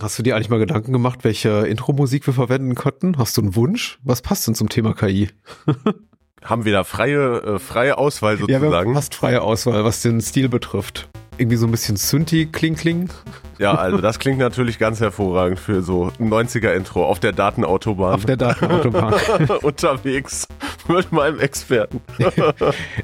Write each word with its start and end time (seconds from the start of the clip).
Hast 0.00 0.16
du 0.16 0.22
dir 0.22 0.36
eigentlich 0.36 0.48
mal 0.48 0.60
Gedanken 0.60 0.92
gemacht, 0.92 1.20
welche 1.24 1.66
Intro-Musik 1.66 2.24
wir 2.26 2.34
verwenden 2.34 2.76
könnten? 2.76 3.18
Hast 3.18 3.36
du 3.36 3.42
einen 3.42 3.56
Wunsch? 3.56 3.98
Was 4.04 4.22
passt 4.22 4.46
denn 4.46 4.54
zum 4.54 4.68
Thema 4.68 4.94
KI? 4.94 5.30
Haben 6.44 6.64
wir 6.64 6.72
da 6.72 6.84
freie, 6.84 7.38
äh, 7.38 7.58
freie 7.58 7.98
Auswahl 7.98 8.38
sozusagen? 8.38 8.64
Ja, 8.64 8.70
wir 8.70 8.78
haben 8.78 8.94
fast 8.94 9.16
freie 9.16 9.42
Auswahl, 9.42 9.84
was 9.84 10.02
den 10.02 10.20
Stil 10.20 10.48
betrifft. 10.48 11.08
Irgendwie 11.36 11.56
so 11.56 11.66
ein 11.66 11.72
bisschen 11.72 11.96
Synthi-Kling-Kling. 11.96 13.10
Ja, 13.58 13.74
also 13.74 13.98
das 13.98 14.20
klingt 14.20 14.38
natürlich 14.38 14.78
ganz 14.78 15.00
hervorragend 15.00 15.58
für 15.58 15.82
so 15.82 16.12
ein 16.20 16.30
90er-Intro 16.30 17.04
auf 17.04 17.18
der 17.18 17.32
Datenautobahn. 17.32 18.14
Auf 18.14 18.24
der 18.24 18.36
Datenautobahn. 18.36 19.14
Unterwegs 19.62 20.46
mit 20.86 21.10
meinem 21.10 21.40
Experten. 21.40 22.00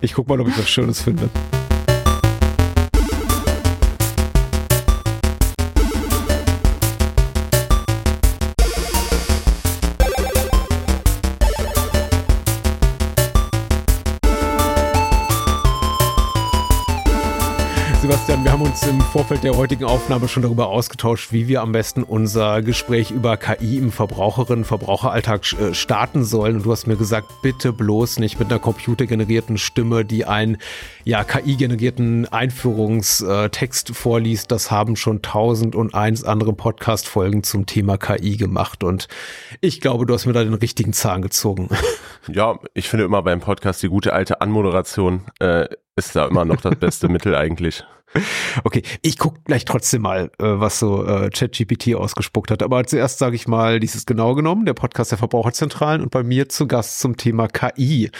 ich 0.00 0.14
guck 0.14 0.28
mal, 0.28 0.40
ob 0.40 0.46
ich 0.46 0.56
was 0.56 0.70
Schönes 0.70 1.02
finde. 1.02 1.28
Wir 18.44 18.52
haben 18.52 18.60
uns 18.60 18.86
im 18.86 19.00
Vorfeld 19.00 19.42
der 19.42 19.56
heutigen 19.56 19.84
Aufnahme 19.84 20.28
schon 20.28 20.42
darüber 20.42 20.68
ausgetauscht, 20.68 21.32
wie 21.32 21.48
wir 21.48 21.62
am 21.62 21.72
besten 21.72 22.02
unser 22.02 22.60
Gespräch 22.60 23.10
über 23.10 23.38
KI 23.38 23.78
im 23.78 23.90
Verbraucherinnen-Verbraucheralltag 23.90 25.50
äh, 25.54 25.72
starten 25.72 26.24
sollen. 26.24 26.56
Und 26.56 26.66
du 26.66 26.70
hast 26.70 26.86
mir 26.86 26.96
gesagt, 26.96 27.28
bitte 27.40 27.72
bloß 27.72 28.18
nicht 28.18 28.38
mit 28.38 28.50
einer 28.50 28.60
computergenerierten 28.60 29.56
Stimme, 29.56 30.04
die 30.04 30.26
einen 30.26 30.58
ja, 31.04 31.24
KI-generierten 31.24 32.30
Einführungstext 32.30 33.96
vorliest. 33.96 34.52
Das 34.52 34.70
haben 34.70 34.96
schon 34.96 35.22
tausend 35.22 35.74
und 35.74 35.94
eins 35.94 36.22
andere 36.22 36.52
Podcast-Folgen 36.52 37.44
zum 37.44 37.64
Thema 37.64 37.96
KI 37.96 38.36
gemacht. 38.36 38.84
Und 38.84 39.08
ich 39.62 39.80
glaube, 39.80 40.04
du 40.04 40.12
hast 40.12 40.26
mir 40.26 40.34
da 40.34 40.44
den 40.44 40.52
richtigen 40.52 40.92
Zahn 40.92 41.22
gezogen. 41.22 41.70
Ja, 42.26 42.58
ich 42.72 42.88
finde 42.88 43.04
immer 43.04 43.22
beim 43.22 43.40
Podcast 43.40 43.82
die 43.82 43.88
gute 43.88 44.14
alte 44.14 44.40
Anmoderation 44.40 45.24
äh, 45.40 45.66
ist 45.96 46.16
da 46.16 46.26
immer 46.26 46.44
noch 46.44 46.60
das 46.60 46.76
beste 46.76 47.08
Mittel 47.08 47.34
eigentlich. 47.34 47.84
Okay, 48.62 48.82
ich 49.02 49.18
gucke 49.18 49.40
gleich 49.44 49.64
trotzdem 49.64 50.02
mal, 50.02 50.30
äh, 50.38 50.44
was 50.44 50.78
so 50.78 51.04
äh, 51.04 51.30
ChatGPT 51.30 51.94
ausgespuckt 51.94 52.50
hat. 52.50 52.62
Aber 52.62 52.84
zuerst 52.84 53.18
sage 53.18 53.34
ich 53.34 53.48
mal, 53.48 53.80
dies 53.80 53.94
ist 53.94 54.06
genau 54.06 54.34
genommen, 54.34 54.64
der 54.66 54.74
Podcast 54.74 55.10
der 55.10 55.18
Verbraucherzentralen 55.18 56.00
und 56.00 56.10
bei 56.10 56.22
mir 56.22 56.48
zu 56.48 56.68
Gast 56.68 57.00
zum 57.00 57.16
Thema 57.16 57.48
KI. 57.48 58.10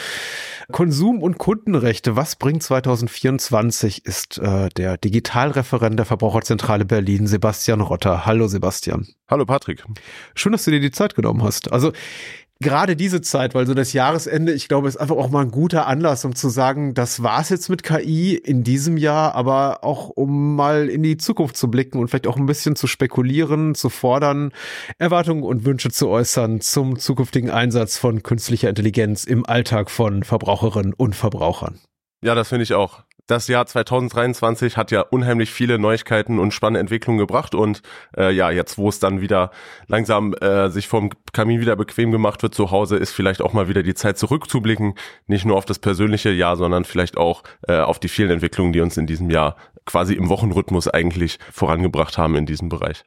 Konsum- 0.71 1.21
und 1.21 1.37
Kundenrechte, 1.37 2.15
was 2.15 2.35
bringt 2.35 2.63
2024, 2.63 4.05
ist 4.05 4.37
äh, 4.39 4.69
der 4.69 4.97
Digitalreferent 4.97 5.97
der 5.97 6.05
Verbraucherzentrale 6.05 6.85
Berlin, 6.85 7.27
Sebastian 7.27 7.81
Rotter. 7.81 8.25
Hallo 8.25 8.47
Sebastian. 8.47 9.07
Hallo 9.29 9.45
Patrick. 9.45 9.83
Schön, 10.35 10.51
dass 10.51 10.65
du 10.65 10.71
dir 10.71 10.79
die 10.79 10.91
Zeit 10.91 11.15
genommen 11.15 11.43
hast. 11.43 11.71
Also 11.71 11.93
gerade 12.65 12.95
diese 12.95 13.21
Zeit, 13.21 13.53
weil 13.53 13.67
so 13.67 13.75
das 13.75 13.93
Jahresende, 13.93 14.51
ich 14.51 14.67
glaube, 14.67 14.87
ist 14.87 14.97
einfach 14.97 15.15
auch 15.15 15.29
mal 15.29 15.43
ein 15.43 15.51
guter 15.51 15.85
Anlass, 15.85 16.25
um 16.25 16.33
zu 16.33 16.49
sagen, 16.49 16.95
das 16.95 17.21
war's 17.21 17.49
jetzt 17.49 17.69
mit 17.69 17.83
KI 17.83 18.35
in 18.35 18.63
diesem 18.63 18.97
Jahr, 18.97 19.35
aber 19.35 19.83
auch 19.83 20.09
um 20.09 20.55
mal 20.55 20.89
in 20.89 21.03
die 21.03 21.17
Zukunft 21.17 21.57
zu 21.57 21.69
blicken 21.69 21.99
und 21.99 22.07
vielleicht 22.07 22.25
auch 22.25 22.37
ein 22.37 22.47
bisschen 22.47 22.75
zu 22.75 22.87
spekulieren, 22.87 23.75
zu 23.75 23.89
fordern, 23.89 24.51
Erwartungen 24.97 25.43
und 25.43 25.63
Wünsche 25.63 25.91
zu 25.91 26.09
äußern 26.09 26.59
zum 26.59 26.97
zukünftigen 26.97 27.51
Einsatz 27.51 27.99
von 27.99 28.23
künstlicher 28.23 28.69
Intelligenz 28.69 29.25
im 29.25 29.45
Alltag 29.45 29.91
von 29.91 30.23
Verbraucherinnen 30.23 30.93
und 30.93 31.15
Verbrauchern. 31.15 31.79
Ja, 32.23 32.33
das 32.33 32.49
finde 32.49 32.63
ich 32.63 32.73
auch 32.73 33.03
das 33.27 33.47
Jahr 33.47 33.65
2023 33.65 34.77
hat 34.77 34.91
ja 34.91 35.01
unheimlich 35.01 35.51
viele 35.51 35.79
Neuigkeiten 35.79 36.39
und 36.39 36.53
spannende 36.53 36.79
Entwicklungen 36.79 37.19
gebracht 37.19 37.55
und 37.55 37.81
äh, 38.17 38.31
ja, 38.31 38.51
jetzt 38.51 38.77
wo 38.77 38.89
es 38.89 38.99
dann 38.99 39.21
wieder 39.21 39.51
langsam 39.87 40.33
äh, 40.35 40.69
sich 40.69 40.87
vom 40.87 41.09
Kamin 41.33 41.61
wieder 41.61 41.75
bequem 41.75 42.11
gemacht 42.11 42.43
wird 42.43 42.53
zu 42.53 42.71
Hause, 42.71 42.97
ist 42.97 43.11
vielleicht 43.11 43.41
auch 43.41 43.53
mal 43.53 43.67
wieder 43.67 43.83
die 43.83 43.95
Zeit 43.95 44.17
zurückzublicken, 44.17 44.93
nicht 45.27 45.45
nur 45.45 45.57
auf 45.57 45.65
das 45.65 45.79
persönliche 45.79 46.31
Jahr, 46.31 46.55
sondern 46.57 46.85
vielleicht 46.85 47.17
auch 47.17 47.43
äh, 47.67 47.79
auf 47.79 47.99
die 47.99 48.09
vielen 48.09 48.31
Entwicklungen, 48.31 48.73
die 48.73 48.81
uns 48.81 48.97
in 48.97 49.07
diesem 49.07 49.29
Jahr 49.29 49.55
quasi 49.85 50.13
im 50.13 50.29
Wochenrhythmus 50.29 50.87
eigentlich 50.87 51.39
vorangebracht 51.51 52.17
haben 52.17 52.35
in 52.35 52.45
diesem 52.45 52.69
Bereich. 52.69 53.03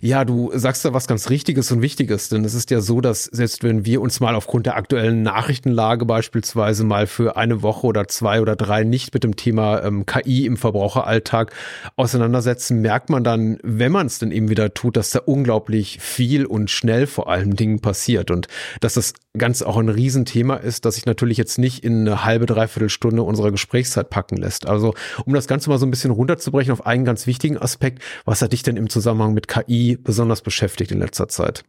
Ja, 0.00 0.24
du 0.24 0.50
sagst 0.54 0.84
da 0.84 0.92
was 0.92 1.06
ganz 1.06 1.30
Richtiges 1.30 1.72
und 1.72 1.82
Wichtiges, 1.82 2.28
denn 2.28 2.44
es 2.44 2.54
ist 2.54 2.70
ja 2.70 2.80
so, 2.80 3.00
dass 3.00 3.24
selbst 3.24 3.64
wenn 3.64 3.84
wir 3.84 4.00
uns 4.00 4.20
mal 4.20 4.34
aufgrund 4.34 4.66
der 4.66 4.76
aktuellen 4.76 5.22
Nachrichtenlage 5.22 6.04
beispielsweise 6.04 6.84
mal 6.84 7.06
für 7.06 7.36
eine 7.36 7.62
Woche 7.62 7.86
oder 7.86 8.06
zwei 8.06 8.40
oder 8.40 8.56
drei 8.56 8.84
nicht 8.84 9.12
mit 9.14 9.24
dem 9.24 9.36
Thema 9.36 9.82
ähm, 9.82 10.06
KI 10.06 10.46
im 10.46 10.56
Verbraucheralltag 10.56 11.52
auseinandersetzen, 11.96 12.80
merkt 12.80 13.10
man 13.10 13.24
dann, 13.24 13.58
wenn 13.62 13.92
man 13.92 14.06
es 14.06 14.18
denn 14.18 14.30
eben 14.30 14.48
wieder 14.48 14.74
tut, 14.74 14.96
dass 14.96 15.10
da 15.10 15.20
unglaublich 15.24 15.98
viel 16.00 16.46
und 16.46 16.70
schnell 16.70 17.06
vor 17.06 17.28
allem 17.28 17.56
Dingen 17.56 17.80
passiert 17.80 18.30
und 18.30 18.48
dass 18.80 18.94
das 18.94 19.14
ganz 19.36 19.62
auch 19.62 19.76
ein 19.76 19.88
Riesenthema 19.88 20.56
ist, 20.56 20.84
das 20.84 20.94
sich 20.94 21.06
natürlich 21.06 21.36
jetzt 21.36 21.58
nicht 21.58 21.84
in 21.84 22.00
eine 22.00 22.24
halbe, 22.24 22.46
dreiviertel 22.46 22.88
Stunde 22.88 23.22
unserer 23.22 23.50
Gesprächszeit 23.50 24.08
packen 24.08 24.36
lässt. 24.36 24.66
Also 24.66 24.94
um 25.24 25.34
das 25.34 25.46
Ganze 25.46 25.68
mal 25.68 25.78
so 25.78 25.86
ein 25.86 25.90
bisschen 25.90 26.10
runterzubrechen 26.10 26.72
auf 26.72 26.86
einen 26.86 27.04
ganz 27.04 27.26
wichtigen 27.26 27.58
Aspekt, 27.58 28.02
was 28.24 28.40
hat 28.40 28.52
dich 28.52 28.62
denn 28.62 28.76
im 28.76 28.88
Zusammenhang 28.88 29.34
mit 29.34 29.48
KI 29.48 29.55
besonders 30.02 30.42
beschäftigt 30.42 30.90
in 30.90 30.98
letzter 30.98 31.28
Zeit? 31.28 31.64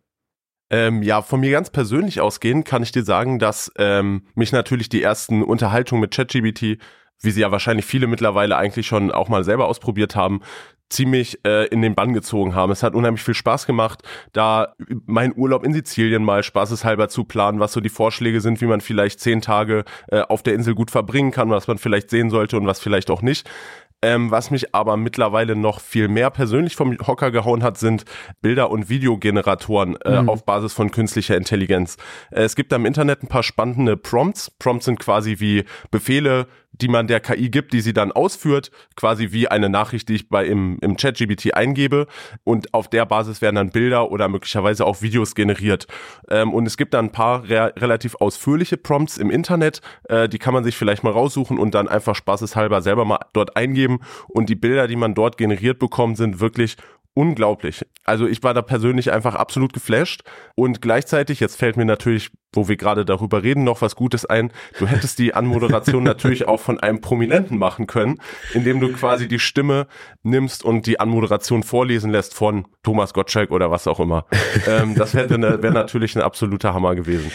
Ähm, 0.69 1.01
ja, 1.01 1.21
von 1.21 1.39
mir 1.39 1.51
ganz 1.51 1.69
persönlich 1.69 2.19
ausgehend 2.19 2.65
kann 2.65 2.83
ich 2.83 2.91
dir 2.91 3.03
sagen, 3.03 3.39
dass 3.39 3.71
ähm, 3.77 4.23
mich 4.35 4.51
natürlich 4.51 4.89
die 4.89 5.01
ersten 5.01 5.41
Unterhaltungen 5.41 6.01
mit 6.01 6.13
ChatGBT, 6.13 6.79
wie 7.21 7.31
sie 7.31 7.41
ja 7.41 7.51
wahrscheinlich 7.51 7.85
viele 7.85 8.07
mittlerweile 8.07 8.57
eigentlich 8.57 8.85
schon 8.85 9.11
auch 9.11 9.29
mal 9.29 9.43
selber 9.45 9.67
ausprobiert 9.67 10.15
haben, 10.15 10.41
ziemlich 10.89 11.39
äh, 11.45 11.67
in 11.67 11.81
den 11.81 11.95
Bann 11.95 12.13
gezogen 12.13 12.55
haben. 12.55 12.71
Es 12.71 12.83
hat 12.83 12.95
unheimlich 12.95 13.23
viel 13.23 13.33
Spaß 13.33 13.65
gemacht, 13.65 14.03
da 14.31 14.73
mein 15.05 15.33
Urlaub 15.35 15.65
in 15.65 15.73
Sizilien 15.73 16.23
mal 16.23 16.43
spaßeshalber 16.43 17.09
zu 17.09 17.25
planen, 17.25 17.59
was 17.59 17.73
so 17.73 17.81
die 17.81 17.89
Vorschläge 17.89 18.41
sind, 18.41 18.61
wie 18.61 18.67
man 18.67 18.81
vielleicht 18.81 19.19
zehn 19.19 19.41
Tage 19.41 19.83
äh, 20.07 20.21
auf 20.21 20.43
der 20.43 20.53
Insel 20.53 20.75
gut 20.75 20.91
verbringen 20.91 21.31
kann, 21.31 21.49
was 21.49 21.67
man 21.67 21.77
vielleicht 21.77 22.09
sehen 22.09 22.29
sollte 22.29 22.57
und 22.57 22.67
was 22.67 22.79
vielleicht 22.79 23.09
auch 23.09 23.21
nicht. 23.21 23.49
Ähm, 24.03 24.30
was 24.30 24.52
mich 24.52 24.75
aber 24.75 24.96
mittlerweile 24.96 25.56
noch 25.56 25.80
viel 25.81 26.08
mehr 26.08 26.30
persönlich 26.30 26.75
vom 26.75 26.96
Hocker 27.00 27.31
gehauen 27.31 27.63
hat, 27.63 27.78
sind 27.78 28.06
Bilder- 28.41 28.69
und 28.69 28.90
Videogeneratoren 28.90 29.96
äh, 30.02 30.22
mhm. 30.22 30.30
auf 30.30 30.46
Basis 30.46 30.74
von 30.74 30.91
künstlicher 30.91 31.35
Intelligenz. 31.35 31.97
Äh, 32.30 32.44
es 32.44 32.56
gibt 32.56 32.72
da 32.72 32.75
im 32.75 32.85
Internet 32.85 33.24
ein 33.24 33.28
paar 33.28 33.41
spannende 33.41 33.97
Prompts. 33.97 34.52
Prompts 34.59 34.85
sind 34.85 35.00
quasi 35.00 35.40
wie 35.40 35.66
Befehle, 35.90 36.46
die 36.72 36.88
man 36.88 37.07
der 37.07 37.19
KI 37.19 37.50
gibt, 37.50 37.73
die 37.73 37.81
sie 37.81 37.94
dann 37.94 38.11
ausführt, 38.11 38.72
quasi 38.95 39.31
wie 39.31 39.47
eine 39.47 39.69
Nachricht, 39.69 40.09
die 40.09 40.16
ich 40.16 40.29
bei 40.29 40.45
im, 40.45 40.78
im 40.81 40.97
Chat-GBT 40.97 41.53
eingebe. 41.53 42.07
Und 42.44 42.73
auf 42.73 42.89
der 42.89 43.05
Basis 43.05 43.41
werden 43.41 43.55
dann 43.55 43.69
Bilder 43.69 44.11
oder 44.11 44.28
möglicherweise 44.28 44.85
auch 44.85 45.01
Videos 45.01 45.35
generiert. 45.35 45.88
Ähm, 46.29 46.53
und 46.53 46.66
es 46.66 46.78
gibt 46.78 46.94
dann 46.94 47.05
ein 47.05 47.11
paar 47.11 47.47
re 47.50 47.73
relativ 47.78 48.16
ausführliche 48.16 48.78
Prompts 48.78 49.17
im 49.17 49.29
Internet, 49.29 49.81
äh, 50.09 50.29
die 50.29 50.38
kann 50.38 50.53
man 50.53 50.63
sich 50.63 50.78
vielleicht 50.78 51.03
mal 51.03 51.11
raussuchen 51.11 51.57
und 51.57 51.73
dann 51.73 51.88
einfach 51.88 52.16
spaßeshalber 52.16 52.81
selber 52.81 53.05
mal 53.05 53.19
dort 53.34 53.55
eingeben. 53.57 53.99
Und 54.28 54.49
die 54.49 54.55
Bilder, 54.55 54.88
die 54.88 54.95
man 54.95 55.16
dort 55.16 55.38
generiert 55.38 55.79
bekommt, 55.79 56.17
sind 56.17 56.39
wirklich 56.39 56.78
unglaublich. 57.17 57.83
Also 58.03 58.28
ich 58.28 58.44
war 58.44 58.53
da 58.53 58.61
persönlich 58.61 59.11
einfach 59.11 59.33
absolut 59.33 59.73
geflasht 59.73 60.22
und 60.53 60.83
gleichzeitig, 60.83 61.39
jetzt 61.39 61.55
fällt 61.57 61.75
mir 61.75 61.83
natürlich, 61.83 62.29
wo 62.53 62.67
wir 62.67 62.78
gerade 62.78 63.05
darüber 63.05 63.41
reden, 63.41 63.63
noch 63.63 63.81
was 63.81 63.95
Gutes 63.95 64.23
ein. 64.28 64.51
Du 64.78 64.85
hättest 64.85 65.17
die 65.17 65.33
Anmoderation 65.33 66.03
natürlich 66.03 66.47
auch 66.47 66.59
von 66.59 66.79
einem 66.79 67.01
Prominenten 67.01 67.57
machen 67.57 67.88
können, 67.88 68.19
indem 68.53 68.79
du 68.79 68.94
quasi 68.94 69.28
die 69.28 69.39
Stimme 69.39 69.88
nimmst 70.22 70.63
und 70.63 70.85
die 70.85 71.00
Anmoderation 71.00 71.63
vorlesen 71.63 72.11
lässt 72.11 72.35
von 72.35 72.67
Thomas 72.83 73.16
Gottschalk 73.16 73.49
oder 73.49 73.72
was 73.72 73.88
auch 73.88 73.99
immer. 73.99 74.25
Ähm, 74.67 74.94
das 74.94 75.16
hätte 75.16 75.39
ne, 75.39 75.63
wäre 75.63 75.73
natürlich 75.73 76.16
ein 76.16 76.22
absoluter 76.22 76.75
Hammer 76.75 76.94
gewesen. 76.94 77.31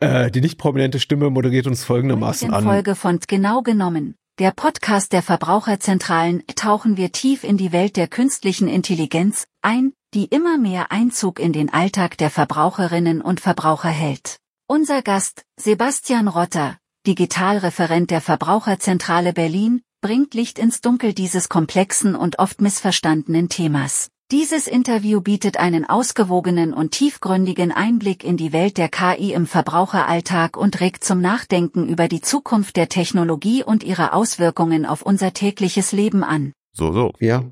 Äh, 0.00 0.30
die 0.30 0.42
nicht 0.42 0.58
prominente 0.58 1.00
Stimme 1.00 1.30
moderiert 1.30 1.66
uns 1.66 1.82
folgendermaßen 1.82 2.52
an. 2.52 2.64
Folge 2.64 2.94
von 2.94 3.20
Genau 3.26 3.62
genommen. 3.62 4.16
Der 4.40 4.50
Podcast 4.50 5.12
der 5.12 5.22
Verbraucherzentralen 5.22 6.42
tauchen 6.56 6.96
wir 6.96 7.12
tief 7.12 7.44
in 7.44 7.56
die 7.56 7.70
Welt 7.70 7.96
der 7.96 8.08
künstlichen 8.08 8.66
Intelligenz 8.66 9.46
ein, 9.62 9.92
die 10.12 10.24
immer 10.24 10.58
mehr 10.58 10.90
Einzug 10.90 11.38
in 11.38 11.52
den 11.52 11.72
Alltag 11.72 12.18
der 12.18 12.30
Verbraucherinnen 12.30 13.22
und 13.22 13.38
Verbraucher 13.38 13.90
hält. 13.90 14.40
Unser 14.66 15.02
Gast, 15.02 15.44
Sebastian 15.56 16.26
Rotter, 16.26 16.78
Digitalreferent 17.06 18.10
der 18.10 18.20
Verbraucherzentrale 18.20 19.34
Berlin, 19.34 19.82
bringt 20.00 20.34
Licht 20.34 20.58
ins 20.58 20.80
Dunkel 20.80 21.14
dieses 21.14 21.48
komplexen 21.48 22.16
und 22.16 22.40
oft 22.40 22.60
missverstandenen 22.60 23.48
Themas. 23.48 24.10
Dieses 24.34 24.66
Interview 24.66 25.20
bietet 25.20 25.58
einen 25.58 25.88
ausgewogenen 25.88 26.74
und 26.74 26.90
tiefgründigen 26.90 27.70
Einblick 27.70 28.24
in 28.24 28.36
die 28.36 28.52
Welt 28.52 28.78
der 28.78 28.88
KI 28.88 29.32
im 29.32 29.46
Verbraucheralltag 29.46 30.56
und 30.56 30.80
regt 30.80 31.04
zum 31.04 31.20
Nachdenken 31.20 31.88
über 31.88 32.08
die 32.08 32.20
Zukunft 32.20 32.74
der 32.74 32.88
Technologie 32.88 33.62
und 33.62 33.84
ihre 33.84 34.12
Auswirkungen 34.12 34.86
auf 34.86 35.02
unser 35.02 35.34
tägliches 35.34 35.92
Leben 35.92 36.24
an. 36.24 36.52
So, 36.72 36.92
so. 36.92 37.12
Ja, 37.20 37.44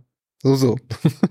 so, 0.42 0.56
so. 0.56 0.76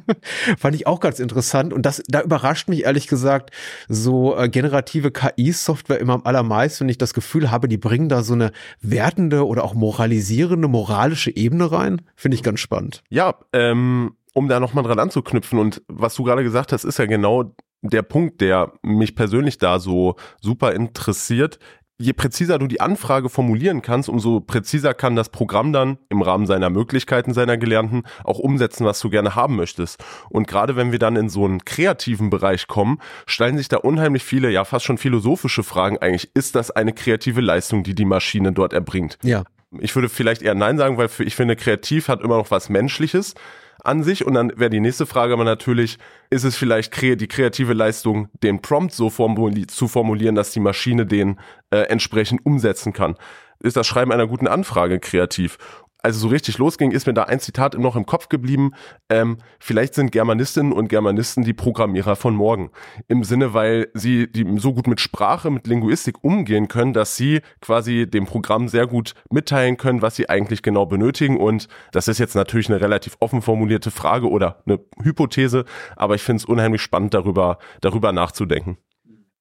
Fand 0.57 0.73
ich 0.73 0.87
auch 0.87 1.01
ganz 1.01 1.19
interessant. 1.19 1.73
Und 1.73 1.85
das, 1.85 2.01
da 2.07 2.21
überrascht 2.21 2.69
mich 2.69 2.85
ehrlich 2.85 3.07
gesagt 3.07 3.51
so 3.89 4.37
äh, 4.37 4.47
generative 4.47 5.11
KI-Software 5.11 5.99
immer 5.99 6.13
am 6.13 6.23
allermeisten, 6.23 6.85
wenn 6.85 6.89
ich 6.89 6.97
das 6.97 7.13
Gefühl 7.13 7.51
habe, 7.51 7.67
die 7.67 7.77
bringen 7.77 8.07
da 8.07 8.23
so 8.23 8.33
eine 8.33 8.53
wertende 8.79 9.45
oder 9.45 9.65
auch 9.65 9.73
moralisierende, 9.73 10.69
moralische 10.69 11.35
Ebene 11.35 11.73
rein. 11.73 12.03
Finde 12.15 12.35
ich 12.35 12.43
ganz 12.43 12.61
spannend. 12.61 13.03
Ja, 13.09 13.35
ähm, 13.51 14.15
um 14.33 14.47
da 14.47 14.59
nochmal 14.59 14.83
dran 14.83 14.99
anzuknüpfen 14.99 15.59
und 15.59 15.81
was 15.87 16.15
du 16.15 16.23
gerade 16.23 16.43
gesagt 16.43 16.71
hast, 16.71 16.83
ist 16.83 16.99
ja 16.99 17.05
genau 17.05 17.55
der 17.81 18.03
Punkt, 18.03 18.41
der 18.41 18.73
mich 18.81 19.15
persönlich 19.15 19.57
da 19.57 19.79
so 19.79 20.15
super 20.39 20.73
interessiert. 20.73 21.59
Je 21.97 22.13
präziser 22.13 22.57
du 22.57 22.65
die 22.65 22.81
Anfrage 22.81 23.29
formulieren 23.29 23.83
kannst, 23.83 24.09
umso 24.09 24.39
präziser 24.39 24.95
kann 24.95 25.15
das 25.15 25.29
Programm 25.29 25.71
dann 25.71 25.99
im 26.09 26.23
Rahmen 26.23 26.47
seiner 26.47 26.71
Möglichkeiten, 26.71 27.33
seiner 27.33 27.57
Gelernten 27.57 28.03
auch 28.23 28.39
umsetzen, 28.39 28.85
was 28.85 28.99
du 28.99 29.11
gerne 29.11 29.35
haben 29.35 29.55
möchtest. 29.55 30.03
Und 30.29 30.47
gerade 30.47 30.75
wenn 30.75 30.91
wir 30.91 30.97
dann 30.97 31.15
in 31.15 31.29
so 31.29 31.45
einen 31.45 31.63
kreativen 31.63 32.31
Bereich 32.31 32.67
kommen, 32.67 32.97
stellen 33.27 33.57
sich 33.57 33.67
da 33.67 33.77
unheimlich 33.77 34.23
viele, 34.23 34.49
ja 34.49 34.65
fast 34.65 34.85
schon 34.85 34.97
philosophische 34.97 35.61
Fragen 35.61 35.99
eigentlich. 35.99 36.31
Ist 36.33 36.55
das 36.55 36.71
eine 36.71 36.93
kreative 36.93 37.41
Leistung, 37.41 37.83
die 37.83 37.93
die 37.93 38.05
Maschine 38.05 38.51
dort 38.51 38.73
erbringt? 38.73 39.19
Ja. 39.21 39.43
Ich 39.79 39.95
würde 39.95 40.09
vielleicht 40.09 40.41
eher 40.41 40.55
Nein 40.55 40.77
sagen, 40.77 40.97
weil 40.97 41.09
ich 41.19 41.35
finde, 41.35 41.55
kreativ 41.55 42.07
hat 42.07 42.21
immer 42.21 42.37
noch 42.37 42.49
was 42.49 42.67
Menschliches 42.69 43.35
an 43.83 44.03
sich. 44.03 44.25
Und 44.25 44.33
dann 44.33 44.51
wäre 44.55 44.69
die 44.69 44.79
nächste 44.79 45.05
Frage 45.05 45.33
aber 45.33 45.43
natürlich, 45.43 45.97
ist 46.29 46.43
es 46.43 46.55
vielleicht 46.55 47.01
die 47.01 47.27
kreative 47.27 47.73
Leistung, 47.73 48.29
den 48.43 48.61
Prompt 48.61 48.93
so 48.93 49.09
formuli 49.09 49.67
zu 49.67 49.87
formulieren, 49.87 50.35
dass 50.35 50.51
die 50.51 50.59
Maschine 50.59 51.05
den 51.05 51.39
äh, 51.69 51.81
entsprechend 51.83 52.45
umsetzen 52.45 52.93
kann? 52.93 53.15
Ist 53.59 53.77
das 53.77 53.85
Schreiben 53.85 54.11
einer 54.11 54.27
guten 54.27 54.47
Anfrage 54.47 54.99
kreativ? 54.99 55.57
Also 56.03 56.19
so 56.19 56.27
richtig 56.27 56.57
losging, 56.57 56.91
ist 56.91 57.07
mir 57.07 57.13
da 57.13 57.23
ein 57.23 57.39
Zitat 57.39 57.77
noch 57.77 57.95
im 57.95 58.05
Kopf 58.05 58.29
geblieben. 58.29 58.71
Ähm, 59.09 59.37
vielleicht 59.59 59.93
sind 59.93 60.11
Germanistinnen 60.11 60.71
und 60.71 60.87
Germanisten 60.87 61.43
die 61.43 61.53
Programmierer 61.53 62.15
von 62.15 62.35
morgen. 62.35 62.71
Im 63.07 63.23
Sinne, 63.23 63.53
weil 63.53 63.89
sie 63.93 64.31
die 64.31 64.45
so 64.57 64.73
gut 64.73 64.87
mit 64.87 64.99
Sprache, 64.99 65.49
mit 65.49 65.67
Linguistik 65.67 66.23
umgehen 66.23 66.67
können, 66.67 66.93
dass 66.93 67.15
sie 67.15 67.41
quasi 67.61 68.07
dem 68.09 68.25
Programm 68.25 68.67
sehr 68.67 68.87
gut 68.87 69.13
mitteilen 69.29 69.77
können, 69.77 70.01
was 70.01 70.15
sie 70.15 70.29
eigentlich 70.29 70.61
genau 70.61 70.85
benötigen. 70.85 71.37
Und 71.37 71.67
das 71.91 72.07
ist 72.07 72.19
jetzt 72.19 72.35
natürlich 72.35 72.69
eine 72.69 72.81
relativ 72.81 73.17
offen 73.19 73.41
formulierte 73.41 73.91
Frage 73.91 74.29
oder 74.29 74.63
eine 74.65 74.79
Hypothese, 75.01 75.65
aber 75.95 76.15
ich 76.15 76.21
finde 76.21 76.41
es 76.41 76.45
unheimlich 76.45 76.81
spannend, 76.81 77.13
darüber, 77.13 77.57
darüber 77.81 78.11
nachzudenken. 78.11 78.77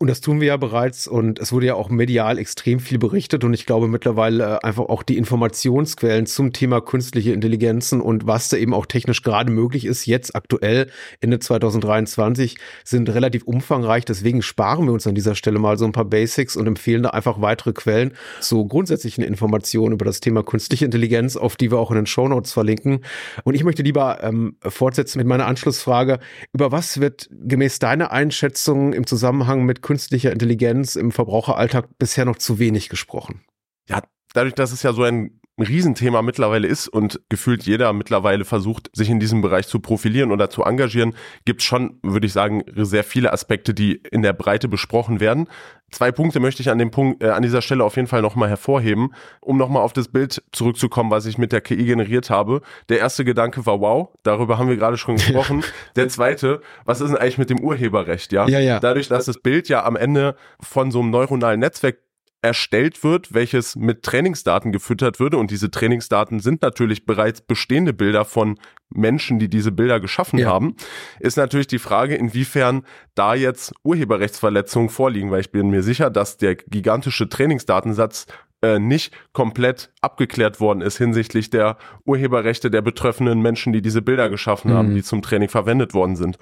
Und 0.03 0.09
das 0.09 0.23
tun 0.23 0.41
wir 0.41 0.47
ja 0.47 0.57
bereits 0.57 1.07
und 1.07 1.39
es 1.41 1.53
wurde 1.53 1.67
ja 1.67 1.75
auch 1.75 1.91
medial 1.91 2.39
extrem 2.39 2.81
viel 2.81 2.99
berichtet 2.99 3.45
und 3.45 3.53
ich 3.53 3.67
glaube 3.67 3.87
mittlerweile 3.87 4.55
äh, 4.55 4.67
einfach 4.67 4.85
auch 4.85 5.03
die 5.03 5.19
Informationsquellen 5.19 6.25
zum 6.25 6.55
Thema 6.55 6.81
künstliche 6.81 7.35
Intelligenzen 7.35 8.01
und 8.01 8.27
was 8.27 8.49
da 8.49 8.57
eben 8.57 8.73
auch 8.73 8.87
technisch 8.87 9.23
gerade 9.23 9.53
möglich 9.53 9.85
ist, 9.85 10.07
jetzt 10.07 10.35
aktuell 10.35 10.91
Ende 11.21 11.39
2023, 11.39 12.57
sind 12.83 13.11
relativ 13.11 13.43
umfangreich. 13.43 14.07
Deswegen 14.07 14.41
sparen 14.41 14.87
wir 14.87 14.95
uns 14.95 15.07
an 15.07 15.15
dieser 15.15 15.35
Stelle 15.35 15.59
mal 15.59 15.77
so 15.77 15.85
ein 15.85 15.93
paar 15.93 16.07
Basics 16.07 16.57
und 16.57 16.67
empfehlen 16.67 17.03
da 17.03 17.11
einfach 17.11 17.43
weitere 17.43 17.75
Quellen 17.75 18.15
zu 18.41 18.67
grundsätzlichen 18.67 19.23
Informationen 19.23 19.93
über 19.93 20.07
das 20.07 20.21
Thema 20.21 20.43
künstliche 20.43 20.87
Intelligenz, 20.87 21.37
auf 21.37 21.57
die 21.57 21.71
wir 21.71 21.79
auch 21.79 21.91
in 21.91 21.97
den 21.97 22.07
Show 22.07 22.27
Notes 22.27 22.55
verlinken. 22.55 23.05
Und 23.45 23.53
ich 23.53 23.65
möchte 23.65 23.83
lieber 23.83 24.23
ähm, 24.23 24.57
fortsetzen 24.63 25.19
mit 25.19 25.27
meiner 25.27 25.45
Anschlussfrage. 25.45 26.21
Über 26.55 26.73
was 26.73 27.03
wird 27.03 27.29
gemäß 27.31 27.81
deiner 27.81 28.13
Einschätzung 28.13 28.95
im 28.95 29.07
Zusammenhang 29.07 29.67
mit 29.67 29.83
künstlicher 29.91 30.31
Intelligenz 30.31 30.95
im 30.95 31.11
Verbraucheralltag 31.11 31.99
bisher 31.99 32.25
noch 32.25 32.39
zu 32.39 32.61
wenig 32.61 32.91
gesprochen. 32.91 33.43
Ja, 33.89 34.05
dadurch, 34.35 34.55
dass 34.55 34.71
es 34.71 34.85
ja 34.85 34.93
so 34.93 35.03
ein 35.03 35.40
Riesenthema 35.63 36.23
mittlerweile 36.23 36.67
ist 36.67 36.89
und 36.89 37.21
gefühlt 37.29 37.65
jeder 37.65 37.93
mittlerweile 37.93 38.45
versucht, 38.45 38.91
sich 38.93 39.11
in 39.11 39.21
diesem 39.21 39.41
Bereich 39.41 39.67
zu 39.69 39.81
profilieren 39.81 40.33
oder 40.33 40.51
zu 40.51 40.63
engagieren, 40.63 41.15
gibt 41.45 41.61
es 41.61 41.67
schon, 41.67 41.99
würde 42.03 42.27
ich 42.27 42.33
sagen, 42.33 42.63
sehr 42.77 43.05
viele 43.05 43.33
Aspekte, 43.33 43.75
die 43.75 44.01
in 44.11 44.23
der 44.23 44.33
Breite 44.33 44.69
besprochen 44.69 45.21
werden. 45.21 45.49
Zwei 45.91 46.13
Punkte 46.13 46.39
möchte 46.39 46.63
ich 46.63 46.71
an 46.71 46.79
dem 46.79 46.91
Punkt, 46.91 47.23
äh, 47.23 47.31
an 47.31 47.43
dieser 47.43 47.63
Stelle 47.63 47.85
auf 47.85 47.97
jeden 47.97 48.07
Fall 48.07 48.23
nochmal 48.23 48.49
hervorheben, 48.49 49.13
um 49.41 49.57
nochmal 49.57 49.83
auf 49.83 49.93
das 49.93 50.09
Bild 50.09 50.43
zurückzukommen, 50.53 51.11
was 51.11 51.27
ich 51.27 51.37
mit 51.37 51.51
der 51.53 51.61
KI 51.61 51.85
generiert 51.85 52.31
habe. 52.31 52.63
Der 52.89 52.99
erste 52.99 53.25
Gedanke 53.25 53.67
war 53.67 53.81
wow, 53.81 54.09
darüber 54.23 54.59
haben 54.59 54.69
wir 54.69 54.77
gerade 54.77 54.97
schon 54.97 55.17
gesprochen. 55.17 55.65
der 55.97 56.09
zweite, 56.09 56.61
was 56.85 57.01
ist 57.01 57.09
denn 57.09 57.17
eigentlich 57.17 57.39
mit 57.39 57.51
dem 57.51 57.61
Urheberrecht, 57.61 58.33
ja? 58.33 58.47
Ja, 58.47 58.61
ja. 58.61 58.79
Dadurch, 58.79 59.09
dass 59.09 59.25
das 59.25 59.39
Bild 59.39 59.69
ja 59.69 59.85
am 59.85 59.97
Ende 59.97 60.37
von 60.61 60.91
so 60.93 61.01
einem 61.01 61.11
neuronalen 61.11 61.61
Netzwerk 61.61 61.99
erstellt 62.43 63.05
wird, 63.05 63.35
welches 63.35 63.77
mit 63.77 64.03
Trainingsdaten 64.03 64.73
gefüttert 64.73 65.21
würde. 65.21 65.37
Und 65.37 65.51
diese 65.51 65.71
Trainingsdaten 65.71 66.41
sind 66.41 66.63
natürlich 66.63 67.05
bereits 67.05 67.41
bestehende 67.41 67.93
Bilder 67.93 68.25
von 68.25 68.59
Menschen, 68.89 69.39
die 69.39 69.49
diese 69.49 69.73
Bilder 69.73 70.01
geschaffen 70.01 70.39
ja. 70.39 70.49
haben. 70.49 70.77
Ist 71.19 71.37
natürlich 71.37 71.67
die 71.67 71.79
Frage, 71.79 72.15
inwiefern 72.15 72.85
da 73.15 73.35
jetzt 73.35 73.73
Urheberrechtsverletzungen 73.83 74.89
vorliegen, 74.89 75.31
weil 75.31 75.41
ich 75.41 75.53
bin 75.53 75.71
mir 75.71 75.83
sicher, 75.83 76.11
dass 76.11 76.39
der 76.39 76.57
gigantische 76.57 77.29
Trainingsdatensatz 77.29 78.27
äh, 78.63 78.79
nicht 78.79 79.15
komplett 79.33 79.91
abgeklärt 80.01 80.61
worden 80.61 80.81
ist 80.81 80.99
hinsichtlich 80.99 81.51
der 81.51 81.79
Urheberrechte 82.05 82.71
der 82.71 82.83
betreffenden 82.83 83.41
Menschen, 83.41 83.73
die 83.73 83.83
diese 83.83 84.03
Bilder 84.03 84.29
geschaffen 84.29 84.73
mhm. 84.73 84.77
haben, 84.77 84.95
die 84.95 85.03
zum 85.03 85.23
Training 85.23 85.49
verwendet 85.49 85.95
worden 85.95 86.17
sind. 86.17 86.39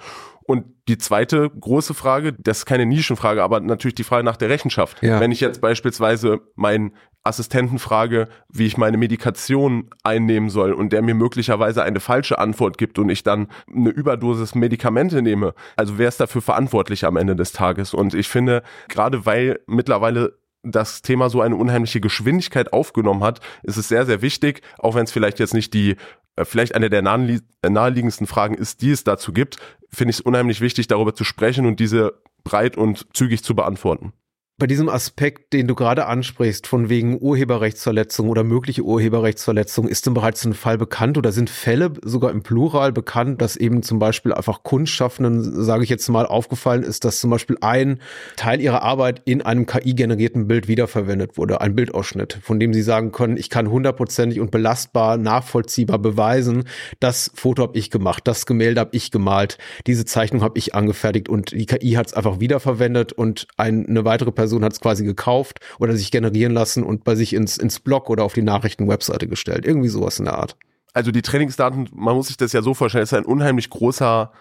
Und 0.49 0.65
die 0.87 0.97
zweite 0.97 1.47
große 1.47 1.93
Frage, 1.93 2.33
das 2.33 2.59
ist 2.59 2.65
keine 2.65 2.87
Nischenfrage, 2.87 3.43
aber 3.43 3.59
natürlich 3.59 3.93
die 3.93 4.03
Frage 4.03 4.23
nach 4.23 4.35
der 4.35 4.49
Rechenschaft. 4.49 5.01
Ja. 5.03 5.19
Wenn 5.19 5.31
ich 5.31 5.41
jetzt 5.41 5.61
beispielsweise 5.61 6.41
meinen 6.55 6.91
Assistenten 7.23 7.77
frage, 7.77 8.27
wie 8.51 8.65
ich 8.65 8.75
meine 8.75 8.97
Medikation 8.97 9.91
einnehmen 10.03 10.49
soll 10.49 10.73
und 10.73 10.91
der 10.91 11.03
mir 11.03 11.13
möglicherweise 11.13 11.83
eine 11.83 11.99
falsche 11.99 12.39
Antwort 12.39 12.79
gibt 12.79 12.97
und 12.97 13.09
ich 13.09 13.21
dann 13.21 13.47
eine 13.71 13.91
Überdosis 13.91 14.55
Medikamente 14.55 15.21
nehme, 15.21 15.53
also 15.75 15.99
wer 15.99 16.07
ist 16.07 16.19
dafür 16.19 16.41
verantwortlich 16.41 17.05
am 17.05 17.17
Ende 17.17 17.35
des 17.35 17.51
Tages? 17.51 17.93
Und 17.93 18.15
ich 18.15 18.27
finde, 18.27 18.63
gerade 18.87 19.27
weil 19.27 19.59
mittlerweile 19.67 20.38
das 20.63 21.01
Thema 21.01 21.29
so 21.29 21.41
eine 21.41 21.55
unheimliche 21.55 22.01
Geschwindigkeit 22.01 22.73
aufgenommen 22.73 23.23
hat, 23.23 23.39
ist 23.63 23.77
es 23.77 23.87
sehr, 23.87 24.05
sehr 24.05 24.21
wichtig, 24.21 24.61
auch 24.77 24.95
wenn 24.95 25.05
es 25.05 25.11
vielleicht 25.11 25.39
jetzt 25.39 25.53
nicht 25.53 25.73
die, 25.73 25.95
äh, 26.35 26.45
vielleicht 26.45 26.75
eine 26.75 26.89
der 26.89 27.01
naheliegendsten 27.01 28.27
Fragen 28.27 28.55
ist, 28.55 28.81
die 28.81 28.91
es 28.91 29.03
dazu 29.03 29.33
gibt, 29.33 29.57
finde 29.89 30.11
ich 30.11 30.17
es 30.17 30.21
unheimlich 30.21 30.61
wichtig, 30.61 30.87
darüber 30.87 31.15
zu 31.15 31.23
sprechen 31.23 31.65
und 31.65 31.79
diese 31.79 32.21
breit 32.43 32.77
und 32.77 33.07
zügig 33.15 33.43
zu 33.43 33.55
beantworten 33.55 34.13
bei 34.59 34.67
diesem 34.67 34.89
Aspekt, 34.89 35.53
den 35.53 35.67
du 35.67 35.73
gerade 35.73 36.05
ansprichst, 36.05 36.67
von 36.67 36.89
wegen 36.89 37.17
Urheberrechtsverletzung 37.21 38.27
oder 38.27 38.43
mögliche 38.43 38.81
Urheberrechtsverletzung, 38.81 39.87
ist 39.87 40.05
denn 40.05 40.13
bereits 40.13 40.43
ein 40.43 40.53
Fall 40.53 40.77
bekannt 40.77 41.17
oder 41.17 41.31
sind 41.31 41.49
Fälle 41.49 41.93
sogar 42.03 42.31
im 42.31 42.43
Plural 42.43 42.91
bekannt, 42.91 43.41
dass 43.41 43.55
eben 43.55 43.83
zum 43.83 43.99
Beispiel 43.99 44.33
einfach 44.33 44.63
Kunstschaffenden, 44.63 45.63
sage 45.63 45.85
ich 45.85 45.89
jetzt 45.89 46.09
mal, 46.09 46.25
aufgefallen 46.25 46.83
ist, 46.83 47.05
dass 47.05 47.21
zum 47.21 47.29
Beispiel 47.29 47.57
ein 47.61 47.99
Teil 48.35 48.59
ihrer 48.59 48.81
Arbeit 48.81 49.21
in 49.23 49.41
einem 49.41 49.65
KI-generierten 49.65 50.47
Bild 50.47 50.67
wiederverwendet 50.67 51.37
wurde, 51.37 51.61
ein 51.61 51.73
Bildausschnitt, 51.73 52.37
von 52.41 52.59
dem 52.59 52.73
sie 52.73 52.81
sagen 52.81 53.13
können, 53.13 53.37
ich 53.37 53.49
kann 53.49 53.69
hundertprozentig 53.69 54.41
und 54.41 54.51
belastbar, 54.51 55.15
nachvollziehbar 55.15 55.99
beweisen, 55.99 56.65
das 56.99 57.31
Foto 57.33 57.63
habe 57.63 57.77
ich 57.77 57.91
gemacht, 57.91 58.27
das 58.27 58.45
Gemälde 58.45 58.81
habe 58.81 58.91
ich 58.91 59.09
gemalt, 59.09 59.57
diese 59.87 60.03
Zeichnung 60.03 60.41
habe 60.41 60.59
ich 60.59 60.75
angefertigt 60.75 61.29
und 61.29 61.51
die 61.51 61.65
KI 61.65 61.91
hat 61.93 62.07
es 62.07 62.13
einfach 62.13 62.41
wiederverwendet 62.41 63.13
und 63.13 63.47
eine 63.55 64.03
weitere 64.03 64.33
Person 64.33 64.48
Person 64.49 64.63
hat 64.63 64.73
es 64.73 64.81
quasi 64.81 65.05
gekauft 65.05 65.59
oder 65.79 65.95
sich 65.95 66.11
generieren 66.11 66.53
lassen 66.53 66.83
und 66.83 67.03
bei 67.03 67.15
sich 67.15 67.33
ins, 67.33 67.57
ins 67.57 67.79
Blog 67.79 68.09
oder 68.09 68.23
auf 68.23 68.33
die 68.33 68.41
Nachrichtenwebseite 68.41 69.27
gestellt. 69.27 69.65
Irgendwie 69.65 69.89
sowas 69.89 70.17
in 70.17 70.25
der 70.25 70.37
Art. 70.37 70.57
Also 70.93 71.11
die 71.11 71.21
Trainingsdaten, 71.21 71.87
man 71.93 72.15
muss 72.15 72.27
sich 72.27 72.37
das 72.37 72.51
ja 72.51 72.63
so 72.63 72.73
vorstellen, 72.73 73.03
ist 73.03 73.13
ein 73.13 73.25
unheimlich 73.25 73.69
großer 73.69 74.31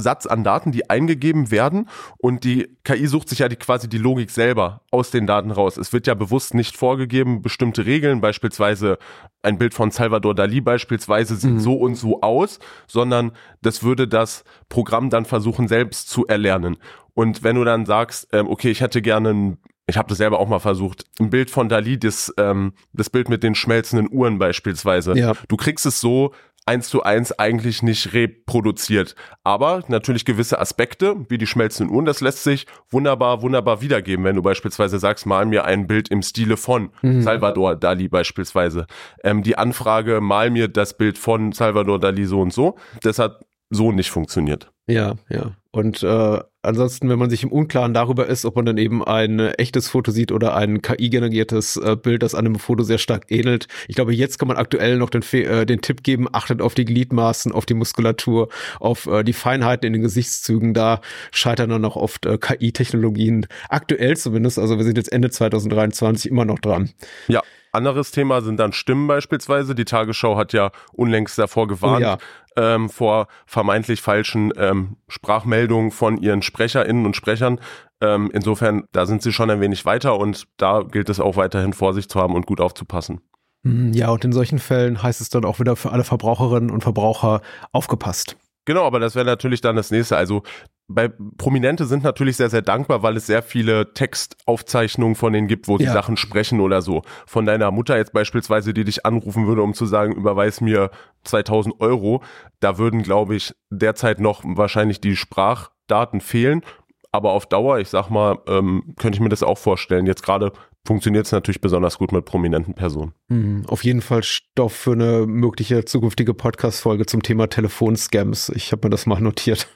Satz 0.00 0.26
an 0.26 0.44
Daten, 0.44 0.72
die 0.72 0.88
eingegeben 0.90 1.50
werden 1.50 1.88
und 2.18 2.44
die 2.44 2.76
KI 2.84 3.06
sucht 3.06 3.28
sich 3.28 3.40
ja 3.40 3.48
die, 3.48 3.56
quasi 3.56 3.88
die 3.88 3.98
Logik 3.98 4.30
selber 4.30 4.82
aus 4.90 5.10
den 5.10 5.26
Daten 5.26 5.50
raus. 5.50 5.76
Es 5.76 5.92
wird 5.92 6.06
ja 6.06 6.14
bewusst 6.14 6.54
nicht 6.54 6.76
vorgegeben, 6.76 7.42
bestimmte 7.42 7.86
Regeln, 7.86 8.20
beispielsweise 8.20 8.98
ein 9.42 9.58
Bild 9.58 9.74
von 9.74 9.90
Salvador 9.90 10.34
Dali 10.34 10.60
beispielsweise 10.60 11.36
sieht 11.36 11.52
mhm. 11.52 11.60
so 11.60 11.74
und 11.74 11.94
so 11.94 12.20
aus, 12.20 12.58
sondern 12.86 13.32
das 13.62 13.82
würde 13.82 14.08
das 14.08 14.44
Programm 14.68 15.10
dann 15.10 15.24
versuchen 15.24 15.68
selbst 15.68 16.08
zu 16.08 16.26
erlernen. 16.26 16.76
Und 17.14 17.42
wenn 17.42 17.56
du 17.56 17.64
dann 17.64 17.86
sagst, 17.86 18.28
ähm, 18.32 18.48
okay, 18.48 18.70
ich 18.70 18.80
hätte 18.80 19.02
gerne 19.02 19.30
ein 19.30 19.58
ich 19.88 19.96
habe 19.96 20.08
das 20.08 20.18
selber 20.18 20.40
auch 20.40 20.48
mal 20.48 20.58
versucht, 20.58 21.04
ein 21.20 21.30
Bild 21.30 21.48
von 21.48 21.68
Dali, 21.68 21.98
das, 21.98 22.32
ähm, 22.38 22.72
das 22.92 23.08
Bild 23.08 23.28
mit 23.28 23.42
den 23.44 23.54
schmelzenden 23.54 24.08
Uhren 24.10 24.38
beispielsweise. 24.38 25.16
Ja. 25.16 25.34
Du 25.48 25.56
kriegst 25.56 25.86
es 25.86 26.00
so 26.00 26.32
eins 26.66 26.88
zu 26.88 27.04
eins 27.04 27.32
eigentlich 27.32 27.82
nicht 27.82 28.12
reproduziert. 28.12 29.14
Aber 29.44 29.84
natürlich 29.88 30.24
gewisse 30.24 30.58
Aspekte, 30.58 31.16
wie 31.28 31.38
die 31.38 31.46
schmelzenden 31.46 31.94
Uhren, 31.94 32.04
das 32.04 32.20
lässt 32.20 32.42
sich 32.42 32.66
wunderbar, 32.90 33.42
wunderbar 33.42 33.80
wiedergeben. 33.80 34.24
Wenn 34.24 34.36
du 34.36 34.42
beispielsweise 34.42 34.98
sagst, 34.98 35.26
mal 35.26 35.46
mir 35.46 35.64
ein 35.64 35.86
Bild 35.86 36.08
im 36.08 36.22
Stile 36.22 36.56
von 36.56 36.90
mhm. 37.02 37.22
Salvador 37.22 37.76
Dali 37.76 38.08
beispielsweise. 38.08 38.86
Ähm, 39.22 39.42
die 39.42 39.56
Anfrage, 39.56 40.20
mal 40.20 40.50
mir 40.50 40.68
das 40.68 40.96
Bild 40.96 41.16
von 41.18 41.52
Salvador 41.52 42.00
Dali 42.00 42.26
so 42.26 42.40
und 42.40 42.52
so. 42.52 42.76
Das 43.02 43.18
hat 43.18 43.44
so 43.70 43.92
nicht 43.92 44.10
funktioniert. 44.10 44.70
Ja, 44.88 45.14
ja. 45.28 45.52
Und 45.72 46.02
äh, 46.02 46.40
ansonsten, 46.66 47.08
wenn 47.08 47.18
man 47.18 47.30
sich 47.30 47.42
im 47.42 47.52
Unklaren 47.52 47.94
darüber 47.94 48.26
ist, 48.26 48.44
ob 48.44 48.56
man 48.56 48.66
dann 48.66 48.78
eben 48.78 49.04
ein 49.04 49.38
echtes 49.40 49.88
Foto 49.88 50.10
sieht 50.10 50.32
oder 50.32 50.54
ein 50.56 50.82
KI-generiertes 50.82 51.76
äh, 51.76 51.96
Bild, 51.96 52.22
das 52.22 52.34
einem 52.34 52.56
Foto 52.56 52.82
sehr 52.82 52.98
stark 52.98 53.30
ähnelt. 53.30 53.68
Ich 53.88 53.96
glaube, 53.96 54.14
jetzt 54.14 54.38
kann 54.38 54.48
man 54.48 54.56
aktuell 54.56 54.98
noch 54.98 55.10
den, 55.10 55.22
äh, 55.32 55.64
den 55.64 55.80
Tipp 55.80 56.02
geben, 56.02 56.26
achtet 56.32 56.60
auf 56.60 56.74
die 56.74 56.84
Gliedmaßen, 56.84 57.52
auf 57.52 57.66
die 57.66 57.74
Muskulatur, 57.74 58.48
auf 58.80 59.06
äh, 59.06 59.22
die 59.22 59.32
Feinheiten 59.32 59.86
in 59.86 59.92
den 59.94 60.02
Gesichtszügen. 60.02 60.74
Da 60.74 61.00
scheitern 61.30 61.70
dann 61.70 61.82
noch 61.82 61.96
oft 61.96 62.26
äh, 62.26 62.38
KI-Technologien, 62.38 63.46
aktuell 63.68 64.16
zumindest. 64.16 64.58
Also 64.58 64.76
wir 64.76 64.84
sind 64.84 64.96
jetzt 64.96 65.12
Ende 65.12 65.30
2023 65.30 66.30
immer 66.30 66.44
noch 66.44 66.58
dran. 66.58 66.90
Ja. 67.28 67.42
Anderes 67.72 68.10
Thema 68.10 68.40
sind 68.40 68.58
dann 68.58 68.72
Stimmen 68.72 69.06
beispielsweise. 69.06 69.74
Die 69.74 69.84
Tagesschau 69.84 70.36
hat 70.36 70.54
ja 70.54 70.70
unlängst 70.94 71.38
davor 71.38 71.68
gewarnt, 71.68 71.98
oh 71.98 72.08
ja 72.08 72.18
ähm, 72.56 72.88
vor 72.88 73.28
vermeintlich 73.46 74.00
falschen 74.00 74.52
ähm, 74.56 74.96
Sprachmeldungen 75.08 75.90
von 75.90 76.18
ihren 76.18 76.42
SprecherInnen 76.42 77.06
und 77.06 77.16
Sprechern. 77.16 77.60
Ähm, 78.00 78.30
insofern, 78.32 78.84
da 78.92 79.06
sind 79.06 79.22
sie 79.22 79.32
schon 79.32 79.50
ein 79.50 79.60
wenig 79.60 79.84
weiter 79.84 80.18
und 80.18 80.46
da 80.56 80.82
gilt 80.82 81.08
es 81.08 81.20
auch 81.20 81.36
weiterhin 81.36 81.72
Vorsicht 81.72 82.10
zu 82.10 82.20
haben 82.20 82.34
und 82.34 82.46
gut 82.46 82.60
aufzupassen. 82.60 83.20
Hm, 83.64 83.92
ja, 83.92 84.10
und 84.10 84.24
in 84.24 84.32
solchen 84.32 84.58
Fällen 84.58 85.02
heißt 85.02 85.20
es 85.20 85.28
dann 85.28 85.44
auch 85.44 85.60
wieder 85.60 85.76
für 85.76 85.92
alle 85.92 86.04
Verbraucherinnen 86.04 86.70
und 86.70 86.82
Verbraucher 86.82 87.40
aufgepasst. 87.72 88.36
Genau, 88.64 88.84
aber 88.84 88.98
das 88.98 89.14
wäre 89.14 89.24
natürlich 89.24 89.60
dann 89.60 89.76
das 89.76 89.90
nächste. 89.90 90.16
Also 90.16 90.42
bei 90.88 91.08
Prominente 91.36 91.84
sind 91.86 92.04
natürlich 92.04 92.36
sehr, 92.36 92.50
sehr 92.50 92.62
dankbar, 92.62 93.02
weil 93.02 93.16
es 93.16 93.26
sehr 93.26 93.42
viele 93.42 93.92
Textaufzeichnungen 93.92 95.16
von 95.16 95.32
denen 95.32 95.48
gibt, 95.48 95.66
wo 95.66 95.78
sie 95.78 95.84
ja. 95.84 95.92
Sachen 95.92 96.16
sprechen 96.16 96.60
oder 96.60 96.80
so. 96.80 97.02
Von 97.26 97.44
deiner 97.44 97.70
Mutter 97.72 97.96
jetzt 97.96 98.12
beispielsweise, 98.12 98.72
die 98.72 98.84
dich 98.84 99.04
anrufen 99.04 99.46
würde, 99.46 99.62
um 99.62 99.74
zu 99.74 99.86
sagen, 99.86 100.14
überweis 100.14 100.60
mir 100.60 100.90
2000 101.24 101.80
Euro. 101.80 102.22
Da 102.60 102.78
würden, 102.78 103.02
glaube 103.02 103.34
ich, 103.34 103.54
derzeit 103.70 104.20
noch 104.20 104.42
wahrscheinlich 104.44 105.00
die 105.00 105.16
Sprachdaten 105.16 106.20
fehlen. 106.20 106.62
Aber 107.10 107.32
auf 107.32 107.46
Dauer, 107.46 107.78
ich 107.78 107.88
sag 107.88 108.10
mal, 108.10 108.38
ähm, 108.46 108.94
könnte 108.96 109.16
ich 109.16 109.20
mir 109.20 109.28
das 109.28 109.42
auch 109.42 109.58
vorstellen. 109.58 110.06
Jetzt 110.06 110.22
gerade 110.22 110.52
funktioniert 110.86 111.26
es 111.26 111.32
natürlich 111.32 111.60
besonders 111.60 111.98
gut 111.98 112.12
mit 112.12 112.24
prominenten 112.26 112.74
Personen. 112.74 113.12
Mhm. 113.28 113.64
Auf 113.66 113.82
jeden 113.82 114.02
Fall 114.02 114.22
Stoff 114.22 114.72
für 114.72 114.92
eine 114.92 115.26
mögliche 115.26 115.84
zukünftige 115.84 116.34
Podcast-Folge 116.34 117.06
zum 117.06 117.22
Thema 117.22 117.48
Telefonscams. 117.48 118.50
Ich 118.50 118.70
habe 118.70 118.86
mir 118.86 118.90
das 118.90 119.06
mal 119.06 119.20
notiert 119.20 119.66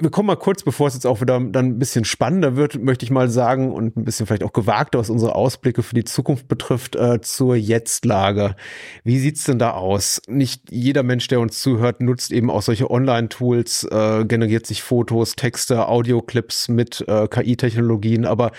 wir 0.00 0.10
kommen 0.10 0.26
mal 0.26 0.36
kurz, 0.36 0.62
bevor 0.62 0.88
es 0.88 0.94
jetzt 0.94 1.06
auch 1.06 1.20
wieder 1.20 1.38
dann 1.38 1.66
ein 1.66 1.78
bisschen 1.78 2.04
spannender 2.04 2.56
wird, 2.56 2.82
möchte 2.82 3.04
ich 3.04 3.10
mal 3.10 3.28
sagen, 3.28 3.72
und 3.72 3.96
ein 3.96 4.04
bisschen 4.04 4.26
vielleicht 4.26 4.42
auch 4.42 4.52
gewagter, 4.52 4.98
was 4.98 5.10
unsere 5.10 5.34
Ausblicke 5.34 5.82
für 5.82 5.94
die 5.94 6.04
Zukunft 6.04 6.48
betrifft, 6.48 6.96
äh, 6.96 7.20
zur 7.20 7.56
Jetztlage. 7.56 8.56
Wie 9.04 9.18
sieht's 9.18 9.44
denn 9.44 9.58
da 9.58 9.72
aus? 9.72 10.22
Nicht 10.28 10.70
jeder 10.70 11.02
Mensch, 11.02 11.28
der 11.28 11.40
uns 11.40 11.60
zuhört, 11.60 12.00
nutzt 12.00 12.32
eben 12.32 12.50
auch 12.50 12.62
solche 12.62 12.90
Online-Tools, 12.90 13.84
äh, 13.90 14.24
generiert 14.24 14.66
sich 14.66 14.82
Fotos, 14.82 15.36
Texte, 15.36 15.88
Audioclips 15.88 16.68
mit 16.68 17.04
äh, 17.06 17.28
KI-Technologien, 17.28 18.24
aber 18.24 18.52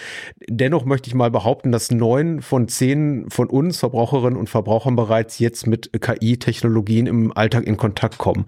dennoch 0.47 0.85
möchte 0.85 1.07
ich 1.07 1.15
mal 1.15 1.31
behaupten, 1.31 1.71
dass 1.71 1.89
neun 1.89 2.41
von 2.41 2.67
zehn 2.67 3.29
von 3.29 3.49
uns, 3.49 3.79
Verbraucherinnen 3.79 4.37
und 4.37 4.49
Verbrauchern, 4.49 4.95
bereits 4.95 5.39
jetzt 5.39 5.65
mit 5.65 5.89
KI-Technologien 5.99 7.07
im 7.07 7.35
Alltag 7.35 7.65
in 7.65 7.77
Kontakt 7.77 8.19
kommen. 8.19 8.45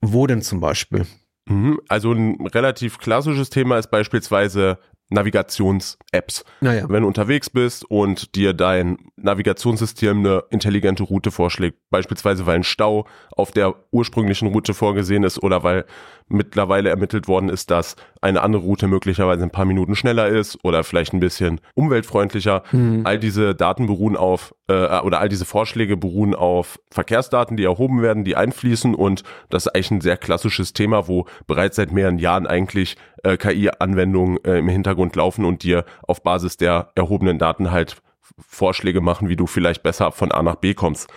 Wo 0.00 0.26
denn 0.26 0.42
zum 0.42 0.60
Beispiel? 0.60 1.06
Mhm. 1.48 1.80
Also 1.88 2.12
ein 2.12 2.46
relativ 2.46 2.98
klassisches 2.98 3.50
Thema 3.50 3.78
ist 3.78 3.90
beispielsweise 3.90 4.78
Navigations-Apps. 5.10 6.44
Naja. 6.60 6.84
Wenn 6.88 7.02
du 7.02 7.08
unterwegs 7.08 7.48
bist 7.48 7.84
und 7.90 8.34
dir 8.34 8.52
dein 8.52 8.98
Navigationssystem 9.16 10.18
eine 10.18 10.44
intelligente 10.50 11.02
Route 11.02 11.30
vorschlägt, 11.30 11.78
beispielsweise 11.90 12.46
weil 12.46 12.56
ein 12.56 12.64
Stau 12.64 13.06
auf 13.30 13.50
der 13.50 13.74
ursprünglichen 13.90 14.48
Route 14.48 14.74
vorgesehen 14.74 15.24
ist 15.24 15.42
oder 15.42 15.62
weil 15.62 15.86
mittlerweile 16.28 16.90
ermittelt 16.90 17.26
worden 17.26 17.48
ist, 17.48 17.70
dass 17.70 17.96
eine 18.20 18.42
andere 18.42 18.62
Route 18.62 18.86
möglicherweise 18.86 19.42
ein 19.42 19.50
paar 19.50 19.64
Minuten 19.64 19.94
schneller 19.94 20.28
ist 20.28 20.58
oder 20.64 20.84
vielleicht 20.84 21.12
ein 21.12 21.20
bisschen 21.20 21.60
umweltfreundlicher. 21.74 22.62
Mhm. 22.72 23.02
All 23.04 23.18
diese 23.18 23.54
Daten 23.54 23.86
beruhen 23.86 24.16
auf 24.16 24.54
äh, 24.68 25.00
oder 25.00 25.20
all 25.20 25.28
diese 25.28 25.44
Vorschläge 25.44 25.96
beruhen 25.96 26.34
auf 26.34 26.78
Verkehrsdaten, 26.90 27.56
die 27.56 27.64
erhoben 27.64 28.02
werden, 28.02 28.24
die 28.24 28.36
einfließen 28.36 28.94
und 28.94 29.22
das 29.50 29.66
ist 29.66 29.74
eigentlich 29.74 29.90
ein 29.90 30.00
sehr 30.00 30.16
klassisches 30.16 30.72
Thema, 30.72 31.08
wo 31.08 31.26
bereits 31.46 31.76
seit 31.76 31.92
mehreren 31.92 32.18
Jahren 32.18 32.46
eigentlich 32.46 32.96
äh, 33.22 33.36
KI-Anwendungen 33.36 34.38
äh, 34.44 34.58
im 34.58 34.68
Hintergrund 34.68 35.16
laufen 35.16 35.44
und 35.44 35.62
dir 35.62 35.84
auf 36.06 36.22
Basis 36.22 36.56
der 36.56 36.90
erhobenen 36.94 37.38
Daten 37.38 37.70
halt 37.70 37.96
Vorschläge 38.38 39.00
machen, 39.00 39.28
wie 39.28 39.36
du 39.36 39.46
vielleicht 39.46 39.82
besser 39.82 40.12
von 40.12 40.32
A 40.32 40.42
nach 40.42 40.56
B 40.56 40.74
kommst. 40.74 41.08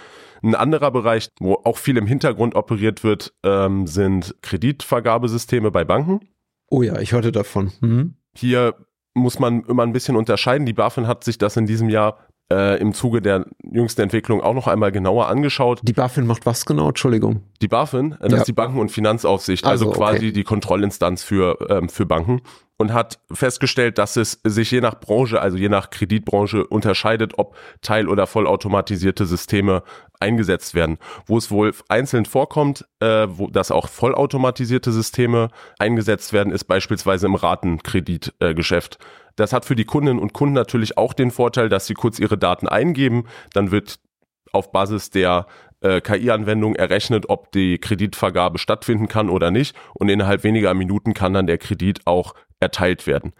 Ein 0.44 0.56
anderer 0.56 0.90
Bereich, 0.90 1.30
wo 1.40 1.62
auch 1.64 1.78
viel 1.78 1.98
im 1.98 2.08
Hintergrund 2.08 2.56
operiert 2.56 3.04
wird, 3.04 3.34
ähm, 3.44 3.86
sind 3.86 4.36
Kreditvergabesysteme 4.42 5.70
bei 5.70 5.84
Banken. 5.84 6.31
Oh 6.72 6.82
ja, 6.82 7.00
ich 7.00 7.12
hörte 7.12 7.32
davon. 7.34 7.72
Mhm. 7.82 8.16
Hier 8.34 8.76
muss 9.14 9.40
man 9.40 9.64
immer 9.66 9.84
ein 9.84 9.92
bisschen 9.92 10.16
unterscheiden. 10.16 10.66
Die 10.66 10.74
BaFin 10.74 11.06
hat 11.06 11.26
sich 11.26 11.38
das 11.38 11.58
in 11.58 11.66
diesem 11.66 11.90
Jahr 11.90 12.18
äh, 12.50 12.80
im 12.80 12.94
Zuge 12.94 13.22
der 13.22 13.46
jüngsten 13.62 14.02
Entwicklung 14.02 14.42
auch 14.42 14.54
noch 14.54 14.68
einmal 14.68 14.94
genauer 14.94 15.28
angeschaut. 15.28 15.82
Die 15.84 15.92
BaFin 15.92 16.26
macht 16.26 16.46
was 16.46 16.66
genau? 16.66 16.88
Entschuldigung. 16.88 17.44
Die 17.62 17.68
BaFin, 17.68 18.14
äh, 18.14 18.18
das 18.22 18.32
ja. 18.32 18.38
ist 18.38 18.48
die 18.48 18.54
Banken- 18.54 18.80
und 18.80 18.90
Finanzaufsicht, 18.90 19.66
also, 19.66 19.88
also 19.88 19.98
quasi 19.98 20.28
okay. 20.28 20.32
die 20.32 20.44
Kontrollinstanz 20.46 21.24
für, 21.24 21.58
ähm, 21.70 21.90
für 21.90 22.06
Banken 22.06 22.42
und 22.82 22.94
hat 22.94 23.20
festgestellt, 23.32 23.98
dass 24.00 24.18
es 24.18 24.42
sich 24.44 24.72
je 24.72 24.82
nach 24.82 25.00
Branche, 25.00 25.40
also 25.40 25.56
je 25.56 25.70
nach 25.70 25.92
Kreditbranche 25.92 26.66
unterscheidet, 26.66 27.38
ob 27.38 27.56
teil- 27.82 28.10
oder 28.10 28.26
vollautomatisierte 28.26 29.26
Systeme 29.26 29.84
eingesetzt 30.20 30.74
werden. 30.74 30.98
Wo 31.28 31.38
es 31.38 31.52
wohl 31.52 31.74
einzeln 31.90 32.26
vorkommt, 32.26 32.86
äh, 33.00 33.28
wo, 33.30 33.48
dass 33.48 33.72
auch 33.72 33.88
vollautomatisierte 33.88 34.92
Systeme 34.92 35.50
eingesetzt 35.78 36.34
werden, 36.34 36.52
ist 36.52 36.64
beispielsweise 36.66 37.28
im 37.28 37.36
Ratenkreditgeschäft. 37.36 38.96
Äh, 39.00 39.06
das 39.36 39.54
hat 39.54 39.66
für 39.66 39.76
die 39.76 39.86
Kundinnen 39.86 40.20
und 40.20 40.34
Kunden 40.34 40.56
natürlich 40.56 40.98
auch 40.98 41.14
den 41.14 41.30
Vorteil, 41.32 41.70
dass 41.70 41.86
sie 41.86 41.94
kurz 41.94 42.18
ihre 42.20 42.38
Daten 42.38 42.68
eingeben, 42.68 43.26
dann 43.54 43.72
wird 43.72 44.00
auf 44.52 44.72
Basis 44.72 45.12
der 45.12 45.46
äh, 45.82 46.02
KI-Anwendung 46.02 46.76
errechnet, 46.76 47.30
ob 47.30 47.52
die 47.52 47.78
Kreditvergabe 47.78 48.58
stattfinden 48.58 49.08
kann 49.08 49.30
oder 49.30 49.52
nicht 49.52 49.76
und 49.94 50.10
innerhalb 50.10 50.44
weniger 50.44 50.74
Minuten 50.74 51.14
kann 51.14 51.34
dann 51.34 51.48
der 51.48 51.58
Kredit 51.58 52.02
auch 52.06 52.34
erteilt 52.60 53.08
werden. 53.08 53.34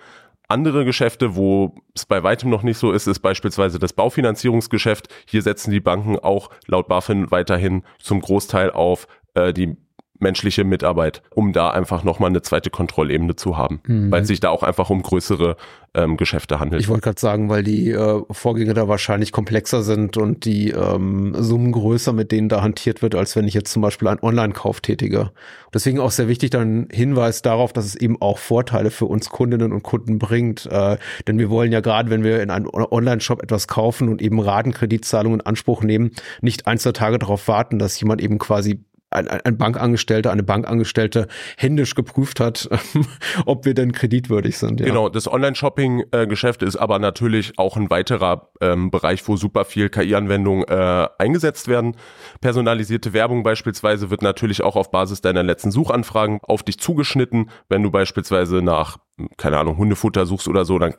Andere 0.48 0.84
Geschäfte, 0.84 1.36
wo 1.36 1.76
es 1.96 2.06
bei 2.06 2.24
weitem 2.24 2.50
noch 2.50 2.64
nicht 2.64 2.78
so 2.78 2.92
ist, 2.92 3.08
ist 3.08 3.20
beispielsweise 3.20 3.80
das 3.80 3.94
Baufinanzierungsgeschäft. 3.94 5.08
Hier 5.26 5.42
setzen 5.42 5.72
die 5.72 5.80
Banken 5.80 6.20
auch 6.20 6.50
laut 6.68 6.90
BaFin 6.90 7.32
weiterhin 7.32 7.84
zum 8.00 8.20
Großteil 8.20 8.70
auf 8.70 9.08
äh, 9.34 9.54
die 9.54 9.78
menschliche 10.22 10.64
Mitarbeit, 10.64 11.22
um 11.32 11.54
da 11.54 11.72
einfach 11.72 12.04
nochmal 12.04 12.30
eine 12.30 12.42
zweite 12.42 12.70
Kontrollebene 12.70 13.36
zu 13.36 13.58
haben, 13.58 13.82
mhm. 13.86 14.12
weil 14.12 14.22
es 14.22 14.28
sich 14.28 14.40
da 14.40 14.50
auch 14.50 14.64
einfach 14.64 14.90
um 14.90 15.02
größere 15.02 15.58
ähm, 15.94 16.16
Geschäfte 16.16 16.60
handelt. 16.60 16.82
Ich 16.82 16.88
wollte 16.88 17.02
gerade 17.02 17.20
sagen, 17.20 17.50
weil 17.50 17.64
die 17.64 17.90
äh, 17.90 18.22
Vorgänge 18.32 18.74
da 18.74 18.88
wahrscheinlich 18.88 19.32
komplexer 19.32 19.84
sind 19.84 20.16
und 20.16 20.46
die 20.46 20.72
ähm, 20.72 21.36
Summen 21.38 21.74
größer, 21.74 22.14
mit 22.14 22.32
denen 22.32 22.48
da 22.48 22.62
hantiert 22.62 23.02
wird, 23.02 23.16
als 23.16 23.36
wenn 23.36 23.46
ich 23.48 23.54
jetzt 23.54 23.72
zum 23.72 23.82
Beispiel 23.82 24.08
einen 24.08 24.22
Online-Kauf 24.22 24.80
tätige. 24.80 25.32
Deswegen 25.74 26.00
auch 26.00 26.12
sehr 26.12 26.28
wichtig 26.28 26.52
dann 26.52 26.88
Hinweis 26.92 27.42
darauf, 27.42 27.74
dass 27.74 27.86
es 27.86 27.96
eben 27.96 28.22
auch 28.22 28.38
Vorteile 28.38 28.92
für 28.92 29.06
uns 29.06 29.30
Kundinnen 29.30 29.74
und 29.74 29.84
Kunden 29.84 30.18
bringt. 30.18 30.66
Äh, 30.66 30.98
denn 31.28 31.38
wir 31.40 31.50
wollen 31.50 31.72
ja 31.72 31.82
gerade, 31.82 32.10
wenn 32.10 32.24
wir 32.24 32.42
in 32.42 32.52
einem 32.52 32.70
Online-Shop 32.72 33.44
etwas 33.44 33.68
kaufen 33.68 34.08
und 34.08 34.22
eben 34.22 34.40
Ratenkreditzahlungen 34.40 35.42
in 35.42 35.46
Anspruch 35.46 35.84
nehmen, 35.84 36.12
nicht 36.42 36.68
ein, 36.68 36.78
zwei 36.78 36.94
Tage 36.94 37.20
darauf 37.20 37.48
warten, 37.50 37.80
dass 37.80 38.00
jemand 38.00 38.22
eben 38.22 38.38
quasi 38.38 38.80
ein, 39.12 39.28
ein 39.28 39.58
Bankangestellter, 39.58 40.32
eine 40.32 40.44
Bankangestellte 40.44 41.28
händisch 41.58 41.96
geprüft 41.96 42.40
hat, 42.40 42.70
ob 43.46 43.66
wir 43.66 43.74
denn 43.74 43.92
kreditwürdig 43.92 44.58
sind. 44.58 44.80
Ja. 44.80 44.86
Genau, 44.88 45.10
das 45.10 45.32
Online-Shopping-Geschäft 45.32 46.64
ist 46.64 46.78
aber 46.78 47.00
natürlich 47.00 47.58
auch 47.58 47.78
ein 47.78 47.90
weiterer 47.90 48.50
ähm, 48.62 48.90
Bereich, 48.90 49.28
wo 49.28 49.36
super 49.36 49.66
viel 49.66 49.90
KI-Anwendungen 49.90 50.64
äh, 50.68 51.08
eingesetzt 51.18 51.68
werden. 51.68 51.96
Personalisierte 52.40 53.14
Werbung 53.14 53.44
beispielsweise 53.44 54.10
wird 54.10 54.22
natürlich 54.22 54.64
auch 54.64 54.76
auf 54.76 54.92
Basis 54.92 55.22
deiner 55.22 55.44
letzten 55.44 55.72
Suchanfragen 55.72 56.40
auf 56.42 56.64
dich 56.64 56.80
zugeschnitten. 56.80 57.50
Wenn 57.70 57.84
du 57.84 57.92
beispielsweise 57.92 58.62
nach, 58.62 58.98
keine 59.38 59.58
Ahnung, 59.58 59.78
Hundefutter 59.78 60.26
suchst 60.26 60.48
oder 60.48 60.66
so, 60.66 60.80
dann 60.80 60.96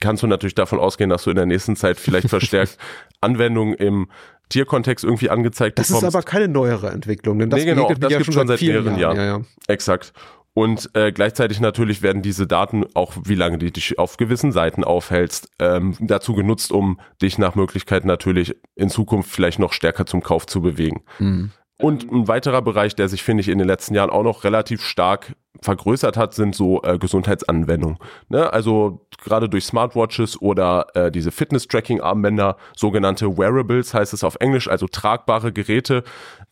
kannst 0.00 0.22
du 0.22 0.26
natürlich 0.26 0.54
davon 0.54 0.78
ausgehen, 0.78 1.10
dass 1.10 1.24
du 1.24 1.30
in 1.30 1.36
der 1.36 1.46
nächsten 1.46 1.76
Zeit 1.76 1.98
vielleicht 1.98 2.28
verstärkt 2.28 2.78
Anwendungen 3.20 3.74
im 3.74 4.08
Tierkontext 4.48 5.04
irgendwie 5.04 5.30
angezeigt 5.30 5.78
das 5.78 5.88
bekommst. 5.88 6.02
Das 6.02 6.08
ist 6.10 6.14
aber 6.14 6.24
keine 6.24 6.48
neuere 6.48 6.90
Entwicklung, 6.90 7.38
denn 7.38 7.50
das, 7.50 7.60
nee, 7.60 7.66
genau, 7.66 7.92
das 7.94 8.10
gibt 8.10 8.32
schon 8.32 8.46
seit 8.46 8.60
mehreren 8.60 8.98
Jahren. 8.98 9.16
Jahren. 9.16 9.16
Ja, 9.16 9.38
ja. 9.38 9.44
Exakt. 9.68 10.12
Und 10.54 10.90
äh, 10.94 11.12
gleichzeitig 11.12 11.60
natürlich 11.60 12.02
werden 12.02 12.20
diese 12.20 12.46
Daten, 12.46 12.84
auch 12.92 13.14
wie 13.24 13.34
lange 13.34 13.56
du 13.56 13.70
dich 13.70 13.98
auf 13.98 14.18
gewissen 14.18 14.52
Seiten 14.52 14.84
aufhältst, 14.84 15.48
ähm, 15.58 15.96
dazu 16.00 16.34
genutzt, 16.34 16.72
um 16.72 17.00
dich 17.22 17.38
nach 17.38 17.54
Möglichkeit 17.54 18.04
natürlich 18.04 18.54
in 18.74 18.90
Zukunft 18.90 19.30
vielleicht 19.30 19.58
noch 19.58 19.72
stärker 19.72 20.04
zum 20.04 20.22
Kauf 20.22 20.46
zu 20.46 20.60
bewegen. 20.60 21.04
Mhm. 21.18 21.52
Und 21.82 22.12
ein 22.12 22.28
weiterer 22.28 22.62
Bereich, 22.62 22.94
der 22.94 23.08
sich, 23.08 23.24
finde 23.24 23.40
ich, 23.40 23.48
in 23.48 23.58
den 23.58 23.66
letzten 23.66 23.94
Jahren 23.94 24.10
auch 24.10 24.22
noch 24.22 24.44
relativ 24.44 24.82
stark 24.82 25.34
vergrößert 25.60 26.16
hat, 26.16 26.32
sind 26.32 26.54
so 26.54 26.80
äh, 26.82 26.96
Gesundheitsanwendungen. 26.96 27.98
Ne? 28.28 28.52
Also 28.52 29.06
gerade 29.22 29.48
durch 29.48 29.64
Smartwatches 29.64 30.40
oder 30.40 30.86
äh, 30.94 31.10
diese 31.10 31.32
Fitness-Tracking-Armbänder, 31.32 32.56
sogenannte 32.76 33.36
Wearables 33.36 33.94
heißt 33.94 34.12
es 34.12 34.22
auf 34.22 34.36
Englisch, 34.40 34.68
also 34.68 34.86
tragbare 34.86 35.52
Geräte, 35.52 36.04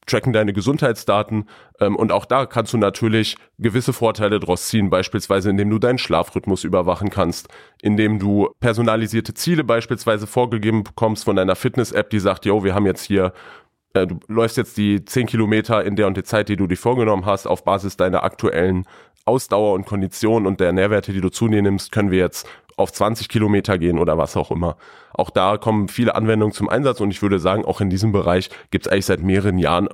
tracken 0.07 0.33
deine 0.33 0.53
Gesundheitsdaten 0.53 1.49
ähm, 1.81 1.97
und 1.97 2.11
auch 2.11 2.25
da 2.25 2.47
kannst 2.47 2.73
du 2.73 2.79
natürlich 2.79 3.37
gewisse 3.59 3.93
Vorteile 3.93 4.41
draus 4.41 4.67
ziehen, 4.67 4.91
beispielsweise 4.91 5.51
indem 5.51 5.71
du 5.71 5.79
deinen 5.79 5.99
Schlafrhythmus 5.99 6.65
überwachen 6.65 7.11
kannst, 7.11 7.49
indem 7.83 8.19
du 8.19 8.49
personalisierte 8.61 9.35
Ziele 9.35 9.63
beispielsweise 9.63 10.27
vorgegeben 10.27 10.83
bekommst 10.85 11.25
von 11.25 11.37
deiner 11.37 11.57
Fitness-App, 11.57 12.11
die 12.11 12.21
sagt, 12.21 12.47
yo, 12.47 12.65
wir 12.65 12.75
haben 12.75 12.87
jetzt 12.87 13.05
hier 13.05 13.33
äh, 13.95 14.07
du 14.07 14.21
läufst 14.29 14.57
jetzt 14.57 14.77
die 14.77 15.05
10 15.05 15.27
Kilometer 15.27 15.85
in 15.85 15.97
der 15.97 16.07
und 16.07 16.17
der 16.17 16.25
Zeit, 16.25 16.49
die 16.49 16.57
du 16.57 16.67
dir 16.67 16.77
vorgenommen 16.77 17.27
hast, 17.27 17.47
auf 17.47 17.65
Basis 17.65 17.97
deiner 17.97 18.23
aktuellen 18.23 18.87
Ausdauer 19.25 19.75
und 19.75 19.87
Kondition 19.87 20.47
und 20.47 20.61
der 20.61 20.73
Nährwerte, 20.73 21.13
die 21.13 21.21
du 21.21 21.29
zu 21.29 21.49
dir 21.49 21.63
nimmst, 21.63 21.93
können 21.93 22.11
wir 22.11 22.19
jetzt 22.19 22.49
auf 22.77 22.93
20 22.93 23.29
Kilometer 23.29 23.79
gehen 23.79 23.99
oder 23.99 24.17
was 24.17 24.37
auch 24.37 24.51
immer. 24.51 24.77
Auch 25.13 25.31
da 25.31 25.59
kommen 25.59 25.89
viele 25.89 26.15
Anwendungen 26.15 26.55
zum 26.55 26.69
Einsatz 26.69 27.01
und 27.01 27.11
ich 27.11 27.21
würde 27.21 27.39
sagen, 27.39 27.65
auch 27.65 27.81
in 27.81 27.91
diesem 27.91 28.13
Bereich 28.13 28.49
gibt 28.71 28.87
es 28.87 28.93
eigentlich 28.93 29.07
seit 29.07 29.21
mehreren 29.21 29.59
Jahren 29.59 29.89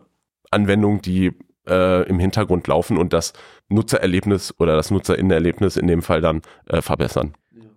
Anwendungen, 0.50 1.03
die 1.03 1.33
äh, 1.69 2.09
im 2.09 2.19
Hintergrund 2.19 2.67
laufen 2.69 2.97
und 2.97 3.12
das 3.12 3.33
Nutzererlebnis 3.69 4.55
oder 4.59 4.76
das 4.76 4.91
Nutzerinnenerlebnis 4.91 5.76
in 5.76 5.88
dem 5.88 6.03
Fall 6.03 6.21
dann 6.21 6.43
äh, 6.67 6.81
verbessern. 6.81 7.35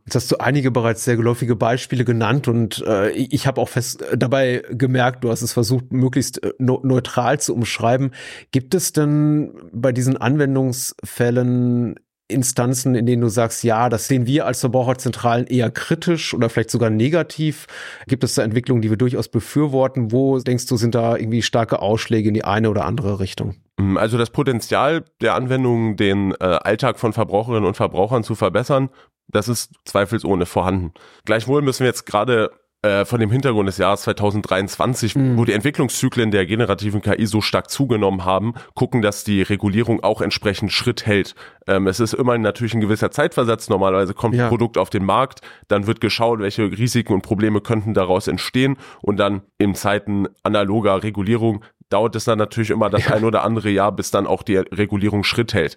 Jetzt 0.09 0.15
hast 0.15 0.31
du 0.31 0.37
einige 0.37 0.71
bereits 0.71 1.05
sehr 1.05 1.17
geläufige 1.17 1.55
Beispiele 1.55 2.03
genannt 2.03 2.47
und 2.47 2.83
äh, 2.87 3.11
ich 3.11 3.45
habe 3.45 3.61
auch 3.61 3.69
fest 3.69 4.01
äh, 4.01 4.17
dabei 4.17 4.63
gemerkt, 4.71 5.23
du 5.23 5.29
hast 5.29 5.43
es 5.43 5.53
versucht, 5.53 5.93
möglichst 5.93 6.41
äh, 6.43 6.51
neutral 6.57 7.39
zu 7.39 7.53
umschreiben. 7.53 8.09
Gibt 8.49 8.73
es 8.73 8.91
denn 8.91 9.53
bei 9.71 9.91
diesen 9.91 10.17
Anwendungsfällen 10.17 11.99
Instanzen, 12.27 12.95
in 12.95 13.05
denen 13.05 13.21
du 13.21 13.29
sagst, 13.29 13.63
ja, 13.63 13.87
das 13.89 14.07
sehen 14.07 14.25
wir 14.25 14.47
als 14.47 14.61
Verbraucherzentralen 14.61 15.45
eher 15.45 15.69
kritisch 15.69 16.33
oder 16.33 16.49
vielleicht 16.49 16.71
sogar 16.71 16.89
negativ? 16.89 17.67
Gibt 18.07 18.23
es 18.23 18.33
da 18.33 18.43
Entwicklungen, 18.43 18.81
die 18.81 18.89
wir 18.89 18.97
durchaus 18.97 19.27
befürworten? 19.27 20.11
Wo 20.11 20.39
denkst 20.39 20.65
du, 20.65 20.77
sind 20.77 20.95
da 20.95 21.17
irgendwie 21.17 21.43
starke 21.43 21.83
Ausschläge 21.83 22.29
in 22.29 22.33
die 22.33 22.45
eine 22.45 22.71
oder 22.71 22.85
andere 22.85 23.19
Richtung? 23.19 23.55
Mm, 23.77 23.97
also 23.97 24.17
das 24.17 24.29
Potenzial 24.29 25.03
der 25.21 25.33
Anwendung, 25.33 25.95
den 25.97 26.33
äh, 26.39 26.43
Alltag 26.43 26.99
von 26.99 27.13
Verbraucherinnen 27.13 27.65
und 27.65 27.77
Verbrauchern 27.77 28.23
zu 28.23 28.35
verbessern, 28.35 28.89
das 29.31 29.47
ist 29.47 29.73
zweifelsohne 29.85 30.45
vorhanden. 30.45 30.93
Gleichwohl 31.25 31.61
müssen 31.61 31.81
wir 31.81 31.87
jetzt 31.87 32.05
gerade 32.05 32.51
äh, 32.81 33.03
von 33.03 33.19
dem 33.19 33.29
Hintergrund 33.29 33.67
des 33.67 33.77
Jahres 33.77 34.03
2023, 34.03 35.15
mhm. 35.15 35.37
wo 35.37 35.43
die 35.43 35.51
Entwicklungszyklen 35.51 36.31
der 36.31 36.45
generativen 36.45 37.01
KI 37.01 37.25
so 37.25 37.41
stark 37.41 37.69
zugenommen 37.69 38.23
haben, 38.23 38.53
gucken, 38.73 39.01
dass 39.01 39.25
die 39.25 39.41
Regulierung 39.41 40.01
auch 40.01 40.21
entsprechend 40.21 40.71
Schritt 40.71 41.05
hält. 41.05 41.35
Ähm, 41.67 41.87
es 41.87 41.99
ist 41.99 42.13
immer 42.13 42.37
natürlich 42.37 42.73
ein 42.73 42.79
gewisser 42.79 43.11
Zeitversatz. 43.11 43.67
Normalerweise 43.67 44.13
kommt 44.13 44.35
ja. 44.35 44.45
ein 44.45 44.49
Produkt 44.49 44.77
auf 44.77 44.89
den 44.89 45.03
Markt, 45.03 45.41
dann 45.67 45.87
wird 45.87 45.99
geschaut, 45.99 46.39
welche 46.39 46.71
Risiken 46.71 47.11
und 47.11 47.21
Probleme 47.21 47.59
könnten 47.59 47.93
daraus 47.93 48.29
entstehen 48.29 48.77
und 49.01 49.17
dann 49.17 49.41
in 49.57 49.75
Zeiten 49.75 50.27
analoger 50.43 51.03
Regulierung 51.03 51.65
dauert 51.89 52.15
es 52.15 52.23
dann 52.23 52.37
natürlich 52.37 52.69
immer 52.69 52.89
das 52.89 53.07
ja. 53.07 53.15
ein 53.15 53.25
oder 53.25 53.43
andere 53.43 53.71
Jahr, 53.71 53.91
bis 53.91 54.09
dann 54.09 54.25
auch 54.25 54.41
die 54.41 54.55
Regulierung 54.55 55.25
Schritt 55.25 55.53
hält 55.53 55.75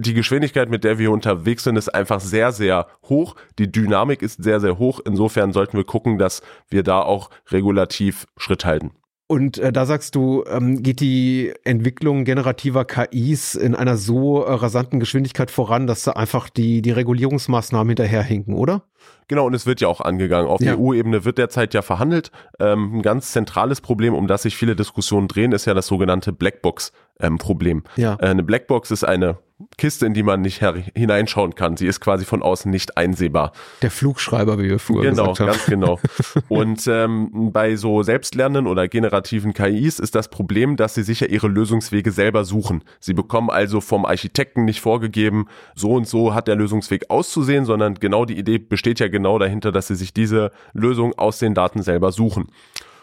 die 0.00 0.14
Geschwindigkeit, 0.14 0.70
mit 0.70 0.84
der 0.84 0.98
wir 0.98 1.10
unterwegs 1.10 1.64
sind, 1.64 1.76
ist 1.76 1.88
einfach 1.88 2.20
sehr, 2.20 2.52
sehr 2.52 2.86
hoch. 3.08 3.36
Die 3.58 3.70
Dynamik 3.70 4.22
ist 4.22 4.42
sehr, 4.42 4.60
sehr 4.60 4.78
hoch. 4.78 5.00
Insofern 5.04 5.52
sollten 5.52 5.76
wir 5.76 5.84
gucken, 5.84 6.18
dass 6.18 6.42
wir 6.68 6.82
da 6.82 7.02
auch 7.02 7.30
regulativ 7.50 8.26
Schritt 8.36 8.64
halten. 8.64 8.92
Und 9.30 9.58
äh, 9.58 9.72
da 9.72 9.86
sagst 9.86 10.16
du, 10.16 10.42
ähm, 10.50 10.82
geht 10.82 10.98
die 10.98 11.52
Entwicklung 11.62 12.24
generativer 12.24 12.84
KIs 12.84 13.54
in 13.54 13.76
einer 13.76 13.96
so 13.96 14.42
äh, 14.42 14.52
rasanten 14.54 14.98
Geschwindigkeit 14.98 15.52
voran, 15.52 15.86
dass 15.86 16.02
da 16.02 16.12
einfach 16.12 16.48
die, 16.50 16.82
die 16.82 16.90
Regulierungsmaßnahmen 16.90 17.90
hinterherhinken, 17.90 18.54
oder? 18.54 18.82
Genau, 19.28 19.46
und 19.46 19.54
es 19.54 19.66
wird 19.66 19.80
ja 19.80 19.86
auch 19.86 20.00
angegangen. 20.00 20.48
Auf 20.48 20.60
ja. 20.60 20.76
EU-Ebene 20.76 21.24
wird 21.24 21.38
derzeit 21.38 21.74
ja 21.74 21.82
verhandelt. 21.82 22.32
Ähm, 22.58 22.96
ein 22.96 23.02
ganz 23.02 23.30
zentrales 23.30 23.80
Problem, 23.80 24.14
um 24.14 24.26
das 24.26 24.42
sich 24.42 24.56
viele 24.56 24.74
Diskussionen 24.74 25.28
drehen, 25.28 25.52
ist 25.52 25.64
ja 25.64 25.74
das 25.74 25.86
sogenannte 25.86 26.32
Blackbox-Problem. 26.32 27.84
Ähm, 27.96 28.02
ja. 28.02 28.14
Äh, 28.14 28.30
eine 28.30 28.42
Blackbox 28.42 28.90
ist 28.90 29.04
eine 29.04 29.38
Kiste, 29.76 30.06
in 30.06 30.14
die 30.14 30.22
man 30.22 30.40
nicht 30.40 30.62
hineinschauen 30.94 31.54
kann. 31.54 31.76
Sie 31.76 31.86
ist 31.86 32.00
quasi 32.00 32.24
von 32.24 32.42
außen 32.42 32.70
nicht 32.70 32.96
einsehbar. 32.96 33.52
Der 33.82 33.90
Flugschreiber, 33.90 34.58
wie 34.58 34.68
wir 34.68 34.78
früher 34.78 35.02
genau, 35.02 35.32
gesagt 35.32 35.40
haben. 35.40 35.46
Ganz 35.46 35.66
genau. 35.66 35.98
Und 36.48 36.86
ähm, 36.86 37.50
bei 37.52 37.76
so 37.76 38.02
selbstlernenden 38.02 38.66
oder 38.66 38.88
generativen 38.88 39.52
KIs 39.52 39.98
ist 39.98 40.14
das 40.14 40.28
Problem, 40.28 40.76
dass 40.76 40.94
sie 40.94 41.02
sich 41.02 41.20
ja 41.20 41.26
ihre 41.26 41.48
Lösungswege 41.48 42.10
selber 42.10 42.44
suchen. 42.44 42.84
Sie 43.00 43.14
bekommen 43.14 43.50
also 43.50 43.80
vom 43.80 44.04
Architekten 44.04 44.64
nicht 44.64 44.80
vorgegeben, 44.80 45.46
so 45.74 45.92
und 45.92 46.06
so 46.06 46.34
hat 46.34 46.48
der 46.48 46.56
Lösungsweg 46.56 47.10
auszusehen, 47.10 47.64
sondern 47.64 47.94
genau 47.94 48.24
die 48.24 48.38
Idee 48.38 48.58
besteht 48.58 49.00
ja 49.00 49.08
genau 49.08 49.38
dahinter, 49.38 49.72
dass 49.72 49.88
sie 49.88 49.94
sich 49.94 50.12
diese 50.12 50.52
Lösung 50.72 51.14
aus 51.18 51.38
den 51.38 51.54
Daten 51.54 51.82
selber 51.82 52.12
suchen. 52.12 52.48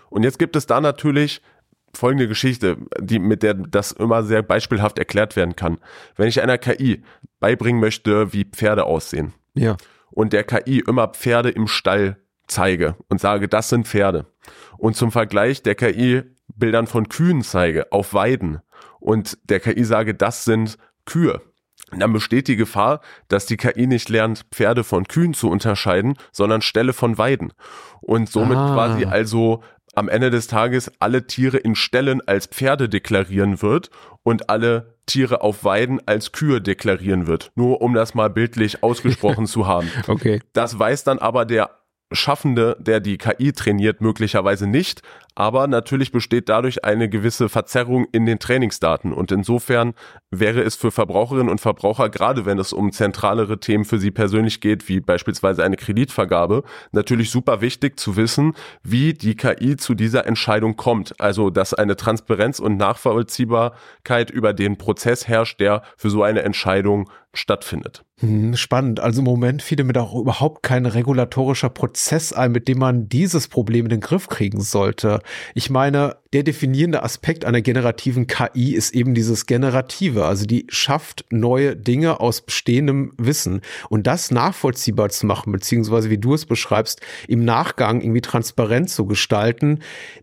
Und 0.10 0.24
jetzt 0.24 0.40
gibt 0.40 0.56
es 0.56 0.66
da 0.66 0.80
natürlich 0.80 1.42
folgende 1.98 2.28
Geschichte, 2.28 2.78
die, 3.00 3.20
mit 3.20 3.44
der 3.44 3.56
das 3.56 3.92
immer 3.92 4.24
sehr 4.24 4.44
beispielhaft 4.44 4.98
erklärt 5.00 5.36
werden 5.36 5.56
kann. 5.56 5.80
Wenn 6.16 6.28
ich 6.28 6.42
einer 6.42 6.58
KI 6.58 7.04
beibringen 7.40 7.82
möchte, 7.82 8.34
wie 8.34 8.46
Pferde 8.46 8.86
aussehen. 8.86 9.34
Ja. 9.54 9.78
Und 10.12 10.34
der 10.34 10.44
KI 10.44 10.80
immer 10.80 11.10
Pferde 11.10 11.50
im 11.50 11.68
Stall 11.68 12.18
zeige 12.48 12.96
und 13.10 13.20
sage, 13.20 13.48
das 13.48 13.70
sind 13.70 13.88
Pferde. 13.88 14.26
Und 14.78 14.96
zum 14.96 15.12
Vergleich 15.12 15.64
der 15.64 15.76
KI 15.76 16.24
Bildern 16.56 16.88
von 16.88 17.10
Kühen 17.10 17.42
zeige 17.42 17.92
auf 17.92 18.14
Weiden 18.14 18.62
und 19.00 19.38
der 19.44 19.60
KI 19.60 19.84
sage, 19.84 20.16
das 20.16 20.46
sind 20.46 20.78
Kühe. 21.06 21.42
Dann 21.92 22.12
besteht 22.12 22.48
die 22.48 22.56
Gefahr, 22.56 23.02
dass 23.28 23.46
die 23.46 23.56
KI 23.56 23.88
nicht 23.88 24.10
lernt, 24.10 24.46
Pferde 24.52 24.84
von 24.84 25.08
Kühen 25.08 25.34
zu 25.34 25.50
unterscheiden, 25.50 26.16
sondern 26.32 26.62
Ställe 26.62 26.92
von 26.92 27.18
Weiden. 27.18 27.54
Und 28.02 28.30
somit 28.30 28.58
ah. 28.58 28.74
quasi 28.74 29.06
also 29.06 29.64
am 29.98 30.10
Ende 30.10 30.30
des 30.30 30.46
Tages 30.46 30.92
alle 31.00 31.26
Tiere 31.26 31.58
in 31.58 31.74
Ställen 31.74 32.22
als 32.28 32.46
Pferde 32.46 32.88
deklarieren 32.88 33.64
wird 33.64 33.90
und 34.22 34.48
alle 34.50 34.96
Tiere 35.08 35.42
auf 35.42 35.64
Weiden 35.64 36.00
als 36.06 36.32
Kühe 36.32 36.62
deklarieren 36.62 37.26
wird. 37.26 37.52
Nur 37.56 37.82
um 37.82 37.96
das 37.96 38.14
mal 38.14 38.30
bildlich 38.30 38.84
ausgesprochen 38.84 39.48
zu 39.48 39.66
haben. 39.66 39.90
Okay. 40.08 40.42
Das 40.54 40.78
weiß 40.78 41.04
dann 41.04 41.20
aber 41.20 41.46
der 41.46 41.72
Schaffende, 42.12 42.78
der 42.80 43.02
die 43.02 43.18
KI 43.18 43.52
trainiert, 43.52 44.00
möglicherweise 44.00 44.66
nicht. 44.66 45.02
Aber 45.36 45.68
natürlich 45.68 46.12
besteht 46.12 46.50
dadurch 46.50 46.84
eine 46.84 47.10
gewisse 47.10 47.50
Verzerrung 47.50 48.08
in 48.12 48.26
den 48.26 48.40
Trainingsdaten. 48.40 49.14
Und 49.14 49.32
insofern 49.32 49.94
wäre 50.32 50.62
es 50.62 50.76
für 50.76 50.90
Verbraucherinnen 50.90 51.50
und 51.50 51.62
Verbraucher, 51.62 52.10
gerade 52.10 52.46
wenn 52.46 52.58
es 52.58 52.74
um 52.74 52.92
zentralere 52.92 53.60
Themen 53.60 53.86
für 53.86 54.00
sie 54.00 54.10
persönlich 54.10 54.62
geht, 54.62 54.88
wie 54.90 55.00
beispielsweise 55.00 55.64
eine 55.64 55.76
Kreditvergabe, 55.76 56.64
natürlich 56.92 57.30
super 57.30 57.62
wichtig 57.62 58.00
zu 58.00 58.16
wissen, 58.16 58.54
wie 58.82 59.14
die 59.14 59.36
KI 59.36 59.78
zu 59.78 59.94
dieser 59.94 60.26
Entscheidung 60.26 60.76
kommt. 60.76 61.20
Also, 61.20 61.50
dass 61.50 61.74
eine 61.74 61.98
Transparenz 61.98 62.60
und 62.60 62.78
Nachvollziehbarkeit 62.78 64.32
über 64.32 64.54
den 64.54 64.78
Prozess 64.78 65.28
herrscht, 65.28 65.60
der 65.60 65.84
für 65.98 66.10
so 66.10 66.24
eine 66.24 66.42
Entscheidung 66.42 67.12
stattfindet. 67.34 68.07
Hm, 68.20 68.56
spannend. 68.56 69.00
Also 69.00 69.20
im 69.20 69.26
Moment 69.26 69.62
fiel 69.62 69.84
mir 69.84 70.02
auch 70.02 70.16
überhaupt 70.16 70.64
kein 70.64 70.88
regulatorischer 70.88 71.70
Prozess 71.70 72.34
ein, 72.34 72.52
mit 72.52 72.68
dem 72.68 72.80
man 72.80 73.08
dieses 73.08 73.48
Problem 73.48 73.86
in 73.86 73.90
den 73.92 74.00
Griff 74.00 74.28
kriegen 74.28 74.62
sollte. 74.62 75.22
Ich 75.54 75.70
meine, 75.70 76.16
der 76.34 76.44
definierende 76.44 77.04
Aspekt 77.04 77.46
einer 77.46 77.62
generativen 77.62 78.28
KI 78.28 78.76
ist 78.76 78.94
eben 78.94 79.14
dieses 79.14 79.46
Generative. 79.46 80.26
Also 80.26 80.46
die 80.46 80.66
schafft 80.70 81.26
neue 81.30 81.76
Dinge 81.76 82.20
aus 82.20 82.42
bestehendem 82.42 83.14
Wissen. 83.18 83.62
Und 83.90 84.08
das 84.08 84.32
nachvollziehbar 84.32 85.10
zu 85.10 85.26
machen, 85.26 85.52
beziehungsweise 85.52 86.10
wie 86.10 86.18
du 86.18 86.34
es 86.34 86.46
beschreibst, 86.46 87.02
im 87.28 87.46
Nachgang 87.46 88.02
irgendwie 88.02 88.22
transparent 88.22 88.90
zu 88.90 89.06
gestalten, 89.06 89.80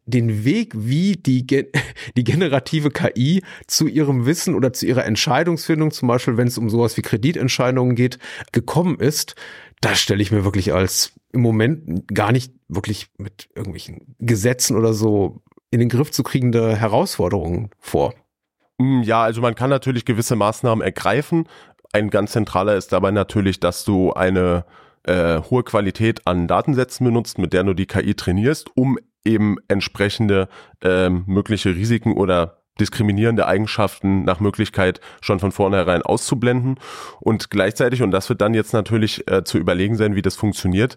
den 0.07 0.45
Weg, 0.45 0.73
wie 0.77 1.17
die, 1.17 1.47
die 2.17 2.25
generative 2.25 2.91
KI 2.91 3.43
zu 3.67 3.87
ihrem 3.87 4.27
Wissen 4.27 4.55
oder 4.55 4.73
zu 4.73 4.87
ihrer 4.87 5.05
Entscheidungsfindung, 5.05 5.91
zum 5.91 6.09
Beispiel 6.09 6.37
wenn 6.37 6.49
es 6.49 6.59
um 6.59 6.69
sowas 6.69 6.97
wie 6.97 7.03
Kreditentscheidungen 7.03 7.97
geht, 7.97 8.19
gekommen 8.53 8.99
ist, 9.01 9.35
das 9.81 10.01
stelle 10.01 10.23
ich 10.23 10.33
mir 10.33 10.45
wirklich 10.45 10.73
als 10.73 11.13
im 11.33 11.41
Moment 11.41 12.09
gar 12.09 12.33
nicht 12.33 12.53
wirklich 12.69 13.09
mit 13.19 13.49
irgendwelchen 13.55 14.15
Gesetzen 14.19 14.77
oder 14.77 14.95
so 14.95 15.43
in 15.75 15.81
den 15.81 15.89
Griff 15.89 16.13
zu 16.13 16.23
kriegende 16.23 16.77
Herausforderungen 16.77 17.71
vor. 17.81 18.15
Mm, 18.79 19.03
ja, 19.03 19.25
also 19.25 19.41
man 19.41 19.57
kann 19.57 19.71
natürlich 19.71 20.05
gewisse 20.05 20.37
Maßnahmen 20.37 20.85
ergreifen. 20.85 21.49
Ein 21.93 22.11
ganz 22.11 22.31
zentraler 22.31 22.77
ist 22.77 22.93
dabei 22.93 23.11
natürlich, 23.11 23.59
dass 23.59 23.85
du 23.85 24.13
eine 24.13 24.65
äh, 25.03 25.41
hohe 25.51 25.65
Qualität 25.65 26.29
an 26.29 26.47
Datensätzen 26.47 27.05
benutzt, 27.05 27.39
mit 27.39 27.53
der 27.53 27.65
du 27.65 27.75
die 27.75 27.87
KI 27.87 28.15
trainierst, 28.15 28.71
um 28.77 28.99
eben 29.25 29.57
entsprechende 29.67 30.49
äh, 30.81 31.11
mögliche 31.11 31.75
Risiken 31.75 32.13
oder 32.13 32.63
diskriminierende 32.79 33.47
Eigenschaften 33.47 34.25
nach 34.25 34.39
Möglichkeit 34.39 35.01
schon 35.21 35.41
von 35.41 35.51
vornherein 35.51 36.03
auszublenden 36.03 36.79
und 37.21 37.51
gleichzeitig, 37.51 38.03
und 38.03 38.13
das 38.13 38.29
wird 38.29 38.41
dann 38.41 38.55
jetzt 38.55 38.73
natürlich 38.73 39.29
äh, 39.29 39.43
zu 39.43 39.59
überlegen 39.59 39.97
sein, 39.97 40.15
wie 40.15 40.23
das 40.23 40.37
funktioniert, 40.37 40.97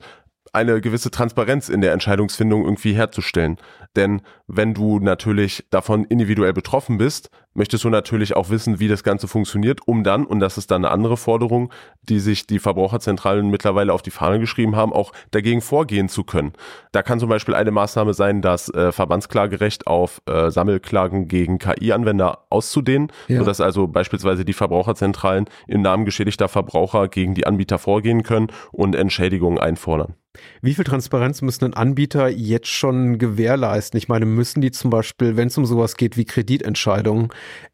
eine 0.57 0.81
gewisse 0.81 1.11
Transparenz 1.11 1.69
in 1.69 1.81
der 1.81 1.93
Entscheidungsfindung 1.93 2.65
irgendwie 2.65 2.93
herzustellen. 2.93 3.57
Denn 3.95 4.21
wenn 4.47 4.73
du 4.73 4.99
natürlich 4.99 5.67
davon 5.69 6.03
individuell 6.05 6.53
betroffen 6.53 6.97
bist, 6.97 7.29
möchtest 7.57 7.83
du 7.83 7.89
natürlich 7.89 8.35
auch 8.35 8.49
wissen, 8.49 8.79
wie 8.79 8.87
das 8.87 9.03
Ganze 9.03 9.27
funktioniert, 9.27 9.81
um 9.85 10.03
dann, 10.03 10.25
und 10.25 10.39
das 10.39 10.57
ist 10.57 10.71
dann 10.71 10.85
eine 10.85 10.93
andere 10.93 11.17
Forderung, 11.17 11.73
die 12.03 12.19
sich 12.19 12.47
die 12.47 12.59
Verbraucherzentralen 12.59 13.49
mittlerweile 13.49 13.93
auf 13.93 14.03
die 14.03 14.11
Fahne 14.11 14.39
geschrieben 14.39 14.75
haben, 14.75 14.93
auch 14.93 15.11
dagegen 15.31 15.61
vorgehen 15.61 16.07
zu 16.07 16.23
können. 16.23 16.53
Da 16.91 17.01
kann 17.01 17.19
zum 17.19 17.29
Beispiel 17.29 17.55
eine 17.55 17.71
Maßnahme 17.71 18.13
sein, 18.13 18.41
das 18.41 18.69
äh, 18.69 18.91
Verbandsklagerecht 18.91 19.87
auf 19.87 20.21
äh, 20.27 20.51
Sammelklagen 20.51 21.27
gegen 21.27 21.57
KI-Anwender 21.57 22.45
auszudehnen, 22.49 23.11
ja. 23.27 23.39
sodass 23.39 23.59
also 23.59 23.87
beispielsweise 23.87 24.45
die 24.45 24.53
Verbraucherzentralen 24.53 25.45
im 25.67 25.81
Namen 25.81 26.05
geschädigter 26.05 26.47
Verbraucher 26.47 27.07
gegen 27.07 27.33
die 27.33 27.47
Anbieter 27.47 27.79
vorgehen 27.79 28.21
können 28.21 28.47
und 28.71 28.95
Entschädigungen 28.95 29.59
einfordern. 29.59 30.13
Wie 30.61 30.73
viel 30.73 30.85
Transparenz 30.85 31.41
müssen 31.41 31.65
ein 31.65 31.73
Anbieter 31.73 32.29
jetzt 32.29 32.67
schon 32.67 33.17
gewährleisten? 33.17 33.97
Ich 33.97 34.07
meine, 34.07 34.25
müssen 34.25 34.61
die 34.61 34.71
zum 34.71 34.89
Beispiel, 34.89 35.37
wenn 35.37 35.47
es 35.47 35.57
um 35.57 35.65
sowas 35.65 35.95
geht 35.97 36.17
wie 36.17 36.25
Kreditentscheidungen, 36.25 37.29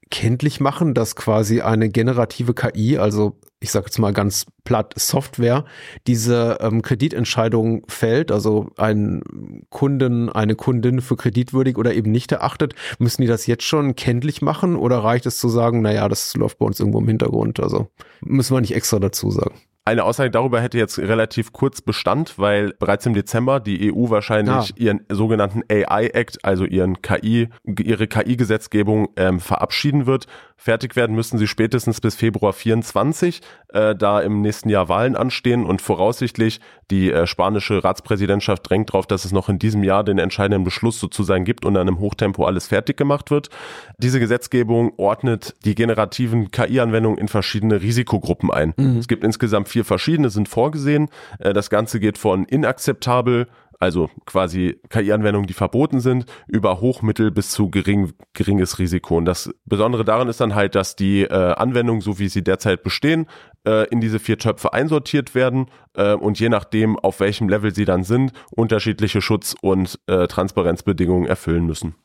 kenntlich 0.09 0.59
machen, 0.59 0.93
dass 0.93 1.15
quasi 1.15 1.61
eine 1.61 1.89
generative 1.89 2.53
KI, 2.53 2.97
also 2.97 3.39
ich 3.59 3.71
sage 3.71 3.87
jetzt 3.87 3.97
mal 3.97 4.13
ganz 4.13 4.45
platt 4.63 4.93
Software, 4.95 5.65
diese 6.05 6.57
ähm, 6.61 6.81
Kreditentscheidung 6.81 7.83
fällt, 7.87 8.31
also 8.31 8.69
ein 8.77 9.23
Kunden, 9.69 10.29
eine 10.29 10.55
Kundin 10.55 11.01
für 11.01 11.15
kreditwürdig 11.15 11.77
oder 11.77 11.93
eben 11.93 12.11
nicht 12.11 12.31
erachtet, 12.31 12.75
müssen 12.99 13.21
die 13.21 13.27
das 13.27 13.47
jetzt 13.47 13.63
schon 13.63 13.95
kenntlich 13.95 14.41
machen 14.41 14.75
oder 14.75 14.99
reicht 14.99 15.25
es 15.25 15.37
zu 15.37 15.49
sagen, 15.49 15.81
naja, 15.81 16.07
das 16.09 16.35
läuft 16.35 16.59
bei 16.59 16.65
uns 16.65 16.79
irgendwo 16.79 16.99
im 16.99 17.07
Hintergrund, 17.07 17.59
also 17.59 17.87
müssen 18.21 18.55
wir 18.55 18.61
nicht 18.61 18.75
extra 18.75 18.99
dazu 18.99 19.31
sagen. 19.31 19.55
Eine 19.85 20.05
Aussage 20.05 20.31
darüber 20.31 20.61
hätte 20.61 20.77
jetzt 20.77 20.97
relativ 20.97 21.51
kurz 21.51 21.81
Bestand, 21.81 22.39
weil 22.39 22.73
bereits 22.79 23.05
im 23.05 23.13
Dezember 23.13 23.59
die 23.59 23.91
EU 23.93 24.09
wahrscheinlich 24.09 24.71
ah. 24.71 24.75
ihren 24.77 25.01
sogenannten 25.09 25.61
AI 25.69 26.07
Act, 26.07 26.45
also 26.45 26.63
ihren 26.63 27.01
KI, 27.01 27.49
ihre 27.65 28.07
KI-Gesetzgebung 28.07 29.09
ähm, 29.17 29.41
verabschieden 29.41 30.05
wird. 30.05 30.27
Fertig 30.63 30.95
werden 30.95 31.13
müssen 31.13 31.37
sie 31.37 31.47
spätestens 31.47 31.99
bis 31.99 32.15
Februar 32.15 32.53
24, 32.53 33.41
äh, 33.73 33.93
da 33.97 34.21
im 34.21 34.39
nächsten 34.39 34.69
Jahr 34.69 34.87
Wahlen 34.87 35.17
anstehen 35.17 35.65
und 35.65 35.81
voraussichtlich 35.81 36.61
die 36.89 37.11
äh, 37.11 37.27
spanische 37.27 37.83
Ratspräsidentschaft 37.83 38.69
drängt 38.69 38.87
darauf, 38.87 39.05
dass 39.05 39.25
es 39.25 39.33
noch 39.33 39.49
in 39.49 39.59
diesem 39.59 39.83
Jahr 39.83 40.05
den 40.05 40.19
entscheidenden 40.19 40.63
Beschluss 40.63 41.01
sozusagen 41.01 41.43
gibt 41.43 41.65
und 41.65 41.73
dann 41.73 41.89
im 41.89 41.99
Hochtempo 41.99 42.45
alles 42.45 42.67
fertig 42.67 42.95
gemacht 42.95 43.29
wird. 43.29 43.49
Diese 43.97 44.21
Gesetzgebung 44.21 44.93
ordnet 44.95 45.53
die 45.65 45.75
generativen 45.75 46.49
KI-Anwendungen 46.49 47.17
in 47.17 47.27
verschiedene 47.27 47.81
Risikogruppen 47.81 48.49
ein. 48.49 48.73
Mhm. 48.77 48.99
Es 48.99 49.09
gibt 49.09 49.25
insgesamt 49.25 49.67
vier 49.67 49.83
verschiedene, 49.83 50.29
sind 50.29 50.47
vorgesehen. 50.47 51.09
Äh, 51.39 51.51
das 51.51 51.69
Ganze 51.69 51.99
geht 51.99 52.17
von 52.17 52.45
inakzeptabel 52.45 53.47
also 53.83 54.09
quasi 54.25 54.79
KI-Anwendungen, 54.89 55.45
die 55.45 55.53
verboten 55.53 55.99
sind, 55.99 56.25
über 56.47 56.79
Hochmittel 56.79 57.31
bis 57.31 57.51
zu 57.51 57.69
gering, 57.69 58.13
geringes 58.33 58.79
Risiko. 58.79 59.17
Und 59.17 59.25
das 59.25 59.53
Besondere 59.65 60.05
daran 60.05 60.29
ist 60.29 60.39
dann 60.39 60.55
halt, 60.55 60.75
dass 60.75 60.95
die 60.95 61.23
äh, 61.23 61.33
Anwendungen, 61.33 62.01
so 62.01 62.17
wie 62.17 62.29
sie 62.29 62.43
derzeit 62.43 62.81
bestehen, 62.83 63.27
äh, 63.67 63.87
in 63.89 63.99
diese 63.99 64.19
vier 64.19 64.37
Töpfe 64.37 64.73
einsortiert 64.73 65.35
werden 65.35 65.67
äh, 65.95 66.13
und 66.13 66.39
je 66.39 66.49
nachdem, 66.49 66.97
auf 66.97 67.19
welchem 67.19 67.49
Level 67.49 67.75
sie 67.75 67.85
dann 67.85 68.03
sind, 68.03 68.31
unterschiedliche 68.51 69.21
Schutz- 69.21 69.55
und 69.61 69.99
äh, 70.07 70.27
Transparenzbedingungen 70.27 71.27
erfüllen 71.27 71.65
müssen. 71.65 71.95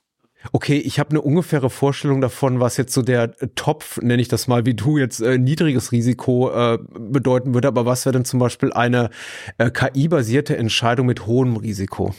Okay, 0.52 0.76
ich 0.78 0.98
habe 0.98 1.10
eine 1.10 1.20
ungefähre 1.20 1.68
Vorstellung 1.68 2.20
davon, 2.20 2.60
was 2.60 2.76
jetzt 2.76 2.94
so 2.94 3.02
der 3.02 3.32
Topf, 3.54 4.00
nenne 4.00 4.22
ich 4.22 4.28
das 4.28 4.46
mal, 4.46 4.66
wie 4.66 4.74
du 4.74 4.96
jetzt 4.98 5.20
äh, 5.20 5.36
niedriges 5.36 5.92
Risiko 5.92 6.50
äh, 6.50 6.78
bedeuten 6.98 7.54
würde. 7.54 7.68
Aber 7.68 7.86
was 7.86 8.06
wäre 8.06 8.12
denn 8.12 8.24
zum 8.24 8.38
Beispiel 8.38 8.72
eine 8.72 9.10
äh, 9.58 9.70
KI-basierte 9.70 10.56
Entscheidung 10.56 11.06
mit 11.06 11.26
hohem 11.26 11.56
Risiko? 11.56 12.14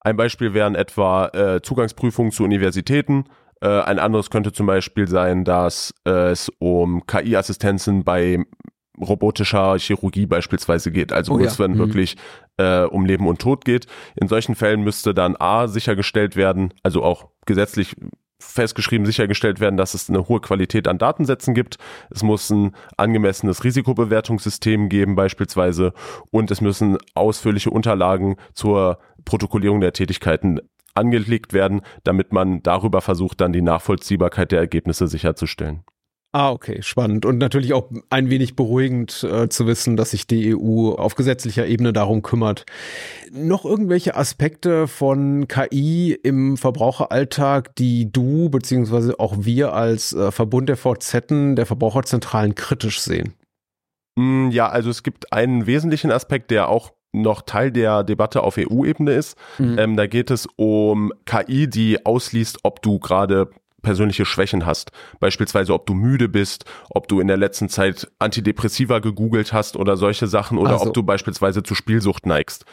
Ein 0.00 0.16
Beispiel 0.16 0.52
wären 0.52 0.74
etwa 0.74 1.28
äh, 1.28 1.62
Zugangsprüfungen 1.62 2.32
zu 2.32 2.44
Universitäten. 2.44 3.24
Äh, 3.60 3.68
ein 3.68 3.98
anderes 3.98 4.30
könnte 4.30 4.52
zum 4.52 4.66
Beispiel 4.66 5.08
sein, 5.08 5.44
dass 5.44 5.94
äh, 6.04 6.30
es 6.30 6.50
um 6.58 7.06
KI-Assistenzen 7.06 8.02
bei 8.04 8.44
robotischer 9.00 9.78
Chirurgie 9.78 10.26
beispielsweise 10.26 10.90
geht, 10.90 11.12
also 11.12 11.34
oh, 11.34 11.38
ja. 11.38 11.46
es 11.46 11.56
dann 11.56 11.72
mhm. 11.72 11.78
wirklich 11.78 12.16
äh, 12.58 12.82
um 12.82 13.06
Leben 13.06 13.26
und 13.26 13.40
Tod 13.40 13.64
geht. 13.64 13.86
In 14.20 14.28
solchen 14.28 14.54
Fällen 14.54 14.82
müsste 14.82 15.14
dann 15.14 15.36
A 15.36 15.66
sichergestellt 15.66 16.36
werden, 16.36 16.74
also 16.82 17.02
auch 17.02 17.28
gesetzlich 17.46 17.96
festgeschrieben 18.42 19.06
sichergestellt 19.06 19.60
werden, 19.60 19.76
dass 19.76 19.94
es 19.94 20.08
eine 20.08 20.28
hohe 20.28 20.40
Qualität 20.40 20.88
an 20.88 20.98
Datensätzen 20.98 21.54
gibt. 21.54 21.78
Es 22.10 22.22
muss 22.22 22.50
ein 22.50 22.74
angemessenes 22.96 23.64
Risikobewertungssystem 23.64 24.88
geben 24.88 25.14
beispielsweise 25.14 25.92
und 26.30 26.50
es 26.50 26.60
müssen 26.60 26.98
ausführliche 27.14 27.70
Unterlagen 27.70 28.36
zur 28.52 28.98
Protokollierung 29.24 29.80
der 29.80 29.92
Tätigkeiten 29.92 30.60
angelegt 30.94 31.52
werden, 31.52 31.80
damit 32.04 32.32
man 32.32 32.62
darüber 32.62 33.00
versucht, 33.00 33.40
dann 33.40 33.52
die 33.52 33.62
Nachvollziehbarkeit 33.62 34.52
der 34.52 34.58
Ergebnisse 34.58 35.06
sicherzustellen. 35.06 35.84
Ah, 36.34 36.50
okay, 36.50 36.80
spannend. 36.80 37.26
Und 37.26 37.36
natürlich 37.36 37.74
auch 37.74 37.90
ein 38.08 38.30
wenig 38.30 38.56
beruhigend 38.56 39.22
äh, 39.22 39.50
zu 39.50 39.66
wissen, 39.66 39.98
dass 39.98 40.12
sich 40.12 40.26
die 40.26 40.56
EU 40.56 40.92
auf 40.92 41.14
gesetzlicher 41.14 41.66
Ebene 41.66 41.92
darum 41.92 42.22
kümmert. 42.22 42.64
Noch 43.30 43.66
irgendwelche 43.66 44.16
Aspekte 44.16 44.88
von 44.88 45.46
KI 45.46 46.18
im 46.22 46.56
Verbraucheralltag, 46.56 47.76
die 47.76 48.10
du 48.10 48.48
beziehungsweise 48.48 49.20
auch 49.20 49.34
wir 49.40 49.74
als 49.74 50.14
äh, 50.14 50.32
Verbund 50.32 50.70
der 50.70 50.78
VZ, 50.78 51.26
der 51.28 51.66
Verbraucherzentralen 51.66 52.54
kritisch 52.54 53.00
sehen? 53.00 53.34
Mm, 54.16 54.48
ja, 54.50 54.70
also 54.70 54.88
es 54.88 55.02
gibt 55.02 55.34
einen 55.34 55.66
wesentlichen 55.66 56.10
Aspekt, 56.10 56.50
der 56.50 56.70
auch 56.70 56.92
noch 57.12 57.42
Teil 57.42 57.70
der 57.70 58.04
Debatte 58.04 58.42
auf 58.42 58.56
EU-Ebene 58.56 59.12
ist. 59.12 59.36
Mhm. 59.58 59.78
Ähm, 59.78 59.96
da 59.98 60.06
geht 60.06 60.30
es 60.30 60.48
um 60.56 61.12
KI, 61.26 61.68
die 61.68 62.06
ausliest, 62.06 62.60
ob 62.62 62.80
du 62.80 62.98
gerade 62.98 63.50
persönliche 63.82 64.24
Schwächen 64.24 64.64
hast. 64.64 64.90
Beispielsweise, 65.20 65.74
ob 65.74 65.86
du 65.86 65.94
müde 65.94 66.28
bist, 66.28 66.64
ob 66.90 67.08
du 67.08 67.20
in 67.20 67.28
der 67.28 67.36
letzten 67.36 67.68
Zeit 67.68 68.10
Antidepressiva 68.18 69.00
gegoogelt 69.00 69.52
hast 69.52 69.76
oder 69.76 69.96
solche 69.96 70.26
Sachen 70.26 70.58
oder 70.58 70.72
also. 70.72 70.86
ob 70.86 70.94
du 70.94 71.02
beispielsweise 71.02 71.62
zu 71.62 71.74
Spielsucht 71.74 72.26
neigst. 72.26 72.64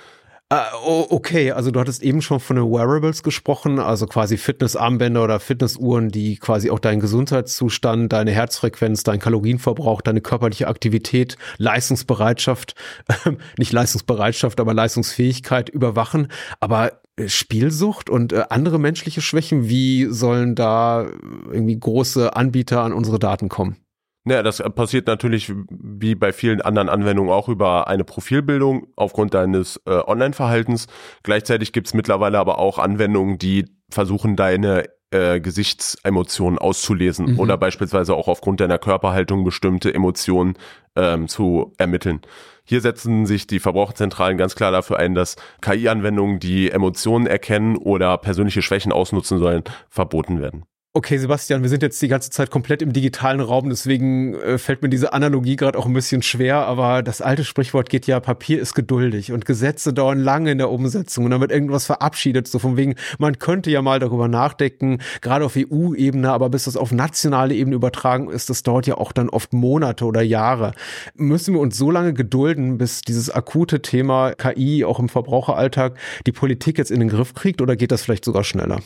Uh, 0.51 1.05
okay, 1.11 1.51
also 1.51 1.69
du 1.69 1.79
hattest 1.79 2.01
eben 2.01 2.23
schon 2.23 2.39
von 2.39 2.55
den 2.55 2.65
Wearables 2.65 3.21
gesprochen, 3.21 3.77
also 3.77 4.07
quasi 4.07 4.35
Fitnessarmbänder 4.35 5.23
oder 5.23 5.39
Fitnessuhren, 5.39 6.09
die 6.09 6.37
quasi 6.37 6.71
auch 6.71 6.79
deinen 6.79 6.99
Gesundheitszustand, 6.99 8.11
deine 8.11 8.31
Herzfrequenz, 8.31 9.03
deinen 9.03 9.19
Kalorienverbrauch, 9.19 10.01
deine 10.01 10.21
körperliche 10.21 10.67
Aktivität, 10.67 11.37
Leistungsbereitschaft, 11.59 12.73
nicht 13.59 13.71
Leistungsbereitschaft, 13.73 14.59
aber 14.59 14.73
Leistungsfähigkeit 14.73 15.69
überwachen. 15.69 16.29
Aber 16.59 16.93
Spielsucht 17.27 18.09
und 18.09 18.33
äh, 18.33 18.45
andere 18.49 18.79
menschliche 18.79 19.21
Schwächen, 19.21 19.69
wie 19.69 20.05
sollen 20.05 20.55
da 20.55 21.11
irgendwie 21.51 21.79
große 21.79 22.35
Anbieter 22.35 22.81
an 22.81 22.93
unsere 22.93 23.19
Daten 23.19 23.49
kommen? 23.49 23.77
Naja, 24.25 24.43
das 24.43 24.57
passiert 24.75 25.07
natürlich 25.07 25.51
wie 25.69 26.13
bei 26.13 26.33
vielen 26.33 26.61
anderen 26.61 26.89
Anwendungen 26.89 27.31
auch 27.31 27.47
über 27.47 27.87
eine 27.87 28.03
Profilbildung 28.03 28.87
aufgrund 28.95 29.33
deines 29.33 29.81
äh, 29.85 29.91
Online-Verhaltens. 29.91 30.87
Gleichzeitig 31.23 31.71
gibt 31.71 31.87
es 31.87 31.93
mittlerweile 31.93 32.37
aber 32.37 32.59
auch 32.59 32.79
Anwendungen, 32.79 33.37
die 33.37 33.65
versuchen, 33.89 34.35
deine 34.35 34.85
äh, 35.11 35.39
Gesichtsemotionen 35.39 36.59
auszulesen 36.59 37.33
mhm. 37.33 37.39
oder 37.39 37.57
beispielsweise 37.57 38.13
auch 38.13 38.27
aufgrund 38.27 38.59
deiner 38.59 38.77
Körperhaltung 38.77 39.43
bestimmte 39.43 39.91
Emotionen 39.91 40.55
ähm, 40.95 41.27
zu 41.27 41.73
ermitteln. 41.77 42.21
Hier 42.63 42.81
setzen 42.81 43.25
sich 43.25 43.47
die 43.47 43.59
Verbraucherzentralen 43.59 44.37
ganz 44.37 44.55
klar 44.55 44.71
dafür 44.71 44.99
ein, 44.99 45.15
dass 45.15 45.37
KI-Anwendungen, 45.61 46.39
die 46.39 46.69
Emotionen 46.69 47.25
erkennen 47.25 47.77
oder 47.77 48.17
persönliche 48.19 48.61
Schwächen 48.61 48.91
ausnutzen 48.91 49.39
sollen, 49.39 49.63
verboten 49.89 50.41
werden. 50.41 50.65
Okay, 50.99 51.17
Sebastian, 51.17 51.61
wir 51.61 51.69
sind 51.69 51.81
jetzt 51.81 52.01
die 52.01 52.09
ganze 52.09 52.29
Zeit 52.29 52.51
komplett 52.51 52.81
im 52.81 52.91
digitalen 52.91 53.39
Raum, 53.39 53.69
deswegen 53.69 54.33
äh, 54.33 54.57
fällt 54.57 54.81
mir 54.81 54.89
diese 54.89 55.13
Analogie 55.13 55.55
gerade 55.55 55.79
auch 55.79 55.85
ein 55.85 55.93
bisschen 55.93 56.21
schwer, 56.21 56.65
aber 56.65 57.03
das 57.03 57.21
alte 57.21 57.45
Sprichwort 57.45 57.87
geht 57.89 58.05
ja, 58.05 58.19
Papier 58.19 58.59
ist 58.59 58.73
geduldig 58.73 59.31
und 59.31 59.45
Gesetze 59.45 59.93
dauern 59.93 60.19
lange 60.19 60.51
in 60.51 60.57
der 60.57 60.69
Umsetzung 60.69 61.23
und 61.23 61.31
dann 61.31 61.39
wird 61.39 61.53
irgendwas 61.53 61.85
verabschiedet, 61.85 62.49
so 62.49 62.59
von 62.59 62.75
wegen, 62.75 62.95
man 63.17 63.39
könnte 63.39 63.71
ja 63.71 63.81
mal 63.81 63.99
darüber 63.99 64.27
nachdenken, 64.27 64.97
gerade 65.21 65.45
auf 65.45 65.55
EU-Ebene, 65.55 66.33
aber 66.33 66.49
bis 66.49 66.65
das 66.65 66.75
auf 66.75 66.91
nationale 66.91 67.55
Ebene 67.55 67.77
übertragen 67.77 68.29
ist, 68.29 68.49
das 68.49 68.63
dauert 68.63 68.85
ja 68.85 68.97
auch 68.97 69.13
dann 69.13 69.29
oft 69.29 69.53
Monate 69.53 70.03
oder 70.03 70.21
Jahre. 70.21 70.73
Müssen 71.15 71.53
wir 71.53 71.61
uns 71.61 71.77
so 71.77 71.91
lange 71.91 72.13
gedulden, 72.13 72.77
bis 72.77 73.03
dieses 73.03 73.29
akute 73.29 73.81
Thema 73.81 74.33
KI 74.33 74.83
auch 74.83 74.99
im 74.99 75.07
Verbraucheralltag 75.07 75.97
die 76.25 76.33
Politik 76.33 76.77
jetzt 76.77 76.91
in 76.91 76.99
den 76.99 77.07
Griff 77.07 77.33
kriegt 77.35 77.61
oder 77.61 77.77
geht 77.77 77.93
das 77.93 78.01
vielleicht 78.01 78.25
sogar 78.25 78.43
schneller? 78.43 78.81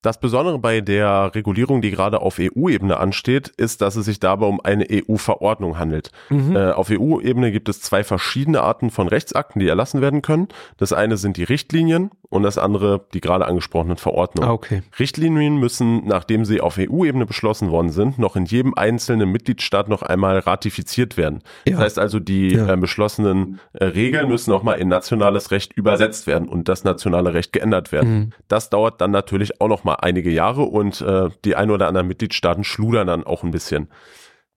Das 0.00 0.20
Besondere 0.20 0.60
bei 0.60 0.80
der 0.80 1.32
Regulierung, 1.34 1.82
die 1.82 1.90
gerade 1.90 2.20
auf 2.20 2.38
EU-Ebene 2.38 2.98
ansteht, 2.98 3.48
ist, 3.56 3.80
dass 3.80 3.96
es 3.96 4.04
sich 4.04 4.20
dabei 4.20 4.46
um 4.46 4.60
eine 4.60 4.86
EU-Verordnung 4.88 5.76
handelt. 5.76 6.12
Mhm. 6.28 6.54
Äh, 6.54 6.70
auf 6.70 6.88
EU-Ebene 6.90 7.50
gibt 7.50 7.68
es 7.68 7.80
zwei 7.80 8.04
verschiedene 8.04 8.62
Arten 8.62 8.90
von 8.90 9.08
Rechtsakten, 9.08 9.58
die 9.58 9.66
erlassen 9.66 10.00
werden 10.00 10.22
können. 10.22 10.48
Das 10.76 10.92
eine 10.92 11.16
sind 11.16 11.36
die 11.36 11.42
Richtlinien 11.42 12.10
und 12.30 12.44
das 12.44 12.58
andere 12.58 13.06
die 13.12 13.20
gerade 13.20 13.46
angesprochenen 13.46 13.96
Verordnungen. 13.96 14.48
Ah, 14.48 14.52
okay. 14.52 14.82
Richtlinien 15.00 15.56
müssen, 15.56 16.06
nachdem 16.06 16.44
sie 16.44 16.60
auf 16.60 16.78
EU-Ebene 16.78 17.26
beschlossen 17.26 17.70
worden 17.70 17.90
sind, 17.90 18.20
noch 18.20 18.36
in 18.36 18.44
jedem 18.44 18.74
einzelnen 18.74 19.32
Mitgliedstaat 19.32 19.88
noch 19.88 20.02
einmal 20.02 20.38
ratifiziert 20.38 21.16
werden. 21.16 21.42
Ja. 21.66 21.72
Das 21.72 21.80
heißt 21.80 21.98
also, 21.98 22.20
die 22.20 22.50
ja. 22.50 22.72
äh, 22.72 22.76
beschlossenen 22.76 23.58
äh, 23.72 23.84
Regeln 23.84 24.28
müssen 24.28 24.50
noch 24.50 24.62
mal 24.62 24.74
in 24.74 24.86
nationales 24.86 25.50
Recht 25.50 25.72
übersetzt 25.72 26.28
werden 26.28 26.48
und 26.48 26.68
das 26.68 26.84
nationale 26.84 27.34
Recht 27.34 27.52
geändert 27.52 27.90
werden. 27.90 28.14
Mhm. 28.14 28.32
Das 28.46 28.70
dauert 28.70 29.00
dann 29.00 29.10
natürlich 29.10 29.60
auch 29.60 29.68
noch 29.68 29.84
mal 29.88 29.96
einige 29.96 30.30
Jahre 30.30 30.62
und 30.62 31.00
äh, 31.00 31.30
die 31.44 31.56
ein 31.56 31.70
oder 31.70 31.88
anderen 31.88 32.08
Mitgliedstaaten 32.08 32.64
schludern 32.64 33.06
dann 33.06 33.24
auch 33.24 33.42
ein 33.42 33.50
bisschen. 33.50 33.88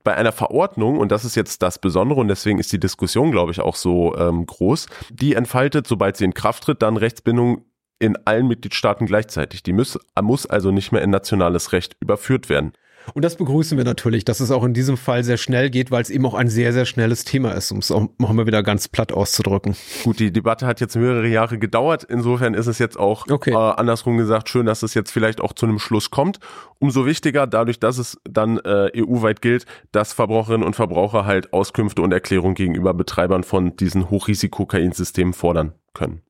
Bei 0.04 0.16
einer 0.16 0.32
Verordnung, 0.32 0.98
und 0.98 1.12
das 1.12 1.26
ist 1.26 1.36
jetzt 1.36 1.62
das 1.62 1.80
Besondere 1.80 2.20
und 2.20 2.28
deswegen 2.28 2.60
ist 2.60 2.74
die 2.74 2.80
Diskussion, 2.80 3.32
glaube 3.32 3.52
ich, 3.52 3.62
auch 3.62 3.76
so 3.76 4.16
ähm, 4.18 4.46
groß, 4.46 4.88
die 5.10 5.36
entfaltet, 5.36 5.88
sobald 5.88 6.18
sie 6.18 6.26
in 6.26 6.34
Kraft 6.34 6.64
tritt, 6.64 6.82
dann 6.82 6.98
Rechtsbindung 6.98 7.66
in 8.00 8.18
allen 8.26 8.48
Mitgliedstaaten 8.48 9.06
gleichzeitig. 9.06 9.62
Die 9.62 9.74
muss, 9.74 10.00
muss 10.20 10.48
also 10.48 10.72
nicht 10.72 10.92
mehr 10.92 11.04
in 11.04 11.12
nationales 11.12 11.72
Recht 11.72 11.96
überführt 12.00 12.50
werden. 12.50 12.74
Und 13.14 13.26
das 13.26 13.36
begrüßen 13.36 13.78
wir 13.78 13.86
natürlich, 13.86 14.26
dass 14.26 14.40
es 14.40 14.52
auch 14.52 14.64
in 14.64 14.74
diesem 14.74 14.98
Fall 14.98 15.24
sehr 15.24 15.38
schnell 15.38 15.70
geht, 15.70 15.92
weil 15.92 16.02
es 16.02 16.10
eben 16.10 16.26
auch 16.26 16.34
ein 16.34 16.48
sehr, 16.48 16.74
sehr 16.74 16.86
schnelles 16.86 17.24
Thema 17.24 17.52
ist, 17.52 17.72
um 17.72 17.80
es 17.80 17.92
auch 17.92 18.08
mal 18.18 18.46
wieder 18.46 18.64
ganz 18.64 18.88
platt 18.88 19.12
auszudrücken. 19.12 19.76
Gut, 20.04 20.20
die 20.20 20.32
Debatte 20.32 20.66
hat 20.66 20.80
jetzt 20.80 20.96
mehrere 20.96 21.28
Jahre 21.28 21.58
gedauert. 21.58 22.04
Insofern 22.04 22.54
ist 22.54 22.68
es 22.68 22.80
jetzt 22.80 22.98
auch 22.98 23.28
okay. 23.30 23.52
äh, 23.52 23.56
andersrum 23.56 24.18
gesagt 24.18 24.50
schön, 24.50 24.66
dass 24.66 24.84
es 24.84 24.94
jetzt 24.94 25.12
vielleicht 25.12 25.42
auch 25.42 25.54
zu 25.54 25.66
einem 25.66 25.80
Schluss 25.80 26.12
kommt. 26.12 26.40
Umso 26.80 27.06
wichtiger, 27.06 27.48
dadurch, 27.48 27.80
dass 27.80 27.98
es 27.98 28.18
dann 28.24 28.58
äh, 28.60 28.92
EU-weit 28.96 29.42
gilt, 29.42 29.66
dass 29.92 30.14
Verbraucherinnen 30.14 30.66
und 30.66 30.76
Verbraucher 30.76 31.26
halt 31.26 31.54
Auskünfte 31.54 32.02
und 32.02 32.12
Erklärungen 32.12 32.56
gegenüber 32.56 32.94
Betreibern 32.94 33.44
von 33.44 33.76
diesen 33.76 34.10
Hochrisiko-KI-Systemen 34.10 35.34
fordern 35.34 35.74
können. 35.94 36.22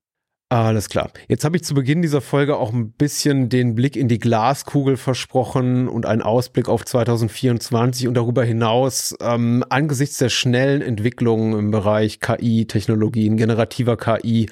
Alles 0.51 0.89
klar. 0.89 1.09
Jetzt 1.29 1.45
habe 1.45 1.55
ich 1.55 1.63
zu 1.63 1.73
Beginn 1.73 2.01
dieser 2.01 2.19
Folge 2.19 2.57
auch 2.57 2.73
ein 2.73 2.91
bisschen 2.91 3.47
den 3.47 3.73
Blick 3.73 3.95
in 3.95 4.09
die 4.09 4.19
Glaskugel 4.19 4.97
versprochen 4.97 5.87
und 5.87 6.05
einen 6.05 6.21
Ausblick 6.21 6.67
auf 6.67 6.83
2024 6.83 8.05
und 8.09 8.15
darüber 8.15 8.43
hinaus 8.43 9.15
ähm, 9.21 9.63
angesichts 9.69 10.17
der 10.17 10.27
schnellen 10.27 10.81
Entwicklungen 10.81 11.57
im 11.57 11.71
Bereich 11.71 12.19
KI-Technologien, 12.19 13.37
generativer 13.37 13.95
KI, 13.95 14.49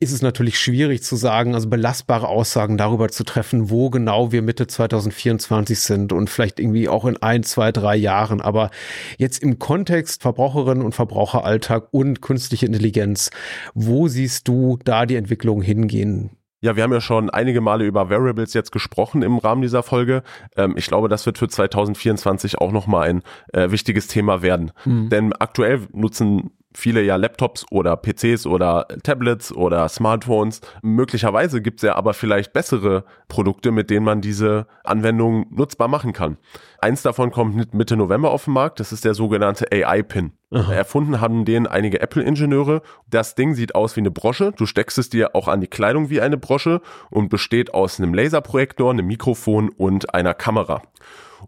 ist 0.00 0.12
es 0.12 0.22
natürlich 0.22 0.58
schwierig 0.58 1.02
zu 1.02 1.14
sagen, 1.16 1.54
also 1.54 1.68
belastbare 1.68 2.26
Aussagen 2.26 2.78
darüber 2.78 3.10
zu 3.10 3.22
treffen, 3.22 3.68
wo 3.68 3.90
genau 3.90 4.32
wir 4.32 4.40
Mitte 4.40 4.66
2024 4.66 5.78
sind 5.78 6.14
und 6.14 6.30
vielleicht 6.30 6.58
irgendwie 6.58 6.88
auch 6.88 7.04
in 7.04 7.18
ein, 7.18 7.42
zwei, 7.42 7.70
drei 7.70 7.96
Jahren. 7.96 8.40
Aber 8.40 8.70
jetzt 9.18 9.42
im 9.42 9.58
Kontext 9.58 10.22
Verbraucherinnen 10.22 10.82
und 10.82 10.94
Verbraucheralltag 10.94 11.88
und 11.90 12.22
künstliche 12.22 12.64
Intelligenz, 12.64 13.30
wo 13.74 14.08
siehst 14.08 14.48
du 14.48 14.78
da 14.84 15.04
die 15.04 15.17
Entwicklung 15.18 15.62
hingehen? 15.62 16.30
Ja, 16.60 16.74
wir 16.74 16.82
haben 16.82 16.92
ja 16.92 17.00
schon 17.00 17.30
einige 17.30 17.60
Male 17.60 17.84
über 17.84 18.10
Variables 18.10 18.52
jetzt 18.52 18.72
gesprochen 18.72 19.22
im 19.22 19.38
Rahmen 19.38 19.62
dieser 19.62 19.84
Folge. 19.84 20.22
Ähm, 20.56 20.74
ich 20.76 20.86
glaube, 20.86 21.08
das 21.08 21.24
wird 21.24 21.38
für 21.38 21.48
2024 21.48 22.58
auch 22.58 22.72
nochmal 22.72 23.08
ein 23.08 23.22
äh, 23.52 23.70
wichtiges 23.70 24.08
Thema 24.08 24.42
werden. 24.42 24.72
Mhm. 24.84 25.08
Denn 25.08 25.32
aktuell 25.34 25.86
nutzen 25.92 26.50
viele 26.78 27.02
ja 27.02 27.16
Laptops 27.16 27.66
oder 27.70 27.96
PCs 27.96 28.46
oder 28.46 28.86
Tablets 29.02 29.52
oder 29.52 29.88
Smartphones. 29.88 30.60
Möglicherweise 30.82 31.60
gibt 31.60 31.80
es 31.80 31.82
ja 31.82 31.96
aber 31.96 32.14
vielleicht 32.14 32.52
bessere 32.52 33.04
Produkte, 33.28 33.72
mit 33.72 33.90
denen 33.90 34.04
man 34.04 34.20
diese 34.20 34.66
Anwendung 34.84 35.46
nutzbar 35.50 35.88
machen 35.88 36.12
kann. 36.12 36.38
Eins 36.80 37.02
davon 37.02 37.32
kommt 37.32 37.74
Mitte 37.74 37.96
November 37.96 38.30
auf 38.30 38.44
den 38.44 38.54
Markt, 38.54 38.78
das 38.78 38.92
ist 38.92 39.04
der 39.04 39.14
sogenannte 39.14 39.66
AI-Pin. 39.72 40.32
Erfunden 40.50 41.20
haben 41.20 41.44
den 41.44 41.66
einige 41.66 42.00
Apple-Ingenieure. 42.00 42.80
Das 43.06 43.34
Ding 43.34 43.54
sieht 43.54 43.74
aus 43.74 43.96
wie 43.96 44.00
eine 44.00 44.10
Brosche. 44.10 44.52
Du 44.52 44.64
steckst 44.64 44.96
es 44.96 45.10
dir 45.10 45.34
auch 45.34 45.46
an 45.48 45.60
die 45.60 45.66
Kleidung 45.66 46.08
wie 46.08 46.22
eine 46.22 46.38
Brosche 46.38 46.80
und 47.10 47.28
besteht 47.28 47.74
aus 47.74 48.00
einem 48.00 48.14
Laserprojektor, 48.14 48.90
einem 48.90 49.06
Mikrofon 49.06 49.68
und 49.68 50.14
einer 50.14 50.32
Kamera. 50.32 50.82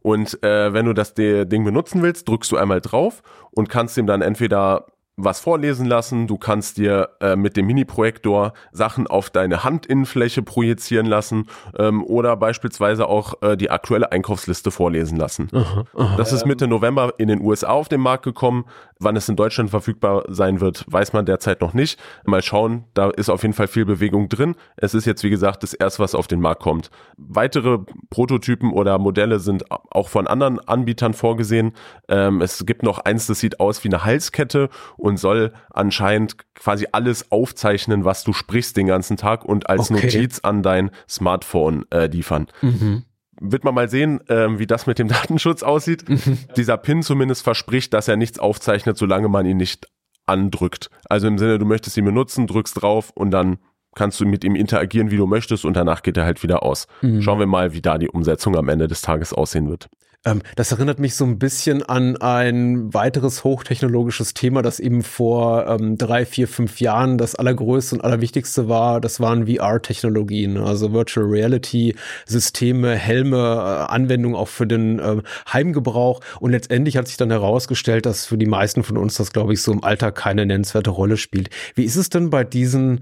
Und 0.01 0.43
äh, 0.43 0.73
wenn 0.73 0.87
du 0.87 0.93
das 0.93 1.15
Ding 1.15 1.65
benutzen 1.65 2.03
willst, 2.03 2.29
drückst 2.29 2.53
du 2.53 2.57
einmal 2.57 2.81
drauf 2.81 3.23
und 3.53 3.69
kannst 3.69 3.97
ihm 3.97 4.07
dann 4.07 4.23
entweder 4.23 4.87
was 5.17 5.41
vorlesen 5.41 5.87
lassen, 5.87 6.27
du 6.27 6.39
kannst 6.39 6.79
dir 6.79 7.11
äh, 7.21 7.37
mit 7.37 7.57
dem 7.57 7.67
Mini-Projektor 7.67 8.53
Sachen 8.73 9.07
auf 9.07 9.31
deine 9.31 9.65
Handinnenfläche 9.65 10.43
projizieren 10.43 11.07
lassen 11.07 11.47
ähm, 11.79 12.05
oder 12.05 12.37
beispielsweise 12.37 13.07
auch 13.07 13.35
äh, 13.43 13.57
die 13.57 13.71
aktuelle 13.71 14.13
Einkaufsliste 14.13 14.71
vorlesen 14.71 15.17
lassen. 15.17 15.49
Aha, 15.53 15.85
aha, 15.97 16.17
das 16.17 16.33
ist 16.33 16.47
Mitte 16.47 16.69
November 16.69 17.15
in 17.19 17.29
den 17.29 17.41
USA 17.41 17.69
auf 17.69 17.89
den 17.89 18.01
Markt 18.01 18.25
gekommen. 18.25 18.65
Wann 18.99 19.17
es 19.17 19.29
in 19.29 19.37
Deutschland 19.37 19.71
verfügbar 19.71 20.25
sein 20.29 20.61
wird, 20.61 20.85
weiß 20.87 21.15
man 21.15 21.25
derzeit 21.25 21.63
noch 21.63 21.73
nicht. 21.73 21.99
Mal 22.25 22.43
schauen, 22.43 22.85
da 22.93 23.09
ist 23.09 23.31
auf 23.31 23.43
jeden 23.43 23.55
Fall 23.55 23.69
viel 23.69 23.87
Bewegung 23.87 24.29
drin. 24.29 24.57
Es 24.77 24.93
ist 24.93 25.07
jetzt, 25.07 25.23
wie 25.23 25.31
gesagt, 25.31 25.63
das 25.63 25.73
erste, 25.73 26.03
was 26.03 26.15
auf 26.15 26.27
den 26.27 26.41
Markt 26.41 26.63
kommt. 26.63 26.91
Weitere 27.17 27.79
Prototypen 28.11 28.73
oder 28.73 28.99
Modelle 28.99 29.39
sind 29.39 29.65
auch 29.71 30.09
von 30.09 30.27
anderen 30.27 30.59
Anbietern 30.61 31.15
vorgesehen. 31.15 31.73
Ähm, 32.09 32.43
es 32.43 32.67
gibt 32.67 32.83
noch 32.83 32.99
eins, 32.99 33.27
das 33.27 33.41
sieht 33.41 33.59
aus 33.59 33.83
wie 33.85 33.89
eine 33.89 34.05
Halskette 34.05 34.69
und 34.99 35.10
soll 35.17 35.53
anscheinend 35.71 36.37
quasi 36.55 36.87
alles 36.93 37.31
aufzeichnen, 37.31 38.05
was 38.05 38.25
du 38.25 38.33
sprichst 38.33 38.77
den 38.77 38.87
ganzen 38.87 39.17
Tag 39.17 39.45
und 39.45 39.69
als 39.69 39.91
okay. 39.91 40.07
Notiz 40.07 40.41
an 40.41 40.63
dein 40.63 40.91
Smartphone 41.09 41.85
äh, 41.91 42.07
liefern. 42.07 42.47
Mhm 42.61 43.05
wird 43.43 43.65
man 43.65 43.75
mal 43.75 43.89
sehen, 43.89 44.21
äh, 44.29 44.59
wie 44.59 44.67
das 44.67 44.87
mit 44.87 44.99
dem 44.99 45.09
Datenschutz 45.09 45.63
aussieht. 45.63 46.07
Mhm. 46.09 46.39
Dieser 46.57 46.77
Pin 46.77 47.03
zumindest 47.03 47.43
verspricht, 47.43 47.95
dass 47.95 48.07
er 48.07 48.17
nichts 48.17 48.39
aufzeichnet, 48.39 48.99
solange 48.99 49.29
man 49.29 49.47
ihn 49.47 49.57
nicht 49.57 49.89
andrückt. 50.27 50.91
Also 51.09 51.27
im 51.27 51.39
Sinne, 51.39 51.59
du 51.59 51.65
möchtest 51.65 51.97
ihn 51.97 52.05
benutzen, 52.05 52.47
drückst 52.47 52.83
drauf 52.83 53.11
und 53.15 53.31
dann 53.31 53.59
kannst 53.95 54.21
du 54.21 54.27
mit 54.27 54.45
ihm 54.45 54.55
interagieren, 54.55 55.11
wie 55.11 55.17
du 55.17 55.27
möchtest 55.27 55.65
und 55.65 55.75
danach 55.75 56.03
geht 56.03 56.17
er 56.17 56.25
halt 56.25 56.43
wieder 56.43 56.63
aus. 56.63 56.87
Mhm. 57.03 57.23
Schauen 57.23 57.41
wir 57.41 57.47
mal, 57.47 57.73
wie 57.73 57.83
da 57.83 57.99
die 57.99 58.09
Umsetzung 58.09 58.57
am 58.57 58.69
Ende 58.69 58.87
des 58.87 59.03
Tages 59.03 59.33
aussehen 59.33 59.69
wird. 59.69 59.89
Ähm, 60.27 60.43
das 60.55 60.71
erinnert 60.71 60.99
mich 60.99 61.15
so 61.15 61.25
ein 61.25 61.39
bisschen 61.39 61.83
an 61.83 62.19
ein 62.19 62.93
weiteres 62.93 63.43
hochtechnologisches 63.43 64.35
Thema, 64.35 64.61
das 64.61 64.79
eben 64.79 65.03
vor 65.03 65.67
ähm, 65.67 65.97
drei, 65.97 66.27
vier, 66.27 66.47
fünf 66.47 66.79
Jahren 66.81 67.17
das 67.17 67.35
allergrößte 67.35 67.95
und 67.95 68.01
allerwichtigste 68.03 68.69
war. 68.69 69.01
Das 69.01 69.21
waren 69.21 69.47
VR-Technologien, 69.47 70.59
also 70.59 70.93
Virtual 70.93 71.27
Reality 71.27 71.95
Systeme, 72.27 72.97
Helme, 72.97 73.37
äh, 73.37 73.93
Anwendungen 73.93 74.37
auch 74.37 74.49
für 74.49 74.67
den 74.67 74.99
äh, 74.99 75.23
Heimgebrauch. 75.51 76.21
Und 76.39 76.51
letztendlich 76.51 76.99
hat 76.99 77.09
sich 77.09 77.17
dann 77.17 77.31
herausgestellt, 77.31 78.05
dass 78.05 78.27
für 78.27 78.37
die 78.37 78.47
meisten 78.47 78.83
von 78.83 78.99
uns 78.99 79.15
das, 79.15 79.33
glaube 79.33 79.55
ich, 79.55 79.63
so 79.63 79.73
im 79.73 79.83
Alltag 79.83 80.17
keine 80.17 80.45
nennenswerte 80.45 80.91
Rolle 80.91 81.17
spielt. 81.17 81.49
Wie 81.75 81.85
ist 81.85 81.97
es 81.97 82.11
denn 82.11 82.29
bei 82.29 82.45
diesen 82.45 83.01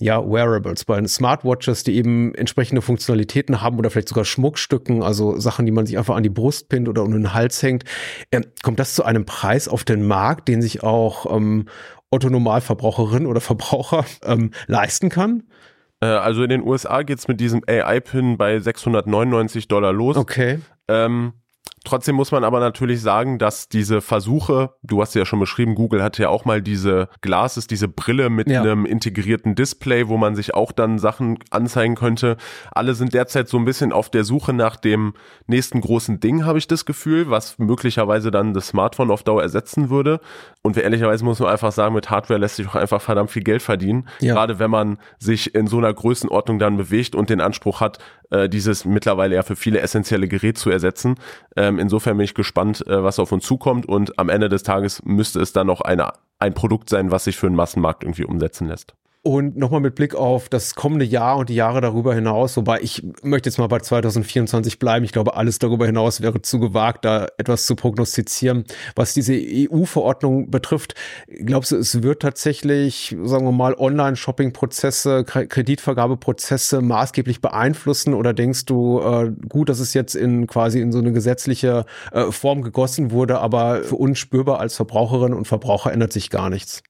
ja, 0.00 0.24
Wearables, 0.24 0.86
bei 0.86 1.06
Smartwatches, 1.06 1.84
die 1.84 1.94
eben 1.94 2.34
entsprechende 2.34 2.80
Funktionalitäten 2.80 3.60
haben 3.60 3.78
oder 3.78 3.90
vielleicht 3.90 4.08
sogar 4.08 4.24
Schmuckstücken, 4.24 5.02
also 5.02 5.38
Sachen, 5.38 5.66
die 5.66 5.72
man 5.72 5.84
sich 5.84 5.98
einfach 5.98 6.16
an 6.16 6.22
die 6.22 6.30
Brust 6.30 6.59
pinnt 6.68 6.88
oder 6.88 7.02
um 7.02 7.12
den 7.12 7.32
Hals 7.34 7.62
hängt. 7.62 7.84
Ähm, 8.32 8.44
kommt 8.62 8.78
das 8.78 8.94
zu 8.94 9.04
einem 9.04 9.24
Preis 9.24 9.68
auf 9.68 9.84
den 9.84 10.06
Markt, 10.06 10.48
den 10.48 10.62
sich 10.62 10.82
auch 10.82 11.34
ähm, 11.34 11.66
Otto 12.10 12.28
Normalverbraucherin 12.28 13.26
oder 13.26 13.40
Verbraucher 13.40 14.04
ähm, 14.24 14.50
leisten 14.66 15.08
kann? 15.08 15.44
Äh, 16.00 16.06
also 16.06 16.42
in 16.42 16.50
den 16.50 16.62
USA 16.62 17.02
geht's 17.02 17.28
mit 17.28 17.40
diesem 17.40 17.62
AI-Pin 17.66 18.36
bei 18.36 18.58
699 18.58 19.68
Dollar 19.68 19.92
los. 19.92 20.16
Okay. 20.16 20.60
Ähm, 20.88 21.34
Trotzdem 21.84 22.14
muss 22.14 22.30
man 22.30 22.44
aber 22.44 22.60
natürlich 22.60 23.00
sagen, 23.00 23.38
dass 23.38 23.70
diese 23.70 24.02
Versuche, 24.02 24.74
du 24.82 25.00
hast 25.00 25.14
ja 25.14 25.24
schon 25.24 25.40
beschrieben, 25.40 25.74
Google 25.74 26.02
hatte 26.02 26.22
ja 26.22 26.28
auch 26.28 26.44
mal 26.44 26.60
diese 26.60 27.08
Glasses, 27.22 27.66
diese 27.68 27.88
Brille 27.88 28.28
mit 28.28 28.48
ja. 28.48 28.60
einem 28.60 28.84
integrierten 28.84 29.54
Display, 29.54 30.06
wo 30.08 30.18
man 30.18 30.36
sich 30.36 30.54
auch 30.54 30.72
dann 30.72 30.98
Sachen 30.98 31.38
anzeigen 31.50 31.94
könnte. 31.94 32.36
Alle 32.70 32.94
sind 32.94 33.14
derzeit 33.14 33.48
so 33.48 33.56
ein 33.56 33.64
bisschen 33.64 33.92
auf 33.92 34.10
der 34.10 34.24
Suche 34.24 34.52
nach 34.52 34.76
dem 34.76 35.14
nächsten 35.46 35.80
großen 35.80 36.20
Ding, 36.20 36.44
habe 36.44 36.58
ich 36.58 36.68
das 36.68 36.84
Gefühl, 36.84 37.30
was 37.30 37.58
möglicherweise 37.58 38.30
dann 38.30 38.52
das 38.52 38.68
Smartphone 38.68 39.10
auf 39.10 39.22
Dauer 39.22 39.40
ersetzen 39.40 39.88
würde. 39.88 40.20
Und 40.60 40.76
ehrlicherweise 40.76 41.24
muss 41.24 41.38
man 41.40 41.48
einfach 41.48 41.72
sagen, 41.72 41.94
mit 41.94 42.10
Hardware 42.10 42.38
lässt 42.38 42.56
sich 42.56 42.68
auch 42.68 42.74
einfach 42.74 43.00
verdammt 43.00 43.30
viel 43.30 43.42
Geld 43.42 43.62
verdienen. 43.62 44.06
Ja. 44.20 44.34
Gerade 44.34 44.58
wenn 44.58 44.70
man 44.70 44.98
sich 45.18 45.54
in 45.54 45.66
so 45.66 45.78
einer 45.78 45.94
Größenordnung 45.94 46.58
dann 46.58 46.76
bewegt 46.76 47.14
und 47.14 47.30
den 47.30 47.40
Anspruch 47.40 47.80
hat, 47.80 47.98
äh, 48.30 48.48
dieses 48.48 48.84
mittlerweile 48.84 49.34
ja 49.36 49.42
für 49.42 49.56
viele 49.56 49.80
essentielle 49.80 50.28
Gerät 50.28 50.58
zu 50.58 50.70
ersetzen. 50.70 51.16
Ähm, 51.70 51.78
insofern 51.78 52.16
bin 52.16 52.24
ich 52.24 52.34
gespannt, 52.34 52.86
äh, 52.86 53.02
was 53.02 53.18
auf 53.18 53.32
uns 53.32 53.44
zukommt 53.44 53.86
und 53.86 54.18
am 54.18 54.28
Ende 54.28 54.48
des 54.48 54.62
Tages 54.62 55.02
müsste 55.04 55.40
es 55.40 55.52
dann 55.52 55.68
noch 55.68 55.80
eine, 55.80 56.12
ein 56.38 56.54
Produkt 56.54 56.90
sein, 56.90 57.10
was 57.10 57.24
sich 57.24 57.36
für 57.36 57.46
einen 57.46 57.56
Massenmarkt 57.56 58.02
irgendwie 58.02 58.24
umsetzen 58.24 58.68
lässt. 58.68 58.94
Und 59.22 59.54
nochmal 59.54 59.80
mit 59.80 59.96
Blick 59.96 60.14
auf 60.14 60.48
das 60.48 60.74
kommende 60.74 61.04
Jahr 61.04 61.36
und 61.36 61.50
die 61.50 61.54
Jahre 61.54 61.82
darüber 61.82 62.14
hinaus, 62.14 62.56
wobei 62.56 62.80
ich 62.80 63.04
möchte 63.22 63.50
jetzt 63.50 63.58
mal 63.58 63.66
bei 63.66 63.78
2024 63.78 64.78
bleiben. 64.78 65.04
Ich 65.04 65.12
glaube, 65.12 65.36
alles 65.36 65.58
darüber 65.58 65.84
hinaus 65.84 66.22
wäre 66.22 66.40
zu 66.40 66.58
gewagt, 66.58 67.04
da 67.04 67.26
etwas 67.36 67.66
zu 67.66 67.76
prognostizieren. 67.76 68.64
Was 68.96 69.12
diese 69.12 69.34
EU-Verordnung 69.34 70.50
betrifft, 70.50 70.94
glaubst 71.28 71.70
du, 71.72 71.76
es 71.76 72.02
wird 72.02 72.22
tatsächlich, 72.22 73.14
sagen 73.24 73.44
wir 73.44 73.52
mal, 73.52 73.74
Online-Shopping-Prozesse, 73.74 75.24
Kreditvergabeprozesse 75.24 76.80
maßgeblich 76.80 77.42
beeinflussen? 77.42 78.14
Oder 78.14 78.32
denkst 78.32 78.64
du, 78.64 79.00
äh, 79.00 79.32
gut, 79.50 79.68
dass 79.68 79.80
es 79.80 79.92
jetzt 79.92 80.14
in 80.14 80.46
quasi 80.46 80.80
in 80.80 80.92
so 80.92 80.98
eine 80.98 81.12
gesetzliche 81.12 81.84
äh, 82.12 82.32
Form 82.32 82.62
gegossen 82.62 83.10
wurde, 83.10 83.40
aber 83.40 83.82
für 83.82 83.96
uns 83.96 84.18
spürbar 84.18 84.60
als 84.60 84.76
Verbraucherinnen 84.76 85.36
und 85.36 85.46
Verbraucher 85.46 85.92
ändert 85.92 86.14
sich 86.14 86.30
gar 86.30 86.48
nichts? 86.48 86.82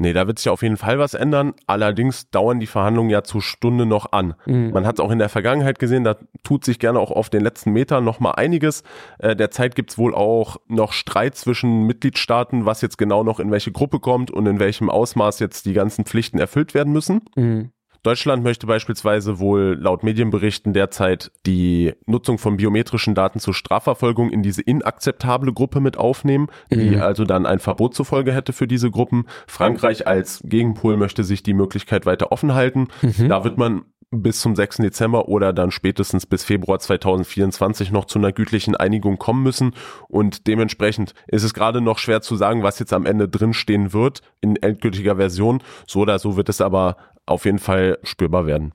Nee, 0.00 0.14
da 0.14 0.26
wird 0.26 0.38
sich 0.38 0.48
auf 0.48 0.62
jeden 0.62 0.78
Fall 0.78 0.98
was 0.98 1.12
ändern. 1.12 1.52
Allerdings 1.66 2.30
dauern 2.30 2.58
die 2.58 2.66
Verhandlungen 2.66 3.10
ja 3.10 3.22
zur 3.22 3.42
Stunde 3.42 3.84
noch 3.84 4.12
an. 4.12 4.32
Mhm. 4.46 4.70
Man 4.70 4.86
hat 4.86 4.94
es 4.94 5.00
auch 5.00 5.10
in 5.10 5.18
der 5.18 5.28
Vergangenheit 5.28 5.78
gesehen, 5.78 6.04
da 6.04 6.16
tut 6.42 6.64
sich 6.64 6.78
gerne 6.78 6.98
auch 6.98 7.10
auf 7.10 7.28
den 7.28 7.42
letzten 7.42 7.72
Metern 7.72 8.02
noch 8.02 8.18
mal 8.18 8.30
einiges. 8.30 8.82
Äh, 9.18 9.36
derzeit 9.36 9.74
gibt's 9.74 9.98
wohl 9.98 10.14
auch 10.14 10.56
noch 10.68 10.94
Streit 10.94 11.34
zwischen 11.34 11.86
Mitgliedstaaten, 11.86 12.64
was 12.64 12.80
jetzt 12.80 12.96
genau 12.96 13.22
noch 13.22 13.40
in 13.40 13.50
welche 13.50 13.72
Gruppe 13.72 14.00
kommt 14.00 14.30
und 14.30 14.46
in 14.46 14.58
welchem 14.58 14.88
Ausmaß 14.88 15.38
jetzt 15.38 15.66
die 15.66 15.74
ganzen 15.74 16.06
Pflichten 16.06 16.38
erfüllt 16.38 16.72
werden 16.72 16.94
müssen. 16.94 17.20
Mhm. 17.36 17.70
Deutschland 18.02 18.42
möchte 18.42 18.66
beispielsweise 18.66 19.38
wohl 19.38 19.76
laut 19.78 20.02
Medienberichten 20.02 20.72
derzeit 20.72 21.30
die 21.46 21.92
Nutzung 22.06 22.38
von 22.38 22.56
biometrischen 22.56 23.14
Daten 23.14 23.40
zur 23.40 23.54
Strafverfolgung 23.54 24.30
in 24.30 24.42
diese 24.42 24.62
inakzeptable 24.62 25.52
Gruppe 25.52 25.80
mit 25.80 25.96
aufnehmen, 25.96 26.48
die 26.70 26.96
mhm. 26.96 27.02
also 27.02 27.24
dann 27.24 27.46
ein 27.46 27.58
Verbot 27.58 27.94
zur 27.94 28.06
Folge 28.06 28.32
hätte 28.32 28.52
für 28.52 28.66
diese 28.66 28.90
Gruppen. 28.90 29.26
Frankreich 29.46 30.06
als 30.06 30.40
Gegenpol 30.44 30.96
möchte 30.96 31.24
sich 31.24 31.42
die 31.42 31.54
Möglichkeit 31.54 32.06
weiter 32.06 32.32
offen 32.32 32.54
halten. 32.54 32.88
Mhm. 33.02 33.28
Da 33.28 33.44
wird 33.44 33.58
man 33.58 33.84
bis 34.10 34.40
zum 34.40 34.56
6. 34.56 34.78
Dezember 34.78 35.28
oder 35.28 35.52
dann 35.52 35.70
spätestens 35.70 36.26
bis 36.26 36.44
Februar 36.44 36.80
2024 36.80 37.92
noch 37.92 38.06
zu 38.06 38.18
einer 38.18 38.32
gütlichen 38.32 38.74
Einigung 38.74 39.18
kommen 39.18 39.42
müssen. 39.42 39.72
Und 40.08 40.46
dementsprechend 40.48 41.14
ist 41.28 41.44
es 41.44 41.54
gerade 41.54 41.80
noch 41.80 41.98
schwer 41.98 42.20
zu 42.20 42.34
sagen, 42.34 42.62
was 42.62 42.78
jetzt 42.80 42.92
am 42.92 43.06
Ende 43.06 43.28
drinstehen 43.28 43.92
wird 43.92 44.22
in 44.40 44.56
endgültiger 44.56 45.16
Version. 45.16 45.62
So 45.86 46.00
oder 46.00 46.18
so 46.18 46.36
wird 46.36 46.48
es 46.48 46.60
aber 46.60 46.96
auf 47.30 47.44
jeden 47.44 47.58
Fall 47.58 47.98
spürbar 48.02 48.46
werden. 48.46 48.72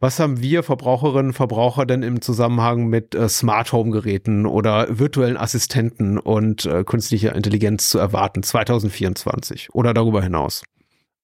Was 0.00 0.18
haben 0.18 0.40
wir 0.40 0.62
Verbraucherinnen 0.62 1.28
und 1.28 1.34
Verbraucher 1.34 1.86
denn 1.86 2.02
im 2.02 2.20
Zusammenhang 2.20 2.86
mit 2.88 3.14
äh, 3.14 3.28
Smart 3.28 3.72
Home 3.72 3.92
Geräten 3.92 4.46
oder 4.46 4.98
virtuellen 4.98 5.36
Assistenten 5.36 6.18
und 6.18 6.66
äh, 6.66 6.82
künstlicher 6.84 7.34
Intelligenz 7.34 7.90
zu 7.90 7.98
erwarten 7.98 8.42
2024 8.42 9.68
oder 9.72 9.94
darüber 9.94 10.22
hinaus? 10.22 10.64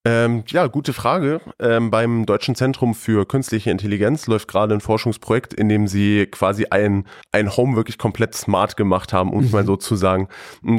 Ähm, 0.04 0.42
ja, 0.48 0.66
gute 0.66 0.92
Frage. 0.92 1.40
Ähm, 1.60 1.92
beim 1.92 2.26
Deutschen 2.26 2.56
Zentrum 2.56 2.92
für 2.92 3.24
Künstliche 3.24 3.70
Intelligenz 3.70 4.26
läuft 4.26 4.48
gerade 4.48 4.74
ein 4.74 4.80
Forschungsprojekt, 4.80 5.54
in 5.54 5.68
dem 5.68 5.86
sie 5.86 6.26
quasi 6.26 6.66
ein, 6.70 7.04
ein 7.30 7.56
Home 7.56 7.76
wirklich 7.76 7.98
komplett 7.98 8.34
smart 8.34 8.76
gemacht 8.76 9.12
haben, 9.12 9.32
um 9.32 9.44
es 9.44 9.52
mal 9.52 9.62
mhm. 9.62 9.66
so 9.66 9.76
zu 9.76 9.94
sagen. 9.94 10.26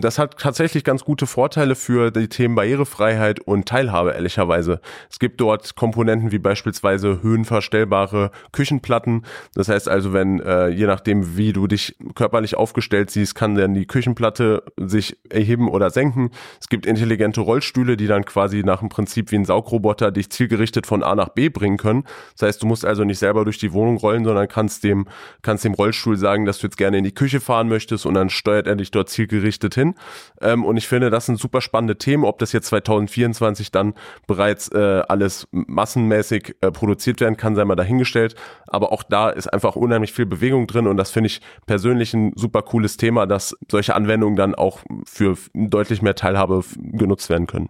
Das 0.01 0.19
hat 0.19 0.37
tatsächlich 0.39 0.83
ganz 0.83 1.05
gute 1.05 1.25
Vorteile 1.25 1.75
für 1.75 2.11
die 2.11 2.27
Themen 2.27 2.55
Barrierefreiheit 2.55 3.39
und 3.39 3.65
Teilhabe, 3.65 4.11
ehrlicherweise. 4.11 4.81
Es 5.09 5.19
gibt 5.19 5.39
dort 5.39 5.77
Komponenten 5.77 6.33
wie 6.33 6.39
beispielsweise 6.39 7.23
höhenverstellbare 7.23 8.29
Küchenplatten. 8.51 9.23
Das 9.53 9.69
heißt 9.69 9.87
also, 9.87 10.11
wenn, 10.11 10.41
äh, 10.41 10.67
je 10.67 10.85
nachdem, 10.85 11.37
wie 11.37 11.53
du 11.53 11.67
dich 11.67 11.95
körperlich 12.13 12.57
aufgestellt 12.57 13.09
siehst, 13.09 13.35
kann 13.35 13.55
dann 13.55 13.73
die 13.73 13.87
Küchenplatte 13.87 14.63
sich 14.75 15.15
erheben 15.29 15.69
oder 15.69 15.91
senken. 15.91 16.31
Es 16.59 16.67
gibt 16.67 16.85
intelligente 16.85 17.39
Rollstühle, 17.39 17.95
die 17.95 18.07
dann 18.07 18.25
quasi 18.25 18.63
nach 18.63 18.81
dem 18.81 18.89
Prinzip 18.89 19.12
Prinzip 19.13 19.31
wie 19.31 19.35
ein 19.35 19.45
Saugroboter 19.45 20.11
dich 20.11 20.31
zielgerichtet 20.31 20.87
von 20.87 21.03
A 21.03 21.13
nach 21.13 21.29
B 21.29 21.49
bringen 21.49 21.77
können. 21.77 22.03
Das 22.33 22.47
heißt, 22.47 22.63
du 22.63 22.65
musst 22.65 22.83
also 22.83 23.03
nicht 23.03 23.19
selber 23.19 23.43
durch 23.43 23.59
die 23.59 23.71
Wohnung 23.71 23.97
rollen, 23.97 24.25
sondern 24.25 24.47
kannst 24.47 24.83
dem, 24.83 25.07
kannst 25.43 25.63
dem 25.65 25.75
Rollstuhl 25.75 26.17
sagen, 26.17 26.45
dass 26.45 26.57
du 26.57 26.65
jetzt 26.65 26.77
gerne 26.77 26.97
in 26.97 27.03
die 27.03 27.13
Küche 27.13 27.39
fahren 27.39 27.69
möchtest 27.69 28.07
und 28.07 28.15
dann 28.15 28.31
steuert 28.31 28.65
er 28.65 28.75
dich 28.75 28.89
dort 28.89 29.09
zielgerichtet 29.09 29.75
hin. 29.75 29.93
Ähm, 30.41 30.65
und 30.65 30.77
ich 30.77 30.87
finde, 30.87 31.11
das 31.11 31.27
sind 31.27 31.39
super 31.39 31.61
spannende 31.61 31.99
Themen. 31.99 32.23
Ob 32.23 32.39
das 32.39 32.53
jetzt 32.53 32.67
2024 32.67 33.71
dann 33.71 33.93
bereits 34.25 34.69
äh, 34.69 35.03
alles 35.07 35.47
massenmäßig 35.51 36.55
äh, 36.61 36.71
produziert 36.71 37.21
werden 37.21 37.37
kann, 37.37 37.55
sei 37.55 37.63
mal 37.65 37.75
dahingestellt. 37.75 38.33
Aber 38.65 38.91
auch 38.91 39.03
da 39.03 39.29
ist 39.29 39.45
einfach 39.53 39.75
unheimlich 39.75 40.11
viel 40.11 40.25
Bewegung 40.25 40.65
drin 40.65 40.87
und 40.87 40.97
das 40.97 41.11
finde 41.11 41.27
ich 41.27 41.41
persönlich 41.67 42.15
ein 42.15 42.33
super 42.35 42.63
cooles 42.63 42.97
Thema, 42.97 43.27
dass 43.27 43.55
solche 43.69 43.93
Anwendungen 43.93 44.35
dann 44.35 44.55
auch 44.55 44.79
für 45.05 45.37
deutlich 45.53 46.01
mehr 46.01 46.15
Teilhabe 46.15 46.63
genutzt 46.77 47.29
werden 47.29 47.45
können. 47.45 47.69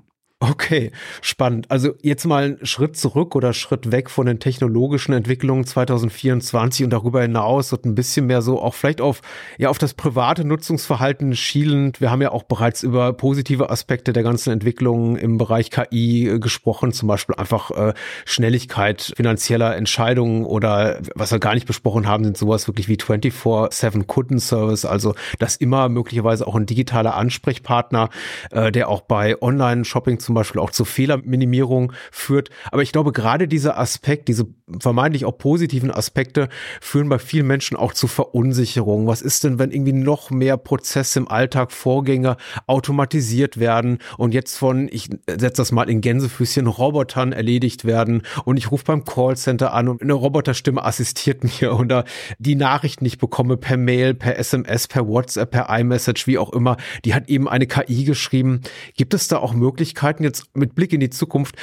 Okay, 0.49 0.91
spannend. 1.21 1.71
Also 1.71 1.93
jetzt 2.01 2.25
mal 2.25 2.43
einen 2.43 2.65
Schritt 2.65 2.97
zurück 2.97 3.33
oder 3.33 3.53
Schritt 3.53 3.93
weg 3.93 4.09
von 4.09 4.25
den 4.25 4.41
technologischen 4.41 5.13
Entwicklungen 5.13 5.65
2024 5.65 6.83
und 6.83 6.89
darüber 6.89 7.21
hinaus 7.21 7.71
und 7.71 7.85
ein 7.85 7.95
bisschen 7.95 8.25
mehr 8.25 8.41
so 8.41 8.61
auch 8.61 8.73
vielleicht 8.73 8.99
auf, 8.99 9.21
ja, 9.57 9.69
auf 9.69 9.77
das 9.77 9.93
private 9.93 10.43
Nutzungsverhalten 10.43 11.37
schielend. 11.37 12.01
Wir 12.01 12.11
haben 12.11 12.21
ja 12.21 12.33
auch 12.33 12.43
bereits 12.43 12.83
über 12.83 13.13
positive 13.13 13.69
Aspekte 13.69 14.11
der 14.11 14.23
ganzen 14.23 14.51
Entwicklungen 14.51 15.15
im 15.15 15.37
Bereich 15.37 15.71
KI 15.71 16.27
äh, 16.27 16.39
gesprochen, 16.39 16.91
zum 16.91 17.07
Beispiel 17.07 17.35
einfach 17.35 17.71
äh, 17.71 17.93
Schnelligkeit 18.25 19.13
finanzieller 19.15 19.77
Entscheidungen 19.77 20.43
oder 20.43 20.99
was 21.15 21.31
wir 21.31 21.39
gar 21.39 21.53
nicht 21.53 21.67
besprochen 21.67 22.05
haben, 22.05 22.25
sind 22.25 22.37
sowas 22.37 22.67
wirklich 22.67 22.89
wie 22.89 22.97
24-7 22.97 24.03
Kundenservice, 24.07 24.83
also 24.83 25.15
dass 25.39 25.55
immer 25.55 25.87
möglicherweise 25.87 26.45
auch 26.45 26.55
ein 26.55 26.65
digitaler 26.65 27.15
Ansprechpartner, 27.15 28.09
äh, 28.51 28.73
der 28.73 28.89
auch 28.89 29.03
bei 29.03 29.41
Online-Shopping 29.41 30.19
zum 30.19 30.32
zum 30.33 30.35
Beispiel 30.35 30.61
auch 30.61 30.71
zur 30.71 30.87
Fehlerminimierung 30.87 31.93
führt. 32.11 32.49
Aber 32.71 32.81
ich 32.81 32.91
glaube, 32.91 33.11
gerade 33.11 33.47
dieser 33.47 33.77
Aspekt, 33.77 34.27
diese 34.27 34.47
vermeintlich 34.79 35.25
auch 35.25 35.37
positiven 35.37 35.91
Aspekte 35.91 36.49
führen 36.81 37.07
bei 37.07 37.19
vielen 37.19 37.45
Menschen 37.45 37.77
auch 37.77 37.93
zu 37.93 38.07
Verunsicherung. 38.07 39.05
Was 39.05 39.21
ist 39.21 39.43
denn, 39.43 39.59
wenn 39.59 39.71
irgendwie 39.71 39.93
noch 39.93 40.31
mehr 40.31 40.57
Prozesse 40.57 41.19
im 41.19 41.27
Alltag, 41.27 41.71
Vorgänge 41.71 42.37
automatisiert 42.65 43.59
werden 43.59 43.99
und 44.17 44.33
jetzt 44.33 44.57
von, 44.57 44.89
ich 44.91 45.09
setze 45.29 45.57
das 45.57 45.71
mal 45.71 45.87
in 45.87 46.01
Gänsefüßchen, 46.01 46.65
Robotern 46.65 47.31
erledigt 47.31 47.85
werden 47.85 48.23
und 48.43 48.57
ich 48.57 48.71
rufe 48.71 48.85
beim 48.85 49.05
Callcenter 49.05 49.73
an 49.73 49.87
und 49.87 50.01
eine 50.01 50.13
Roboterstimme 50.13 50.83
assistiert 50.83 51.43
mir 51.61 52.05
die 52.39 52.55
Nachrichten, 52.55 53.03
die 53.03 53.09
ich 53.09 53.17
bekomme 53.19 53.57
per 53.57 53.77
Mail, 53.77 54.15
per 54.15 54.39
SMS, 54.39 54.87
per 54.87 55.07
WhatsApp, 55.07 55.51
per 55.51 55.69
iMessage, 55.69 56.25
wie 56.25 56.39
auch 56.39 56.51
immer, 56.53 56.77
die 57.05 57.13
hat 57.13 57.29
eben 57.29 57.47
eine 57.47 57.67
KI 57.67 58.03
geschrieben. 58.05 58.61
Gibt 58.95 59.13
es 59.13 59.27
da 59.27 59.37
auch 59.37 59.53
Möglichkeiten, 59.53 60.22
Möglichkeiten 60.23 60.45
jetzt 60.47 60.55
mit 60.55 60.75
Blick 60.75 60.93
in 60.93 60.99
die 60.99 61.09
Zukunft 61.09 61.55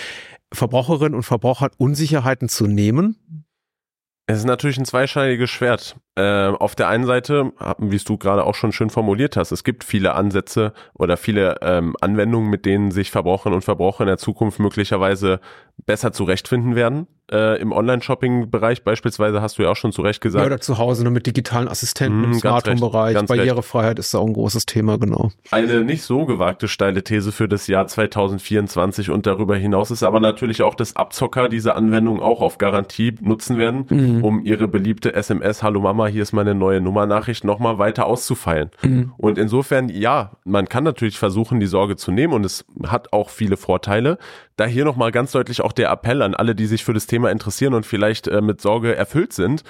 Verbraucherinnen 0.52 1.14
und 1.14 1.22
Verbrauchern 1.22 1.70
Unsicherheiten 1.78 2.48
zu 2.48 2.66
nehmen? 2.66 3.46
Es 4.26 4.38
ist 4.38 4.44
natürlich 4.44 4.78
ein 4.78 4.84
zweischneidiges 4.84 5.50
Schwert. 5.50 5.96
Äh, 6.20 6.52
auf 6.58 6.74
der 6.74 6.88
einen 6.88 7.06
Seite, 7.06 7.52
wie 7.78 7.96
es 7.96 8.04
du 8.04 8.18
gerade 8.18 8.44
auch 8.44 8.54
schon 8.54 8.72
schön 8.72 8.90
formuliert 8.90 9.38
hast, 9.38 9.52
es 9.52 9.64
gibt 9.64 9.84
viele 9.84 10.14
Ansätze 10.14 10.74
oder 10.92 11.16
viele 11.16 11.56
ähm, 11.62 11.96
Anwendungen, 12.02 12.50
mit 12.50 12.66
denen 12.66 12.90
sich 12.90 13.10
Verbraucherinnen 13.10 13.56
und 13.56 13.62
Verbraucher 13.62 14.02
in 14.02 14.08
der 14.08 14.18
Zukunft 14.18 14.58
möglicherweise 14.58 15.40
besser 15.86 16.12
zurechtfinden 16.12 16.74
werden 16.74 17.06
äh, 17.30 17.60
im 17.60 17.72
Online-Shopping-Bereich 17.72 18.82
beispielsweise, 18.82 19.40
hast 19.40 19.58
du 19.58 19.62
ja 19.62 19.70
auch 19.70 19.76
schon 19.76 19.92
zu 19.92 20.02
Recht 20.02 20.20
gesagt. 20.20 20.42
Ja, 20.42 20.46
oder 20.46 20.60
zu 20.60 20.78
Hause 20.78 21.04
nur 21.04 21.12
mit 21.12 21.26
digitalen 21.26 21.68
Assistenten 21.68 22.22
mm, 22.22 22.24
im 22.24 22.34
Smart 22.34 22.68
Home-Bereich. 22.68 23.16
Barrierefreiheit 23.26 23.90
recht. 23.90 23.98
ist 24.00 24.14
da 24.14 24.18
auch 24.18 24.26
ein 24.26 24.32
großes 24.32 24.66
Thema, 24.66 24.98
genau. 24.98 25.30
Eine 25.50 25.84
nicht 25.84 26.02
so 26.02 26.26
gewagte 26.26 26.66
steile 26.66 27.04
These 27.04 27.32
für 27.32 27.48
das 27.48 27.66
Jahr 27.66 27.86
2024 27.86 29.10
und 29.10 29.26
darüber 29.26 29.56
hinaus 29.56 29.90
ist 29.90 30.02
aber 30.02 30.20
natürlich 30.20 30.62
auch, 30.62 30.74
dass 30.74 30.96
Abzocker 30.96 31.48
diese 31.48 31.76
Anwendung 31.76 32.20
auch 32.20 32.40
auf 32.40 32.58
Garantie 32.58 33.14
nutzen 33.20 33.58
werden, 33.58 33.86
mhm. 33.88 34.24
um 34.24 34.44
ihre 34.44 34.66
beliebte 34.66 35.14
SMS 35.14 35.62
Hallo 35.62 35.80
Mama, 35.80 36.08
hier 36.10 36.22
ist 36.22 36.32
meine 36.32 36.54
neue 36.54 36.80
Nummernachricht 36.80 37.44
nochmal 37.44 37.78
weiter 37.78 38.06
auszufeilen. 38.06 38.70
Mhm. 38.82 39.12
Und 39.16 39.38
insofern, 39.38 39.88
ja, 39.88 40.32
man 40.44 40.68
kann 40.68 40.84
natürlich 40.84 41.18
versuchen, 41.18 41.60
die 41.60 41.66
Sorge 41.66 41.96
zu 41.96 42.10
nehmen 42.10 42.32
und 42.32 42.44
es 42.44 42.64
hat 42.86 43.12
auch 43.12 43.30
viele 43.30 43.56
Vorteile. 43.56 44.18
Da 44.56 44.66
hier 44.66 44.84
nochmal 44.84 45.10
ganz 45.12 45.32
deutlich 45.32 45.62
auch 45.62 45.72
der 45.72 45.90
Appell 45.90 46.20
an 46.22 46.34
alle, 46.34 46.54
die 46.54 46.66
sich 46.66 46.84
für 46.84 46.92
das 46.92 47.06
Thema 47.06 47.20
Thema 47.20 47.30
interessieren 47.30 47.74
und 47.74 47.84
vielleicht 47.84 48.28
äh, 48.28 48.40
mit 48.40 48.60
Sorge 48.60 48.96
erfüllt 48.96 49.34
sind, 49.34 49.62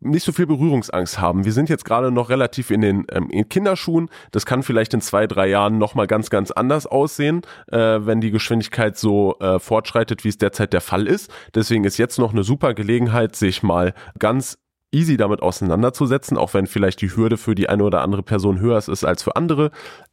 nicht 0.00 0.24
so 0.24 0.32
viel 0.32 0.46
Berührungsangst 0.46 1.20
haben. 1.20 1.44
Wir 1.44 1.52
sind 1.52 1.68
jetzt 1.68 1.84
gerade 1.84 2.10
noch 2.10 2.30
relativ 2.30 2.72
in 2.72 2.80
den 2.80 3.06
ähm, 3.12 3.30
in 3.30 3.48
Kinderschuhen. 3.48 4.10
Das 4.32 4.44
kann 4.44 4.64
vielleicht 4.64 4.92
in 4.92 5.00
zwei, 5.00 5.28
drei 5.28 5.46
Jahren 5.46 5.78
nochmal 5.78 6.08
ganz, 6.08 6.30
ganz 6.30 6.50
anders 6.50 6.86
aussehen, 6.86 7.42
äh, 7.70 7.78
wenn 7.78 8.20
die 8.20 8.32
Geschwindigkeit 8.32 8.98
so 8.98 9.38
äh, 9.38 9.60
fortschreitet, 9.60 10.24
wie 10.24 10.30
es 10.30 10.38
derzeit 10.38 10.72
der 10.72 10.80
Fall 10.80 11.06
ist. 11.06 11.30
Deswegen 11.54 11.84
ist 11.84 11.96
jetzt 11.96 12.18
noch 12.18 12.32
eine 12.32 12.42
super 12.42 12.74
Gelegenheit, 12.74 13.36
sich 13.36 13.62
mal 13.62 13.94
ganz 14.18 14.58
easy 14.92 15.16
damit 15.16 15.42
auseinanderzusetzen, 15.42 16.36
auch 16.36 16.54
wenn 16.54 16.66
vielleicht 16.66 17.00
die 17.00 17.14
Hürde 17.14 17.36
für 17.36 17.54
die 17.54 17.68
eine 17.68 17.82
oder 17.82 18.02
andere 18.02 18.22
Person 18.22 18.60
höher 18.60 18.78
ist 18.78 19.04
als 19.04 19.22
für 19.22 19.36
andere. 19.36 19.70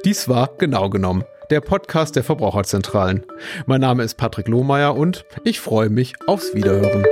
Dies 0.04 0.28
war 0.28 0.50
genau 0.58 0.90
genommen 0.90 1.24
der 1.50 1.60
Podcast 1.60 2.16
der 2.16 2.24
Verbraucherzentralen. 2.24 3.24
Mein 3.66 3.80
Name 3.80 4.02
ist 4.02 4.16
Patrick 4.16 4.48
Lohmeier 4.48 4.96
und 4.96 5.24
ich 5.44 5.60
freue 5.60 5.90
mich 5.90 6.14
aufs 6.26 6.54
Wiederhören. 6.54 7.04